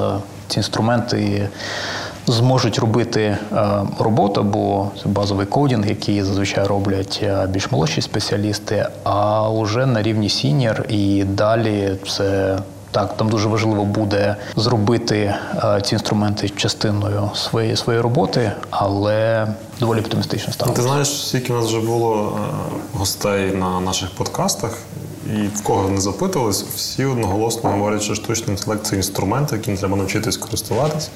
ці 0.49 0.59
інструменти 0.59 1.49
зможуть 2.27 2.79
робити 2.79 3.21
е, 3.23 3.39
роботу, 3.99 4.43
бо 4.43 4.91
це 5.03 5.09
базовий 5.09 5.47
кодінг, 5.47 5.89
який 5.89 6.23
зазвичай 6.23 6.67
роблять 6.67 7.21
е, 7.23 7.47
більш 7.51 7.71
молодші 7.71 8.01
спеціалісти, 8.03 8.87
а 9.05 9.49
вже 9.49 9.87
на 9.87 10.03
рівні 10.03 10.29
сінір 10.29 10.85
і 10.89 11.25
далі 11.25 11.97
це. 12.09 12.59
Так, 12.91 13.17
там 13.17 13.29
дуже 13.29 13.49
важливо 13.49 13.85
буде 13.85 14.37
зробити 14.57 15.35
е, 15.65 15.81
ці 15.85 15.95
інструменти 15.95 16.49
частиною 16.49 17.31
своєї 17.35 17.77
своєї 17.77 18.03
роботи, 18.03 18.53
але 18.71 19.47
доволі 19.81 20.01
оптимістично 20.01 20.53
ставлю. 20.53 20.75
Ти 20.75 20.83
знаєш, 20.83 21.29
скільки 21.29 21.53
в 21.53 21.57
нас 21.57 21.67
вже 21.67 21.81
було 21.81 22.39
е, 22.39 22.99
гостей 22.99 23.55
на 23.55 23.81
наших 23.81 24.11
подкастах, 24.11 24.79
і 25.27 25.47
в 25.59 25.63
кого 25.63 25.89
не 25.89 26.01
запитувались, 26.01 26.63
всі 26.77 27.05
одноголосно 27.05 27.71
говорять, 27.71 28.03
що 28.03 28.15
штучний 28.15 28.57
інтелект 28.57 28.87
це 28.87 28.97
інструмент, 28.97 29.53
яким 29.53 29.77
треба 29.77 29.97
навчитись 29.97 30.37
користуватись. 30.37 31.11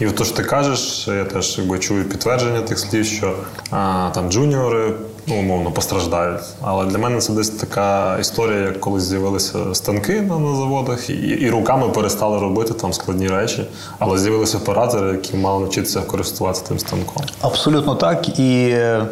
І 0.00 0.06
то, 0.06 0.24
що 0.24 0.34
ти 0.36 0.42
кажеш, 0.42 1.08
я 1.08 1.24
теж 1.24 1.58
якби 1.58 1.78
чую 1.78 2.04
підтвердження 2.04 2.60
тих 2.60 2.78
слів, 2.78 3.04
що 3.04 3.34
а, 3.70 4.10
там 4.14 4.30
джуніори 4.30 4.94
ну, 5.26 5.38
умовно 5.38 5.70
постраждають. 5.70 6.40
Але 6.60 6.86
для 6.86 6.98
мене 6.98 7.18
це 7.18 7.32
десь 7.32 7.50
така 7.50 8.18
історія, 8.20 8.60
як 8.60 8.80
коли 8.80 9.00
з'явилися 9.00 9.74
станки 9.74 10.20
на, 10.20 10.38
на 10.38 10.56
заводах, 10.56 11.10
і, 11.10 11.14
і 11.14 11.50
руками 11.50 11.88
перестали 11.88 12.40
робити 12.40 12.74
там 12.74 12.92
складні 12.92 13.28
речі, 13.28 13.64
але 13.98 14.18
з'явилися 14.18 14.58
оператори, 14.58 15.12
які 15.12 15.36
мали 15.36 15.60
навчитися 15.60 16.00
користуватися 16.00 16.64
тим 16.68 16.78
станком. 16.78 17.22
Абсолютно 17.40 17.94
так. 17.94 18.38
І 18.38 18.68
е, 18.68 19.06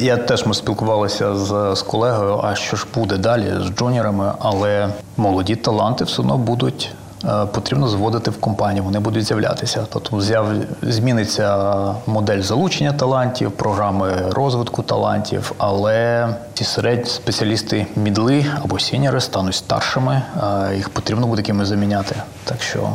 я 0.00 0.16
теж 0.16 0.46
ми 0.46 0.54
спілкувалися 0.54 1.36
з, 1.36 1.74
з 1.76 1.82
колегою, 1.82 2.40
а 2.44 2.54
що 2.54 2.76
ж 2.76 2.86
буде 2.94 3.16
далі 3.16 3.52
з 3.60 3.78
джуніорами, 3.78 4.32
але 4.38 4.88
молоді 5.16 5.56
таланти 5.56 6.04
все 6.04 6.22
одно 6.22 6.38
будуть. 6.38 6.90
е, 7.24 7.46
Потрібно 7.46 7.88
заводити 7.88 8.30
в 8.30 8.40
компанію, 8.40 8.84
вони 8.84 8.98
будуть 8.98 9.24
з'являтися. 9.24 9.86
Тобто 9.92 10.20
з'яв... 10.20 10.46
зміниться 10.82 11.74
модель 12.06 12.40
залучення 12.42 12.92
талантів, 12.92 13.50
програми 13.52 14.12
розвитку 14.30 14.82
талантів, 14.82 15.52
але 15.58 16.28
ці 16.54 16.64
середні 16.64 17.04
спеціалісти 17.06 17.86
мідли 17.96 18.46
або 18.64 18.78
сіньори 18.78 19.20
стануть 19.20 19.54
старшими, 19.54 20.22
е, 20.70 20.76
їх 20.76 20.88
потрібно 20.88 21.26
буде 21.26 21.42
кимось 21.42 21.68
заміняти. 21.68 22.16
Так 22.44 22.62
що 22.62 22.88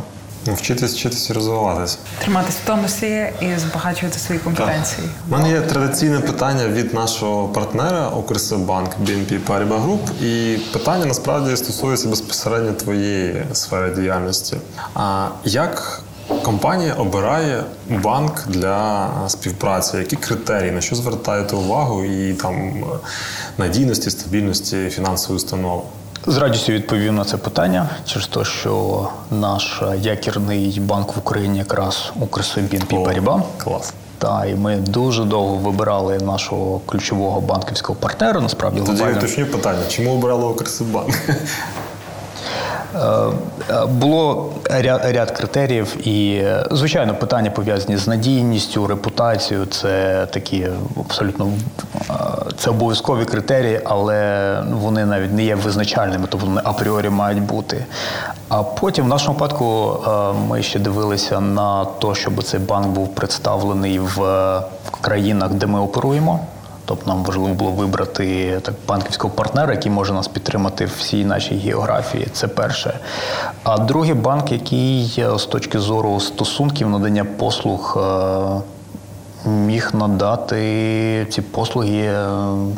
Вчитись, 0.48 0.94
вчитись 0.94 1.30
і 1.30 1.34
розвиватись. 1.34 1.98
Триматись 2.20 2.56
в 2.56 2.66
тонусі 2.68 3.28
і 3.42 3.58
збагачувати 3.58 4.20
свої 4.20 4.40
компетенції. 4.42 5.08
У 5.30 5.32
мене 5.32 5.50
є 5.50 5.62
традиційне 5.62 6.20
питання 6.20 6.68
від 6.68 6.94
нашого 6.94 7.48
партнера 7.48 8.10
Укрсибанк 8.10 8.90
BNP 9.06 9.40
Paribas 9.48 9.86
Group. 9.86 10.24
І 10.24 10.58
питання 10.58 11.06
насправді 11.06 11.58
стосується 11.58 12.08
безпосередньо 12.08 12.74
твоєї 12.74 13.46
сфери 13.54 13.96
діяльності. 13.96 14.58
А 14.94 15.28
як 15.46 16.02
компанія 16.44 16.94
обирає 16.94 17.64
банк 17.90 18.44
для 18.48 19.10
співпраці? 19.28 19.98
Які 19.98 20.16
критерії, 20.16 20.72
на 20.72 20.82
що 20.82 20.96
звертаєте 20.96 21.56
увагу 21.56 22.04
і 22.04 22.34
там 22.34 22.84
надійності, 23.58 24.10
стабільності 24.10 24.90
фінансової 24.90 25.38
установи? 25.38 25.82
З 26.28 26.38
радістю 26.38 26.72
відповів 26.74 27.14
на 27.14 27.26
це 27.26 27.38
питання 27.38 27.90
через 28.06 28.28
те, 28.28 28.44
що 28.46 29.08
наш 29.32 29.82
якірний 29.98 30.80
банк 30.80 31.16
в 31.16 31.20
Україні 31.20 31.58
якраз 31.58 32.12
Укрсибінпі 32.20 32.96
Паріба. 32.96 33.44
Клас. 33.58 33.94
Та 34.18 34.46
і 34.46 34.56
ми 34.56 34.76
дуже 34.78 35.24
довго 35.24 35.56
вибирали 35.56 36.18
нашого 36.18 36.82
ключового 36.86 37.42
банківського 37.42 38.00
партнера. 38.00 38.42
Насправді 38.42 38.82
Тоді 38.82 39.02
я 39.02 39.12
уточню 39.12 39.46
питання: 39.46 39.80
чому 39.90 40.16
обрали 40.16 40.46
Укрсибанк? 40.46 41.10
Е, 42.96 43.00
е, 43.70 43.86
Було 43.86 44.50
ряд, 44.70 45.02
ряд 45.06 45.32
критеріїв, 45.32 46.08
і 46.08 46.36
е, 46.36 46.66
звичайно, 46.72 47.16
питання 47.16 47.52
пов'язані 47.52 47.98
з 47.98 48.08
надійністю, 48.08 48.88
репутацією. 48.88 49.66
Це 49.66 50.26
такі 50.32 50.68
абсолютно 51.00 51.48
це 52.58 52.70
обов'язкові 52.70 53.26
критерії, 53.26 53.82
але 53.86 54.64
вони 54.72 55.06
навіть 55.06 55.34
не 55.34 55.44
є 55.44 55.56
визначальними, 55.56 56.28
тобто 56.30 56.48
вони 56.48 56.62
апріорі 56.64 57.10
мають 57.10 57.42
бути. 57.42 57.86
А 58.50 58.64
потім, 58.64 59.06
в 59.06 59.08
нашому 59.08 59.34
випадку, 59.34 59.98
ми 60.48 60.64
ще 60.64 60.80
дивилися 60.80 61.40
на 61.40 61.86
те, 61.86 62.16
щоб 62.16 62.44
цей 62.44 62.60
банк 62.60 62.88
був 62.88 63.16
представлений 63.16 64.00
в 64.00 64.20
країнах, 65.02 65.52
де 65.52 65.66
ми 65.66 65.80
оперуємо. 65.80 66.40
Тобто 66.86 67.10
нам 67.10 67.24
важливо 67.24 67.54
було 67.54 67.72
вибрати 67.72 68.60
так 68.62 68.76
банківського 68.88 69.34
партнера, 69.34 69.74
який 69.74 69.92
може 69.92 70.14
нас 70.14 70.28
підтримати 70.28 70.86
в 70.86 70.92
всій 70.98 71.26
нашій 71.26 71.56
географії. 71.56 72.28
Це 72.34 72.48
перше. 72.48 73.00
А 73.64 73.78
другий 73.78 74.14
банк, 74.14 74.52
який 74.52 75.16
е, 75.18 75.40
з 75.40 75.46
точки 75.46 75.80
зору 75.80 76.20
стосунків 76.20 76.90
надання 76.90 77.26
послуг. 77.26 77.98
е, 77.98 78.62
Міг 79.46 79.90
надати 79.94 81.28
ці 81.30 81.42
послуги 81.42 81.98
е, 81.98 82.26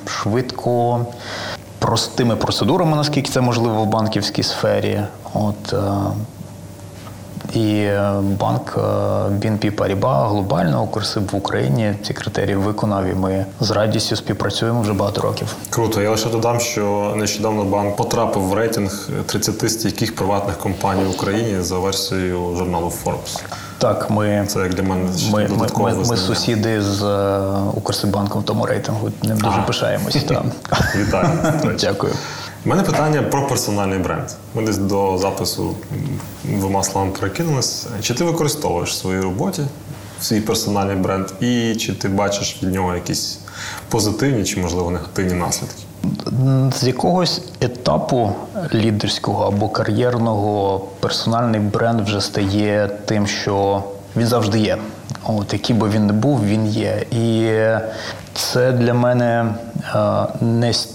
швидко, 0.06 1.06
простими 1.80 2.36
процедурами, 2.36 2.96
наскільки 2.98 3.32
це 3.32 3.42
можливо 3.42 3.84
в 3.84 3.88
банківській 3.88 4.44
сфері. 4.44 5.02
От, 5.34 5.74
і 7.54 7.76
е, 7.76 8.12
банк 8.40 8.74
е, 8.78 8.82
BNP 9.30 9.72
Paribas 9.76 10.30
глобально 10.30 10.84
Укрсиб 10.84 11.30
в 11.32 11.36
Україні 11.36 11.94
ці 12.04 12.14
критерії 12.14 12.56
виконав, 12.56 13.06
і 13.06 13.14
ми 13.14 13.46
з 13.60 13.72
радістю 13.72 14.16
співпрацюємо 14.16 14.82
вже 14.82 14.94
багато 14.94 15.22
років. 15.22 15.56
Круто. 15.70 16.02
Я 16.02 16.10
лише 16.10 16.30
додам, 16.30 16.60
що 16.60 17.14
нещодавно 17.16 17.64
банк 17.64 17.96
потрапив 17.96 18.44
в 18.44 18.54
рейтинг 18.54 19.10
30 19.26 19.72
стійких 19.72 20.16
приватних 20.16 20.58
компаній 20.58 21.04
в 21.04 21.10
Україні 21.10 21.62
за 21.62 21.80
версією 21.80 22.56
журналу 22.58 22.94
Forbes. 23.04 23.42
Так, 23.78 24.10
ми 24.10 24.46
Це 24.48 24.60
як 24.60 24.74
для 24.74 24.84
мене 24.84 25.10
ми, 25.32 25.48
ми, 25.58 25.68
ми, 25.78 25.94
ми 26.10 26.18
сусіди 26.18 26.82
з 26.82 27.04
е, 27.04 27.40
Укрсибанком 27.74 28.42
в 28.42 28.46
тому 28.46 28.66
рейтингу. 28.66 29.10
Ним 29.24 29.38
дуже 29.38 29.50
Ага. 29.50 29.64
пишаємось. 29.64 30.24
Там. 30.24 30.52
Вітаю. 30.96 31.28
Дякую. 31.80 32.14
У 32.66 32.70
мене 32.70 32.84
питання 32.84 33.22
про 33.22 33.48
персональний 33.48 34.00
бренд. 34.00 34.24
Ми 34.56 34.64
десь 34.64 34.78
до 34.78 35.18
запису 35.18 35.76
двома 36.44 36.84
словами 36.84 37.12
перекинулись. 37.20 37.88
Чи 38.02 38.14
ти 38.14 38.24
використовуєш 38.24 38.90
в 38.92 38.94
своїй 38.96 39.20
роботі 39.22 39.62
свій 40.22 40.42
персональний 40.42 40.96
бренд, 40.96 41.26
і 41.40 41.76
чи 41.76 41.94
ти 41.94 42.08
бачиш 42.10 42.64
від 42.64 42.74
нього 42.74 42.96
якісь 42.96 43.40
позитивні 43.90 44.44
чи, 44.44 44.60
можливо, 44.60 44.92
негативні 44.92 45.34
наслідки? 45.34 45.82
З 46.80 46.84
якогось 46.84 47.42
етапу 47.62 48.32
лідерського 48.74 49.44
або 49.48 49.70
кар'єрного 49.70 50.80
персональний 51.00 51.60
бренд 51.60 52.02
вже 52.02 52.22
стає 52.22 52.90
тим, 53.06 53.28
що 53.28 53.84
він 54.18 54.28
завжди 54.28 54.60
є. 54.60 54.78
От 55.26 55.54
який 55.54 55.76
би 55.76 55.90
він 55.90 56.08
не 56.08 56.14
був, 56.14 56.46
він 56.46 56.68
є. 56.68 57.06
І 57.12 57.50
це 58.34 58.72
для 58.72 58.94
мене 58.94 59.56
е, 59.96 60.26
не 60.42 60.70
с- 60.70 60.90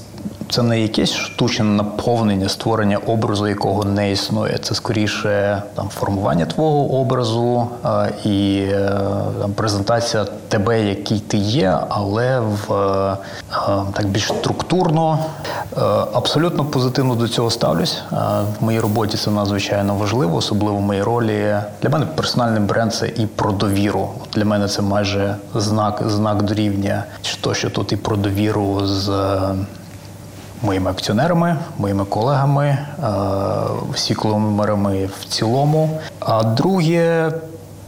це 0.51 0.63
не 0.63 0.81
якесь 0.81 1.15
штучне 1.15 1.65
наповнення, 1.65 2.49
створення 2.49 2.99
образу, 2.99 3.49
якого 3.49 3.85
не 3.85 4.13
існує. 4.13 4.59
Це 4.59 4.75
скоріше 4.75 5.63
там 5.75 5.89
формування 5.89 6.47
твого 6.47 7.01
образу 7.01 7.69
е, 7.85 8.13
і 8.25 8.59
е, 8.61 8.91
там, 9.41 9.53
презентація 9.53 10.27
тебе, 10.49 10.83
який 10.83 11.21
ти 11.21 11.37
є, 11.37 11.79
але 11.89 12.41
в 12.41 12.73
е, 12.73 13.17
так 13.93 14.07
більш 14.07 14.27
структурно, 14.27 15.19
Е, 15.77 15.81
абсолютно 16.13 16.65
позитивно 16.65 17.15
до 17.15 17.29
цього 17.29 17.51
ставлюсь. 17.51 18.03
Е, 18.13 18.17
В 18.61 18.65
моїй 18.65 18.81
роботі 18.81 19.17
це 19.17 19.31
надзвичайно 19.31 19.95
важливо, 19.95 20.37
особливо 20.37 20.77
в 20.77 20.81
моїй 20.81 21.03
ролі. 21.03 21.57
Для 21.83 21.89
мене 21.89 22.07
персональний 22.07 22.61
бренд 22.61 22.95
це 22.95 23.09
і 23.09 23.27
про 23.27 23.53
довіру. 23.53 24.09
Для 24.35 24.45
мене 24.45 24.69
це 24.69 24.83
майже 24.83 25.37
знак, 25.55 26.03
знак 26.07 26.43
дорівня. 26.43 27.05
То, 27.41 27.55
що 27.55 27.71
тут 27.71 27.93
і 27.93 27.97
про 27.97 28.17
довіру 28.17 28.87
з 28.87 29.09
е, 29.09 29.41
моїми 30.63 30.91
акціонерами, 30.91 31.57
моїми 31.79 32.05
колегами, 32.05 32.65
е, 32.67 32.79
сікломерами 33.97 35.09
в 35.21 35.25
цілому. 35.25 36.01
А 36.21 36.43
друге, 36.43 37.33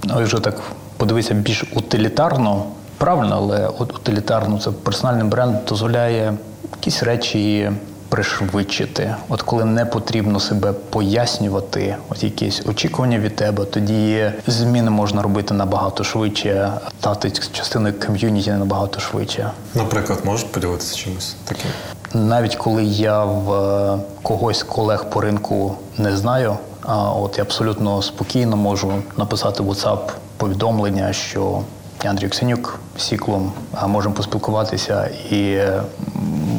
ну, 0.05 0.23
вже 0.23 0.41
так 0.41 0.55
подивитися 0.97 1.35
більш 1.35 1.65
утилітарно, 1.75 2.65
правильно, 2.99 3.37
але 3.37 3.67
от 3.79 3.95
утилітарно 3.97 4.59
це 4.59 4.71
персональний 4.71 5.25
бренд 5.25 5.57
дозволяє 5.69 6.35
якісь 6.77 7.03
речі 7.03 7.71
пришвидшити. 8.09 9.15
От 9.29 9.43
коли 9.43 9.65
не 9.65 9.85
потрібно 9.85 10.41
себе 10.41 10.73
пояснювати, 10.73 11.97
от 12.09 12.25
якісь 12.25 12.63
очікування 12.67 13.19
від 13.19 13.37
тебе, 13.37 13.65
тоді 13.65 14.33
зміни 14.47 14.91
можна 14.91 15.23
робити 15.23 15.55
набагато 15.55 16.05
швидше, 16.05 16.73
стати 17.01 17.31
частиною 17.31 17.95
ком'юніті 18.07 18.51
набагато 18.51 19.01
швидше. 19.01 19.51
Наприклад, 19.75 20.19
можеш 20.25 20.45
поділитися 20.45 20.97
чимось 20.97 21.37
таким? 21.45 21.71
Навіть 22.15 22.57
коли 22.57 22.85
я 22.85 23.25
в 23.25 23.53
е, 23.53 23.99
когось 24.23 24.63
колег 24.63 25.05
по 25.11 25.21
ринку 25.21 25.75
не 25.99 26.17
знаю, 26.17 26.57
а 26.83 27.13
от 27.13 27.39
я 27.39 27.45
абсолютно 27.45 28.03
спокійно 28.03 28.57
можу 28.57 28.93
написати 29.17 29.63
в 29.63 29.69
WhatsApp 29.71 29.99
повідомлення, 30.37 31.13
що 31.13 31.61
я 32.05 32.11
Андрій 32.11 32.29
Ксенюк 32.29 32.81
Сіклом, 32.99 33.53
можемо 33.87 34.15
поспілкуватися, 34.15 35.11
і 35.31 35.43
е, 35.53 35.83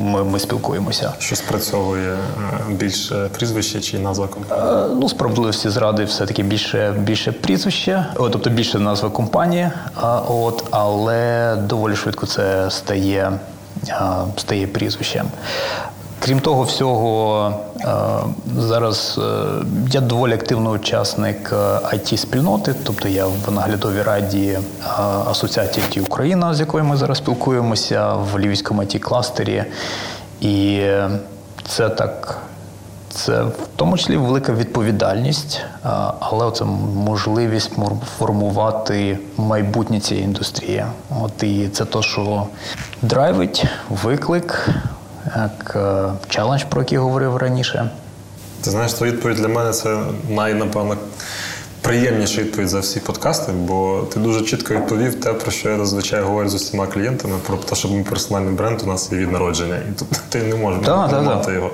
ми, 0.02 0.24
ми 0.24 0.40
спілкуємося. 0.40 1.14
Що 1.20 1.36
спрацьовує 1.36 2.14
е, 2.14 2.18
більше 2.74 3.30
прізвище 3.38 3.82
чи 3.82 4.00
назва 4.00 4.28
компанії? 4.28 4.68
Е, 4.70 4.88
Ну, 4.96 5.10
справедливості 5.10 5.70
зради, 5.70 6.04
все-таки 6.04 6.44
більше, 6.44 6.94
більше 7.00 7.32
прізвище, 7.32 8.06
о, 8.16 8.30
тобто 8.30 8.50
більше 8.50 8.80
назва 8.80 9.10
компанії, 9.10 9.70
а, 9.96 10.20
от, 10.20 10.64
але 10.72 11.56
доволі 11.56 11.96
швидко 11.96 12.26
це 12.26 12.72
стає, 12.72 13.32
стає 14.38 14.68
прізвищем. 14.68 15.26
Крім 16.20 16.40
того 16.40 16.64
всього, 16.64 17.54
е, 17.82 17.86
зараз 18.58 19.20
е, 19.24 19.46
я 19.92 20.02
доволі 20.02 20.34
активний 20.34 20.74
учасник 20.74 21.54
it 21.94 22.18
спільноти 22.18 22.76
тобто 22.84 23.08
я 23.08 23.26
в 23.26 23.52
наглядовій 23.52 24.02
раді 24.02 24.48
е, 24.48 24.60
Асоціації 25.32 25.86
IT 25.86 26.02
Україна, 26.02 26.54
з 26.54 26.60
якою 26.60 26.84
ми 26.84 26.98
зараз 26.98 27.18
спілкуємося 27.18 28.14
в 28.14 28.40
Львівському 28.40 28.82
it 28.82 29.00
кластері 29.00 29.64
І 30.42 30.78
е, 30.82 31.10
це 31.68 31.90
так 31.90 32.38
це 33.12 33.44
в 33.44 33.68
тому 33.76 33.98
числі 33.98 34.18
велика 34.18 34.54
відповідальність, 34.54 35.62
але 36.20 36.52
це 36.52 36.66
можливість 36.96 37.72
формувати 38.18 39.18
майбутнє 39.38 40.00
цієї 40.00 40.26
індустрії. 40.26 40.86
От 41.22 41.44
і 41.44 41.70
це 41.74 41.86
те, 41.86 42.02
що 42.02 42.48
драйвить, 43.02 43.66
виклик, 43.90 44.70
як 45.36 45.76
е, 45.76 46.14
челендж, 46.30 46.64
про 46.64 46.82
який 46.82 46.98
говорив 46.98 47.38
раніше. 47.38 47.90
Ти 48.62 48.72
знаєш, 48.72 48.94
твоя 48.94 49.12
відповідь 49.12 49.38
для 49.38 49.48
мене 49.48 49.72
це 49.72 50.00
най, 50.30 50.54
напевно, 50.54 50.98
приємніша 51.82 52.42
відповідь 52.42 52.70
за 52.70 52.80
всі 52.80 53.00
подкасти, 53.00 53.52
бо 53.52 54.08
ти 54.14 54.20
дуже 54.20 54.42
чітко 54.42 54.74
відповів 54.74 55.20
те, 55.20 55.34
про 55.34 55.52
що 55.52 55.70
я 55.70 55.78
зазвичай 55.78 56.22
говорю 56.22 56.50
з 56.50 56.54
усіма 56.54 56.88
клієнтами, 56.88 57.36
про 57.48 57.58
те, 57.58 57.76
що 57.76 57.88
ми 57.88 58.04
персональний 58.04 58.54
бренд 58.54 58.82
у 58.84 58.86
нас 58.86 59.12
є 59.12 59.18
від 59.18 59.32
народження, 59.32 59.76
і 59.76 60.00
тут 60.00 60.08
ти 60.30 60.44
не 60.44 60.56
можеш 60.56 60.86
так, 60.86 61.10
поламати 61.10 61.46
так. 61.46 61.56
його. 61.56 61.72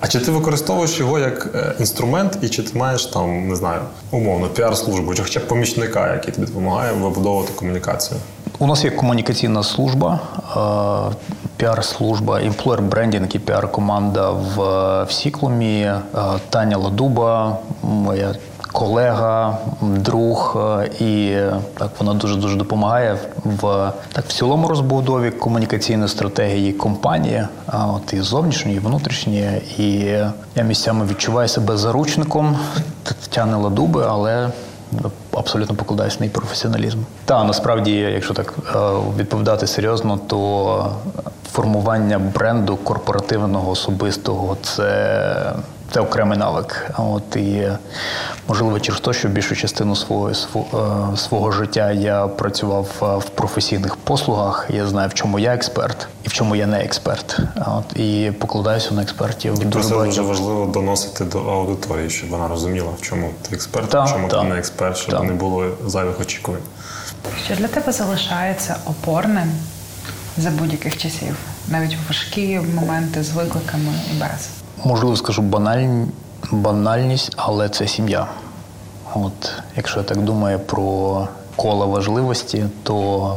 А 0.00 0.08
чи 0.08 0.20
ти 0.20 0.30
використовуєш 0.30 0.98
його 0.98 1.18
як 1.18 1.48
е, 1.54 1.74
інструмент, 1.80 2.38
і 2.42 2.48
чи 2.48 2.62
ти 2.62 2.78
маєш 2.78 3.06
там, 3.06 3.48
не 3.48 3.56
знаю, 3.56 3.80
умовно, 4.10 4.46
піар-службу, 4.46 5.14
чи 5.14 5.22
хоча 5.22 5.40
б 5.40 5.48
помічника, 5.48 6.12
який 6.12 6.34
тобі 6.34 6.46
допомагає 6.46 6.92
вибудовувати 6.92 7.52
комунікацію? 7.56 8.20
У 8.58 8.66
нас 8.66 8.84
є 8.84 8.90
комунікаційна 8.90 9.62
служба, 9.62 10.20
е, 10.56 11.16
піар-служба, 11.56 12.40
employer 12.40 12.80
брендінг 12.80 13.28
і 13.34 13.38
піар-команда 13.38 14.30
в, 14.30 14.56
в 15.04 15.12
Сіклумі. 15.12 15.80
Е, 15.82 16.02
Таня 16.50 16.76
Ладуба, 16.76 17.58
моя 17.82 18.34
колега, 18.72 19.58
друг, 19.80 20.56
е, 20.80 20.90
і 21.04 21.36
так 21.78 21.90
вона 21.98 22.14
дуже 22.14 22.36
дуже 22.36 22.56
допомагає 22.56 23.18
в 23.44 23.92
так 24.12 24.24
в 24.24 24.32
цілому 24.32 24.68
розбудові 24.68 25.30
комунікаційної 25.30 26.08
стратегії 26.08 26.72
компанії, 26.72 27.44
а 27.66 27.86
от 27.86 28.12
і 28.12 28.20
зовнішньої, 28.20 28.76
і 28.76 28.80
внутрішньої. 28.80 29.62
І 29.78 29.88
я 30.54 30.62
місцями 30.62 31.06
відчуваю 31.06 31.48
себе 31.48 31.76
заручником 31.76 32.58
Тетяни 33.02 33.56
Ладуби, 33.56 34.04
але 34.08 34.48
абсолютно 35.32 35.74
покладаюся 35.74 36.16
на 36.20 36.24
її 36.24 36.34
професіоналізм. 36.34 36.98
Та 37.24 37.44
насправді, 37.44 37.92
якщо 37.92 38.34
так 38.34 38.54
е, 38.74 38.78
відповідати 39.18 39.66
серйозно, 39.66 40.18
то 40.26 40.92
формування 41.52 42.18
бренду 42.18 42.76
корпоративного 42.76 43.70
особистого 43.70 44.56
це. 44.62 45.52
Це 45.94 46.00
окремий 46.00 46.38
навик. 46.38 46.90
А 46.92 47.02
От 47.02 47.36
і 47.36 47.68
можливо, 48.48 48.80
через 48.80 49.00
те, 49.00 49.12
що 49.12 49.28
більшу 49.28 49.56
частину 49.56 49.96
свого 49.96 50.34
свого, 50.34 51.16
свого 51.16 51.52
життя 51.52 51.92
я 51.92 52.26
працював 52.26 52.86
е, 53.02 53.04
в 53.16 53.24
професійних 53.24 53.96
послугах. 53.96 54.66
Я 54.70 54.86
знаю, 54.86 55.08
в 55.08 55.14
чому 55.14 55.38
я 55.38 55.54
експерт 55.54 56.08
і 56.24 56.28
в 56.28 56.32
чому 56.32 56.56
я 56.56 56.66
не 56.66 56.80
експерт. 56.80 57.38
А 57.56 57.76
От 57.76 57.96
і 57.96 58.32
покладаюся 58.38 58.94
на 58.94 59.02
експертів. 59.02 59.62
І 59.62 59.64
дуже 59.64 59.88
це 59.88 59.94
дуже 59.94 60.22
важливо 60.22 60.66
доносити 60.66 61.24
до 61.24 61.38
аудиторії, 61.38 62.10
щоб 62.10 62.30
вона 62.30 62.48
розуміла, 62.48 62.88
в 62.98 63.02
чому 63.02 63.30
ти 63.48 63.54
експерт, 63.54 63.88
Так, 63.90 64.06
в 64.06 64.10
чому 64.12 64.28
так. 64.28 64.40
ти 64.40 64.46
не 64.46 64.58
експерт, 64.58 64.96
щоб 64.96 65.14
Так. 65.14 65.24
не 65.24 65.32
було 65.32 65.64
зайвих 65.86 66.20
очікувань. 66.20 66.62
Що 67.44 67.54
для 67.54 67.68
тебе 67.68 67.92
залишається 67.92 68.76
опорним 68.86 69.52
за 70.36 70.50
будь-яких 70.50 70.96
часів, 70.96 71.36
навіть 71.68 71.94
в 71.94 72.08
важкі 72.08 72.60
моменти 72.74 73.22
з 73.22 73.30
викликами 73.30 73.92
і 74.12 74.20
без. 74.20 74.59
Можливо, 74.84 75.16
скажу 75.16 75.42
баналь... 75.42 76.04
банальність, 76.50 77.32
але 77.36 77.68
це 77.68 77.88
сім'я. 77.88 78.26
От, 79.14 79.52
якщо 79.76 79.98
я 79.98 80.04
так 80.04 80.22
думаю 80.22 80.58
про 80.58 81.28
коло 81.56 81.86
важливості, 81.86 82.64
то 82.82 83.36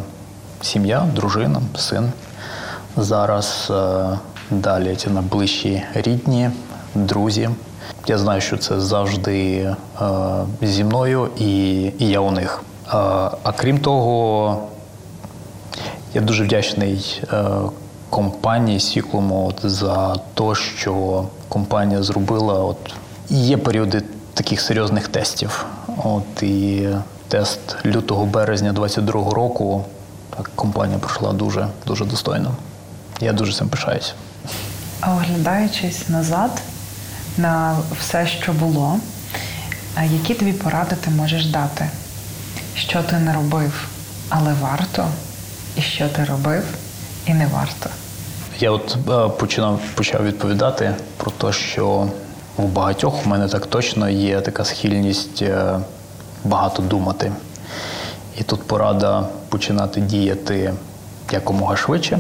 сім'я, 0.61 1.07
дружина, 1.15 1.61
син. 1.75 2.11
Зараз 2.97 3.67
е, 3.71 4.03
далі 4.51 4.95
ці 4.95 5.09
найближчі 5.09 5.83
рідні, 5.93 6.49
друзі. 6.95 7.49
Я 8.07 8.17
знаю, 8.17 8.41
що 8.41 8.57
це 8.57 8.79
завжди 8.79 9.55
е, 9.55 9.75
зі 10.61 10.83
мною 10.83 11.29
і, 11.37 11.81
і 11.99 12.07
я 12.09 12.19
у 12.19 12.31
них. 12.31 12.63
Е, 12.87 12.91
а 13.43 13.51
крім 13.55 13.79
того, 13.79 14.57
я 16.13 16.21
дуже 16.21 16.43
вдячний 16.43 17.23
е, 17.33 17.43
компанії 18.13 18.79
Сіклому 18.79 19.47
от, 19.47 19.71
за 19.71 20.15
те, 20.15 20.55
що 20.55 21.23
компанія 21.49 22.03
зробила. 22.03 22.53
От, 22.53 22.77
є 23.29 23.57
періоди 23.57 24.03
таких 24.33 24.61
серйозних 24.61 25.07
тестів. 25.07 25.65
От 26.03 26.43
і 26.43 26.89
тест 27.27 27.59
лютого 27.85 28.25
березня 28.25 28.73
22-го 28.73 29.33
року 29.33 29.85
так, 30.37 30.51
компанія 30.55 30.99
пройшла 30.99 31.33
дуже 31.33 31.67
дуже 31.85 32.05
достойно. 32.05 32.55
Я 33.21 33.33
дуже 33.33 33.53
цим 33.53 33.69
пишаюся. 33.69 34.13
А 35.01 35.13
оглядаючись 35.13 36.09
назад 36.09 36.61
на 37.37 37.77
все, 37.99 38.27
що 38.27 38.53
було, 38.53 38.99
які 40.11 40.33
тобі 40.33 40.53
поради 40.53 40.95
ти 40.95 41.09
можеш 41.09 41.45
дати? 41.45 41.89
Що 42.75 43.03
ти 43.03 43.19
не 43.19 43.33
робив, 43.33 43.87
але 44.29 44.53
варто, 44.61 45.07
і 45.75 45.81
що 45.81 46.09
ти 46.09 46.23
робив, 46.23 46.63
і 47.25 47.33
не 47.33 47.47
варто. 47.47 47.89
Я 48.59 48.71
от 48.71 48.97
е, 49.09 49.29
починав 49.39 49.79
почав 49.95 50.25
відповідати 50.25 50.95
про 51.17 51.31
те, 51.31 51.53
що 51.53 52.07
у 52.57 52.61
багатьох 52.61 53.25
у 53.25 53.29
мене 53.29 53.47
так 53.47 53.65
точно 53.65 54.09
є 54.09 54.41
така 54.41 54.65
схильність 54.65 55.41
е, 55.41 55.79
багато 56.43 56.81
думати. 56.81 57.31
І 58.37 58.43
тут 58.43 58.63
порада 58.67 59.27
починати 59.49 60.01
діяти 60.01 60.73
якомога 61.31 61.75
швидше, 61.75 62.19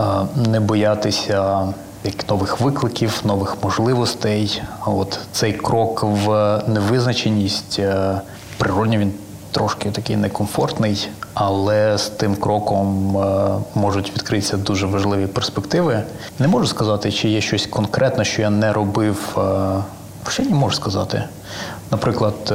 е, 0.00 0.02
не 0.36 0.60
боятися 0.60 1.68
як 2.04 2.28
нових 2.28 2.60
викликів, 2.60 3.20
нових 3.24 3.56
можливостей. 3.62 4.62
А 4.80 4.90
от 4.90 5.18
цей 5.32 5.52
крок 5.52 6.02
в 6.02 6.60
невизначеність 6.66 7.80
природньо 8.58 8.98
він 8.98 9.12
трошки 9.50 9.90
такий 9.90 10.16
некомфортний, 10.16 11.08
але 11.34 11.98
з 11.98 12.08
тим 12.08 12.36
кроком 12.36 13.16
е, 13.16 13.48
можуть 13.74 14.12
відкритися 14.14 14.56
дуже 14.56 14.86
важливі 14.86 15.26
перспективи. 15.26 16.02
Не 16.38 16.48
можу 16.48 16.66
сказати, 16.66 17.12
чи 17.12 17.28
є 17.28 17.40
щось 17.40 17.66
конкретне, 17.66 18.24
що 18.24 18.42
я 18.42 18.50
не 18.50 18.72
робив. 18.72 19.38
е, 19.38 20.30
Ще 20.30 20.42
не 20.42 20.54
можу 20.54 20.76
сказати. 20.76 21.22
Наприклад, 21.90 22.34
е, 22.50 22.54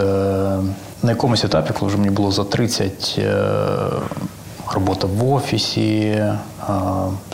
на 1.04 1.10
якомусь 1.12 1.44
етапі, 1.44 1.74
коли 1.80 1.90
вже 1.90 1.98
мені 1.98 2.10
було 2.10 2.32
за 2.32 2.44
30, 2.44 3.16
е, 3.18 3.44
робота 4.74 5.08
в 5.08 5.34
офісі, 5.34 6.24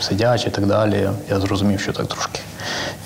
сидячи 0.00 0.48
і 0.48 0.50
так 0.50 0.66
далі, 0.66 1.10
я 1.30 1.40
зрозумів, 1.40 1.80
що 1.80 1.92
так 1.92 2.06
трошки 2.06 2.40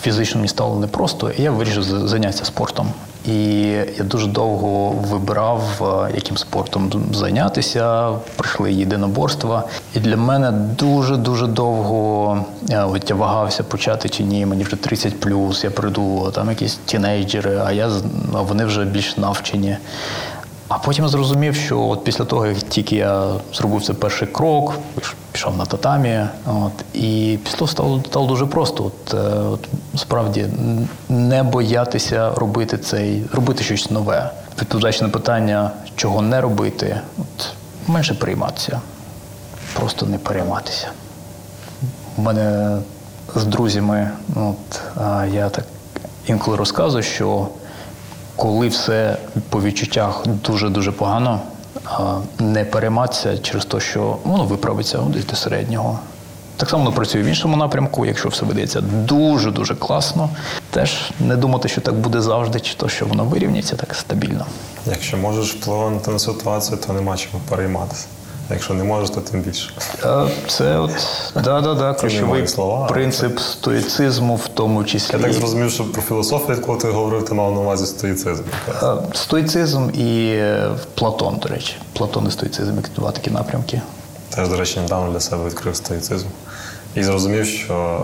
фізично 0.03 0.37
мені 0.39 0.49
стало 0.49 0.77
непросто, 0.81 1.31
і 1.31 1.43
я 1.43 1.51
вирішив 1.51 1.83
за- 1.83 2.09
зайнятися 2.09 2.45
спортом. 2.45 2.87
І 3.27 3.55
я 3.99 4.05
дуже 4.05 4.27
довго 4.27 4.91
вибирав, 4.91 5.63
е, 6.09 6.13
яким 6.15 6.37
спортом 6.37 6.93
зайнятися. 7.13 8.11
Прийшли 8.37 8.73
єдиноборства. 8.73 9.65
І 9.95 10.01
для 10.01 10.17
мене 10.17 10.51
дуже-дуже 10.79 11.47
довго 11.47 12.39
е, 12.71 12.85
от 12.85 13.11
я 13.11 13.17
вагався 13.17 13.63
почати 13.63 14.09
чи 14.09 14.23
ні. 14.25 14.47
Мені 14.47 14.65
вже 14.65 14.77
30 14.77 15.21
плюс, 15.21 15.65
я 15.65 15.71
прийду, 15.71 16.31
там 16.35 16.49
якісь 16.51 16.79
тінейджери, 16.85 17.61
а 17.65 17.73
я 17.73 17.91
вони 18.33 18.65
вже 18.65 18.85
більш 18.85 19.17
навчені. 19.17 19.77
А 20.71 20.79
потім 20.79 21.09
зрозумів, 21.09 21.55
що 21.55 21.81
от 21.81 22.05
після 22.05 22.25
того, 22.25 22.47
як 22.47 22.59
тільки 22.59 22.97
я 22.97 23.29
зробив 23.55 23.83
цей 23.83 23.95
перший 23.95 24.29
крок, 24.29 24.75
пішов 25.33 25.57
на 25.57 25.65
татамі, 25.67 26.27
от, 26.47 26.73
і 26.95 27.39
після 27.45 27.59
того 27.59 27.69
стало, 27.69 28.03
стало 28.07 28.27
дуже 28.27 28.47
просто. 28.47 28.85
От, 28.85 29.15
е, 29.15 29.39
от, 29.39 29.69
справді 29.97 30.47
не 31.09 31.43
боятися 31.43 32.31
робити 32.35 32.79
цей, 32.79 33.23
робити 33.33 33.65
щось 33.65 33.91
нове. 33.91 34.31
Відповідаючи 34.61 35.03
на 35.03 35.09
питання, 35.09 35.71
чого 35.97 36.23
не 36.23 36.41
робити, 36.41 37.01
от, 37.19 37.53
менше 37.87 38.15
прийматися, 38.15 38.81
просто 39.75 40.07
не 40.07 40.19
перейматися. 40.19 40.89
У 42.17 42.23
мене 42.23 42.77
з 43.35 43.45
друзями, 43.45 44.11
от, 44.37 44.81
я 45.33 45.49
так 45.49 45.65
інколи 46.27 46.57
розказую, 46.57 47.03
що 47.03 47.49
коли 48.41 48.69
все 48.69 49.17
по 49.51 49.63
відчуттях 49.63 50.23
дуже-дуже 50.27 50.93
погано, 50.93 51.41
не 52.39 52.65
перейматися 52.65 53.39
через 53.39 53.65
те, 53.65 53.81
що 53.81 54.17
воно 54.25 54.45
виправиться 54.45 54.99
ну, 54.99 55.09
десь 55.11 55.25
до 55.25 55.37
середнього. 55.37 55.99
Так 56.57 56.71
само 56.71 56.85
воно 56.85 56.97
працює 56.97 57.23
в 57.23 57.27
іншому 57.27 57.57
напрямку, 57.57 58.07
якщо 58.07 58.29
все 58.29 58.45
ведеться 58.45 58.81
дуже-дуже 58.81 59.75
класно. 59.75 60.31
Теж 60.71 61.11
не 61.21 61.37
думати, 61.37 61.69
що 61.69 61.81
так 61.81 61.95
буде 61.95 62.21
завжди, 62.21 62.61
чи 62.61 62.75
то, 62.75 62.89
що 62.89 63.07
воно 63.07 63.25
вирівняється 63.25 63.77
так 63.77 63.95
стабільно. 63.95 64.47
Якщо 64.87 65.17
можеш 65.17 65.55
впливати 65.55 66.11
на 66.11 66.19
ситуацію, 66.19 66.79
то 66.87 66.93
нема 66.93 67.17
чого 67.17 67.39
перейматися. 67.49 68.07
Якщо 68.51 68.75
не 68.75 68.85
можеш, 68.85 69.11
то 69.11 69.21
тим 69.21 69.41
більше. 69.41 69.71
Це 70.49 70.79
от 70.79 70.91
да-да-да, 71.35 71.95
ключовий 71.95 72.49
слова, 72.49 72.87
принцип 72.87 73.39
стоїцизму, 73.39 74.37
в 74.37 74.49
тому 74.49 74.85
числі. 74.85 75.17
Я 75.17 75.23
так 75.23 75.33
зрозумів, 75.33 75.71
що 75.71 75.85
про 75.85 76.03
філософію, 76.03 76.61
коли 76.61 76.79
ти 76.79 76.89
говорив, 76.89 77.25
ти 77.25 77.35
мав 77.35 77.55
на 77.55 77.61
увазі 77.61 77.87
стоїцизм. 77.87 78.43
Е, 78.83 78.95
Стоїцизм 79.13 79.91
і 79.95 80.27
е, 80.27 80.71
Платон, 80.95 81.37
до 81.37 81.49
речі. 81.49 81.77
Платон 81.93 82.27
і 82.29 82.31
стоїцизм, 82.31 82.77
як 82.77 82.91
два 82.97 83.11
такі 83.11 83.31
напрямки. 83.31 83.83
Теж, 84.31 84.49
до 84.49 84.57
речі, 84.57 84.81
недавно 84.81 85.13
для 85.13 85.21
себе 85.21 85.45
відкрив 85.45 85.77
стоїцизм. 85.77 86.27
І 86.95 87.03
зрозумів, 87.03 87.47
що 87.47 88.03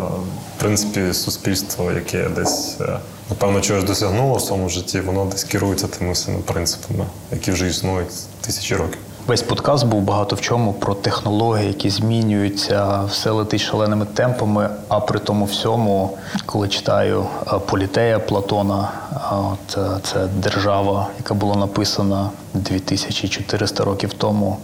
в 0.56 0.60
принципі 0.60 1.12
суспільство, 1.12 1.92
яке 1.92 2.28
десь, 2.28 2.76
е, 2.80 2.98
напевно, 3.30 3.60
чогось 3.60 3.84
досягнуло 3.84 4.34
в 4.36 4.40
своєму 4.40 4.68
житті, 4.68 5.00
воно 5.00 5.24
десь 5.24 5.44
керується 5.44 5.86
тими 5.86 6.14
самими 6.14 6.42
принципами, 6.42 7.04
які 7.32 7.52
вже 7.52 7.66
існують 7.68 8.08
тисячі 8.40 8.76
років. 8.76 8.98
Весь 9.26 9.42
подкаст 9.42 9.86
був 9.86 10.02
багато 10.02 10.36
в 10.36 10.40
чому 10.40 10.72
про 10.72 10.94
технології, 10.94 11.66
які 11.66 11.90
змінюються, 11.90 13.02
все 13.04 13.30
летить 13.30 13.60
шаленими 13.60 14.06
темпами. 14.06 14.70
А 14.88 15.00
при 15.00 15.18
тому 15.18 15.44
всьому, 15.44 16.18
коли 16.46 16.68
читаю 16.68 17.26
е, 17.46 17.58
Політея 17.58 18.18
Платона, 18.18 18.92
от 19.30 19.78
е, 19.78 20.00
це 20.02 20.26
держава, 20.26 21.08
яка 21.18 21.34
була 21.34 21.56
написана 21.56 22.30
2400 22.54 23.84
років 23.84 24.12
тому. 24.12 24.58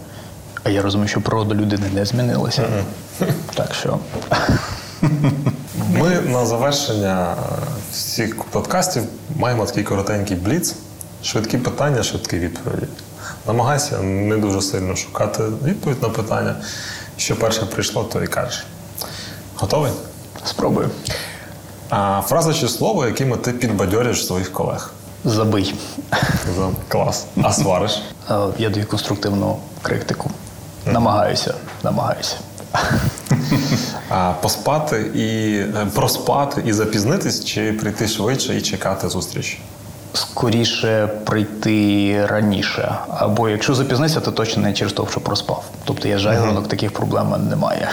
А 0.63 0.69
я 0.69 0.81
розумію, 0.81 1.07
що 1.07 1.21
природа 1.21 1.55
людини 1.55 1.89
не 1.93 2.05
змінилася. 2.05 2.63
Так 3.55 3.73
що 3.73 3.99
Ми 5.89 6.09
на 6.09 6.45
завершення 6.45 7.35
всіх 7.91 8.43
подкастів 8.43 9.03
маємо 9.35 9.65
такий 9.65 9.83
коротенький 9.83 10.37
бліц. 10.37 10.75
Швидкі 11.23 11.57
питання, 11.57 12.03
швидкі 12.03 12.39
відповіді. 12.39 12.87
Намагайся 13.47 14.01
не 14.01 14.37
дуже 14.37 14.61
сильно 14.61 14.95
шукати 14.95 15.43
відповідь 15.65 16.01
на 16.01 16.09
питання. 16.09 16.55
Що 17.17 17.35
перше 17.35 17.65
прийшло, 17.65 18.03
то 18.03 18.23
і 18.23 18.27
кажеш. 18.27 18.65
Готовий? 19.55 19.91
спробую. 20.45 20.89
А, 21.89 22.21
фраза 22.27 22.53
чи 22.53 22.67
слово, 22.67 23.05
якими 23.05 23.37
ти 23.37 23.51
підбадьорюєш 23.51 24.25
своїх 24.27 24.51
колег. 24.53 24.91
Забий. 25.25 25.75
За- 26.57 26.69
Клас. 26.87 27.25
А 27.43 27.53
свариш? 27.53 28.01
Е, 28.31 28.35
Я 28.57 28.69
даю 28.69 28.85
конструктивну 28.87 29.57
критику. 29.81 30.31
Намагаюся, 30.85 31.53
намагаюся. 31.83 32.35
А, 34.09 34.33
поспати 34.41 35.01
і 35.01 35.57
е, 35.57 35.87
проспати 35.95 36.63
і 36.65 36.73
запізнитись, 36.73 37.45
чи 37.45 37.73
прийти 37.73 38.07
швидше 38.07 38.57
і 38.57 38.61
чекати 38.61 39.09
зустрічі? 39.09 39.59
Скоріше 40.13 41.07
прийти 41.07 42.25
раніше. 42.25 42.95
Або 43.17 43.49
якщо 43.49 43.75
запізнився, 43.75 44.21
то 44.21 44.31
точно 44.31 44.63
не 44.63 44.73
через 44.73 44.93
те, 44.93 45.03
що 45.11 45.19
проспав. 45.19 45.63
Тобто 45.85 46.07
я 46.07 46.17
жайворонок, 46.17 46.67
таких 46.67 46.91
проблем 46.93 47.47
немає. 47.49 47.91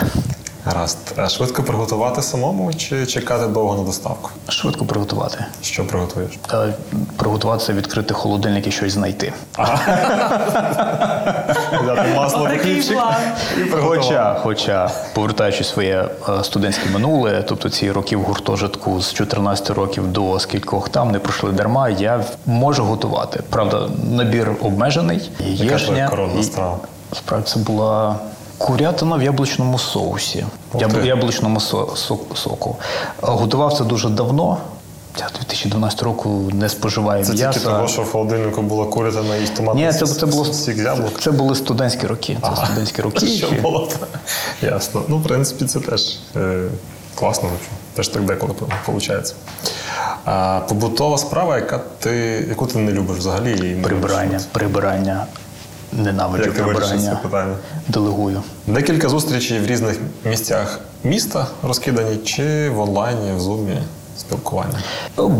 Гаразд. 0.65 0.97
А 1.17 1.29
швидко 1.29 1.63
приготувати 1.63 2.21
самому 2.21 2.73
чи 2.73 3.05
чекати 3.05 3.47
довго 3.47 3.75
на 3.75 3.83
доставку? 3.83 4.29
Швидко 4.49 4.85
приготувати. 4.85 5.45
Що 5.61 5.87
приготуєш? 5.87 6.31
Е, 6.53 6.73
Приготуватися, 7.17 7.73
відкрити 7.73 8.13
холодильник 8.13 8.67
і 8.67 8.71
щось 8.71 8.93
знайти. 8.93 9.33
Взяти 11.83 12.13
масло 12.15 12.49
Хоча, 13.81 14.39
хоча, 14.43 14.91
повертаючи 15.13 15.63
своє 15.63 16.09
е, 16.29 16.43
студентське 16.43 16.89
минуле, 16.89 17.43
тобто 17.47 17.69
ці 17.69 17.91
роки 17.91 18.15
в 18.17 18.21
гуртожитку 18.21 19.01
з 19.01 19.13
14 19.13 19.69
років 19.69 20.07
до 20.07 20.39
скількох 20.39 20.89
там 20.89 21.11
не 21.11 21.19
пройшли 21.19 21.51
дарма, 21.51 21.89
я 21.89 22.23
можу 22.45 22.83
готувати. 22.83 23.43
Правда, 23.49 23.87
набір 24.11 24.51
обмежений. 24.61 25.31
Яка 25.39 25.77
твоя 25.77 26.07
коронна 26.07 26.39
і- 26.39 26.43
страва? 26.43 26.77
Справді 27.13 27.47
це 27.47 27.59
була 27.59 28.15
курятина 28.65 29.15
в 29.15 29.23
яблучному 29.23 29.79
соусі. 29.79 30.45
Ти. 30.79 31.07
яблучному 31.07 31.59
со- 31.59 31.87
со- 31.95 32.17
соку. 32.35 32.75
Готував 33.21 33.73
це 33.77 33.83
дуже 33.83 34.09
давно. 34.09 34.57
Я 35.19 35.27
2012 35.35 36.01
року 36.03 36.29
не 36.53 36.69
споживаю 36.69 37.25
Це 37.25 37.31
м'яса. 37.33 37.59
тільки 37.59 37.65
того, 37.73 37.87
що 37.87 38.01
в 38.01 38.11
холодильнику 38.11 38.61
була 38.61 38.85
курятина 38.85 39.35
і 39.35 39.47
томатний 39.47 39.85
Ні, 39.85 39.93
це, 39.93 40.05
це 40.07 40.25
було 40.25 40.45
сік 40.45 40.77
яблук. 40.77 41.19
це 41.21 41.31
були 41.31 41.55
студентські 41.55 42.07
роки. 42.07 42.37
Це 42.43 42.65
студентські 42.65 43.01
роки. 43.07 43.27
Що 43.27 43.47
було? 43.61 43.89
Ясно. 44.61 45.01
Ну, 45.07 45.17
в 45.17 45.23
принципі, 45.23 45.65
це 45.65 45.79
теж 45.79 46.17
е, 46.35 46.63
класно. 47.15 47.49
Теж 47.95 48.07
так 48.07 48.25
деколи 48.25 48.53
виходить. 48.87 49.35
А, 50.25 50.59
побутова 50.69 51.17
справа, 51.17 51.55
яка 51.55 51.79
ти, 51.99 52.45
яку 52.49 52.67
ти 52.67 52.77
не 52.79 52.91
любиш 52.91 53.17
взагалі. 53.17 53.69
і 53.71 53.75
не 53.75 53.83
Прибирання, 53.83 54.25
любиш. 54.29 54.45
прибирання. 54.51 55.25
Ненавиджу 55.93 56.43
Як 56.43 56.53
ти 56.53 56.61
вирішив 56.63 57.01
це 57.01 57.17
питання? 57.23 57.55
Делегую. 57.87 58.43
Декілька 58.67 59.09
зустрічей 59.09 59.59
в 59.59 59.65
різних 59.65 59.97
місцях 60.25 60.79
міста 61.03 61.47
розкидані, 61.63 62.17
чи 62.17 62.69
в 62.69 62.79
онлайні, 62.79 63.31
в 63.37 63.39
зумі 63.39 63.77
спілкування? 64.17 64.79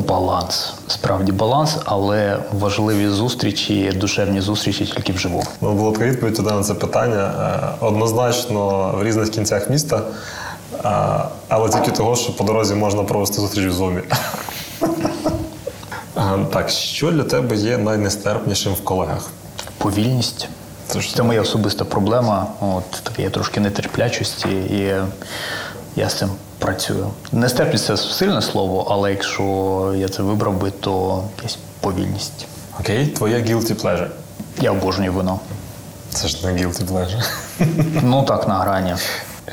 Баланс, 0.08 0.74
справді 0.88 1.32
баланс, 1.32 1.78
але 1.86 2.38
важливі 2.60 3.08
зустрічі, 3.08 3.92
душевні 3.96 4.42
зустрічі 4.42 4.86
тільки 4.86 5.14
вживу. 5.14 5.44
Ну, 5.62 5.74
була 5.74 5.92
така 5.92 6.06
відповідь 6.06 6.40
на 6.40 6.64
це 6.64 6.74
питання. 6.74 7.34
Е, 7.82 7.86
Однозначно 7.86 8.92
в 8.98 9.04
різних 9.04 9.30
кінцях 9.30 9.70
міста, 9.70 10.02
е, 10.86 10.90
але 11.48 11.70
тільки 11.70 11.92
того, 11.92 12.16
що 12.16 12.36
по 12.36 12.44
дорозі 12.44 12.76
можна 12.76 13.04
провести 13.04 13.42
зустріч 13.42 13.66
в 13.68 13.72
зумі. 13.72 14.02
Е, 16.18 16.46
Так, 16.54 16.70
що 16.70 17.12
для 17.12 17.24
тебе 17.24 17.56
є 17.56 17.78
найнестерпнішим 17.78 18.74
в 18.74 18.84
колегах? 18.84 19.30
Повільність. 19.82 20.48
Це 20.88 21.00
Це 21.16 21.24
моя 21.24 21.42
особиста 21.42 21.86
проблема. 21.86 22.48
От 22.62 22.92
таке 22.92 23.22
є 23.22 23.30
трошки 23.30 23.60
нетерплячості, 23.60 24.50
і 24.50 24.94
я 25.96 26.10
з 26.10 26.14
цим 26.14 26.30
працюю. 26.60 27.08
Нестерпність 27.32 27.86
це 27.86 27.98
сильне 27.98 28.42
слово, 28.42 28.88
але 28.92 29.12
якщо 29.12 29.44
я 29.98 30.10
це 30.10 30.24
вибрав 30.24 30.54
би, 30.62 30.72
то 30.72 31.24
якась 31.38 31.58
повільність. 31.80 32.46
Окей, 32.80 33.08
твоє 33.08 33.38
guilty 33.38 33.82
pleasure. 33.82 34.08
Я 34.62 34.72
обожнюю 34.72 35.14
вино. 35.14 35.40
Це 36.10 36.28
ж 36.28 36.48
не 36.48 36.54
guilty 36.54 36.86
pleasure. 36.88 37.24
Ну 38.04 38.24
так, 38.24 38.48
на 38.48 38.60
грані. 38.60 38.96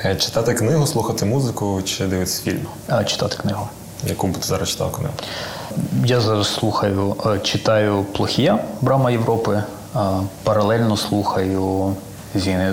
Е, 0.04 0.16
Читати 0.16 0.54
книгу, 0.54 0.86
слухати 0.86 1.24
музику 1.24 1.82
чи 1.84 2.06
дивитися 2.06 2.42
фільм? 2.42 2.66
А, 2.88 3.04
Читати 3.04 3.36
книгу. 3.42 3.68
Яку 4.06 4.26
б 4.28 4.32
ти 4.38 4.46
зараз 4.46 4.68
читав 4.68 4.92
книгу? 4.92 5.12
Я 6.04 6.20
зараз 6.20 6.54
слухаю, 6.54 7.16
е, 7.26 7.38
читаю 7.38 8.04
Плохія 8.16 8.58
Брама 8.80 9.10
Європи, 9.10 9.62
паралельно 10.44 10.96
слухаю 10.96 11.94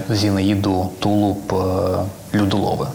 Зінаїду 0.09 0.89
Тулуб 0.99 1.53
е, 1.53 2.37
Людолови. 2.37 2.87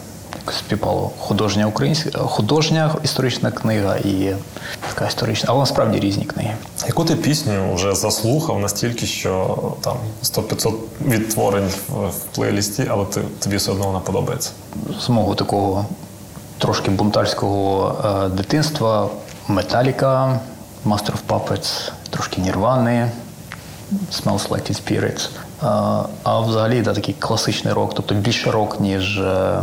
Співпало 0.58 1.10
художня 1.18 1.66
українська, 1.66 2.18
художня 2.18 2.94
історична 3.04 3.50
книга 3.50 3.96
і 3.96 4.36
така 4.88 5.06
історична, 5.06 5.48
але 5.50 5.60
насправді 5.60 6.00
різні 6.00 6.24
книги. 6.24 6.54
Яку 6.86 7.04
ти 7.04 7.14
пісню 7.14 7.74
вже 7.74 7.94
заслухав 7.94 8.60
настільки, 8.60 9.06
що 9.06 9.56
там 9.80 9.96
100-500 10.22 10.74
відтворень 11.06 11.68
в, 11.68 12.08
в 12.08 12.24
плейлісті, 12.34 12.86
але 12.90 13.04
ти, 13.04 13.20
тобі 13.38 13.56
все 13.56 13.72
одно 13.72 13.86
вона 13.86 13.98
подобається? 13.98 14.50
З 15.00 15.08
мого 15.08 15.34
такого 15.34 15.86
трошки 16.58 16.90
бунтарського 16.90 17.94
е, 18.04 18.28
дитинства 18.28 19.08
Металіка, 19.48 20.40
Master 20.86 21.12
of 21.12 21.20
Puppets, 21.28 21.90
трошки 22.10 22.40
Нірвани, 22.40 23.10
Smells 24.12 24.48
Like 24.48 24.70
Teen 24.70 24.82
Spirits. 24.82 25.28
А 26.22 26.40
взагалі 26.40 26.82
да, 26.82 26.94
такий 26.94 27.14
класичний 27.18 27.74
рок, 27.74 27.94
тобто 27.94 28.14
більше 28.14 28.50
рок, 28.50 28.80
ніж, 28.80 29.18
е, 29.18 29.62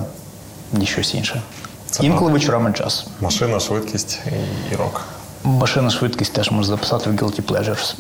ніж 0.74 0.90
щось 0.90 1.14
інше. 1.14 1.42
Це 1.92 2.04
Інколи 2.04 2.32
вечорами 2.32 2.74
час. 2.74 3.08
Машина, 3.22 3.60
швидкість 3.60 4.20
і, 4.72 4.76
рок. 4.76 5.06
Машина 5.44 5.90
швидкість 5.90 6.34
теж 6.34 6.52
можна 6.52 6.76
записати 6.76 7.10
в 7.10 7.14
Guilty 7.14 7.42
Pleasures. 7.42 7.96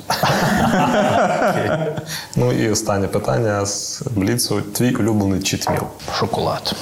Ну 2.35 2.51
і 2.51 2.69
останнє 2.69 3.07
питання 3.07 3.65
з 3.65 4.03
Бліцу. 4.11 4.61
Твій 4.61 4.95
улюблений 4.95 5.41
читміл. 5.41 5.81
Шоколад. 6.19 6.75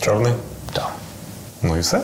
Чорний? 0.00 0.32
Так. 0.72 0.90
Ну 1.62 1.76
і 1.76 1.80
все. 1.80 2.00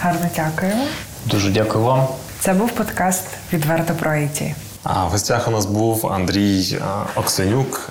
Гарно 0.00 0.28
дякуємо. 0.36 0.84
Дуже 1.26 1.50
дякую 1.50 1.84
вам. 1.84 2.06
Це 2.40 2.52
був 2.52 2.70
подкаст 2.70 3.24
Відверто 3.52 3.94
про 3.94 4.10
IT. 4.10 4.54
А 4.90 5.04
в 5.04 5.10
гостях 5.10 5.48
у 5.48 5.50
нас 5.50 5.66
був 5.66 6.06
Андрій 6.06 6.78
а, 6.80 7.20
Оксенюк, 7.20 7.90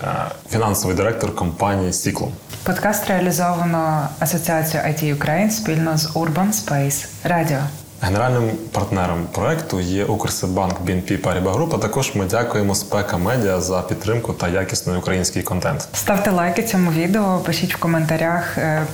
фінансовий 0.49 0.95
директор 0.95 1.35
компанії 1.35 1.93
Сіклум. 1.93 2.31
Подкаст 2.63 3.07
реалізовано 3.07 4.07
Асоціацією 4.19 4.89
IT 4.89 5.17
Ukraine 5.17 5.49
спільно 5.49 5.97
з 5.97 6.09
Urban 6.09 6.51
Space 6.53 7.05
Radio. 7.25 7.61
Генеральним 8.01 8.51
партнером 8.71 9.27
проекту 9.31 9.79
є 9.79 10.05
Укрсибанк 10.05 10.73
BNP 10.85 11.21
Paribas 11.21 11.53
Group, 11.53 11.75
а 11.75 11.77
також 11.77 12.15
ми 12.15 12.25
дякуємо 12.25 12.75
Спека 12.75 13.17
Медіа 13.17 13.61
за 13.61 13.81
підтримку 13.81 14.33
та 14.33 14.47
якісний 14.47 14.97
український 14.97 15.43
контент. 15.43 15.87
Ставте 15.93 16.31
лайки 16.31 16.63
цьому 16.63 16.91
відео, 16.91 17.41
пишіть 17.45 17.75
в 17.75 17.77
коментарях 17.77 18.57
е, 18.57 18.85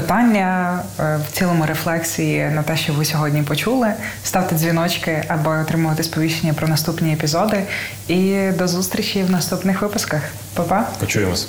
питання 0.00 0.78
е, 1.00 1.18
в 1.28 1.32
цілому 1.32 1.66
рефлексії 1.66 2.50
на 2.50 2.62
те, 2.62 2.76
що 2.76 2.92
ви 2.92 3.04
сьогодні 3.04 3.42
почули. 3.42 3.92
Ставте 4.24 4.56
дзвіночки, 4.56 5.24
аби 5.28 5.58
отримувати 5.58 6.02
сповіщення 6.02 6.54
про 6.54 6.68
наступні 6.68 7.12
епізоди. 7.12 7.62
І 8.08 8.50
до 8.58 8.68
зустрічі 8.68 9.22
в 9.22 9.30
наступних 9.30 9.82
випусках. 9.82 10.22
Па-па! 10.54 10.88
Почуємось. 11.00 11.48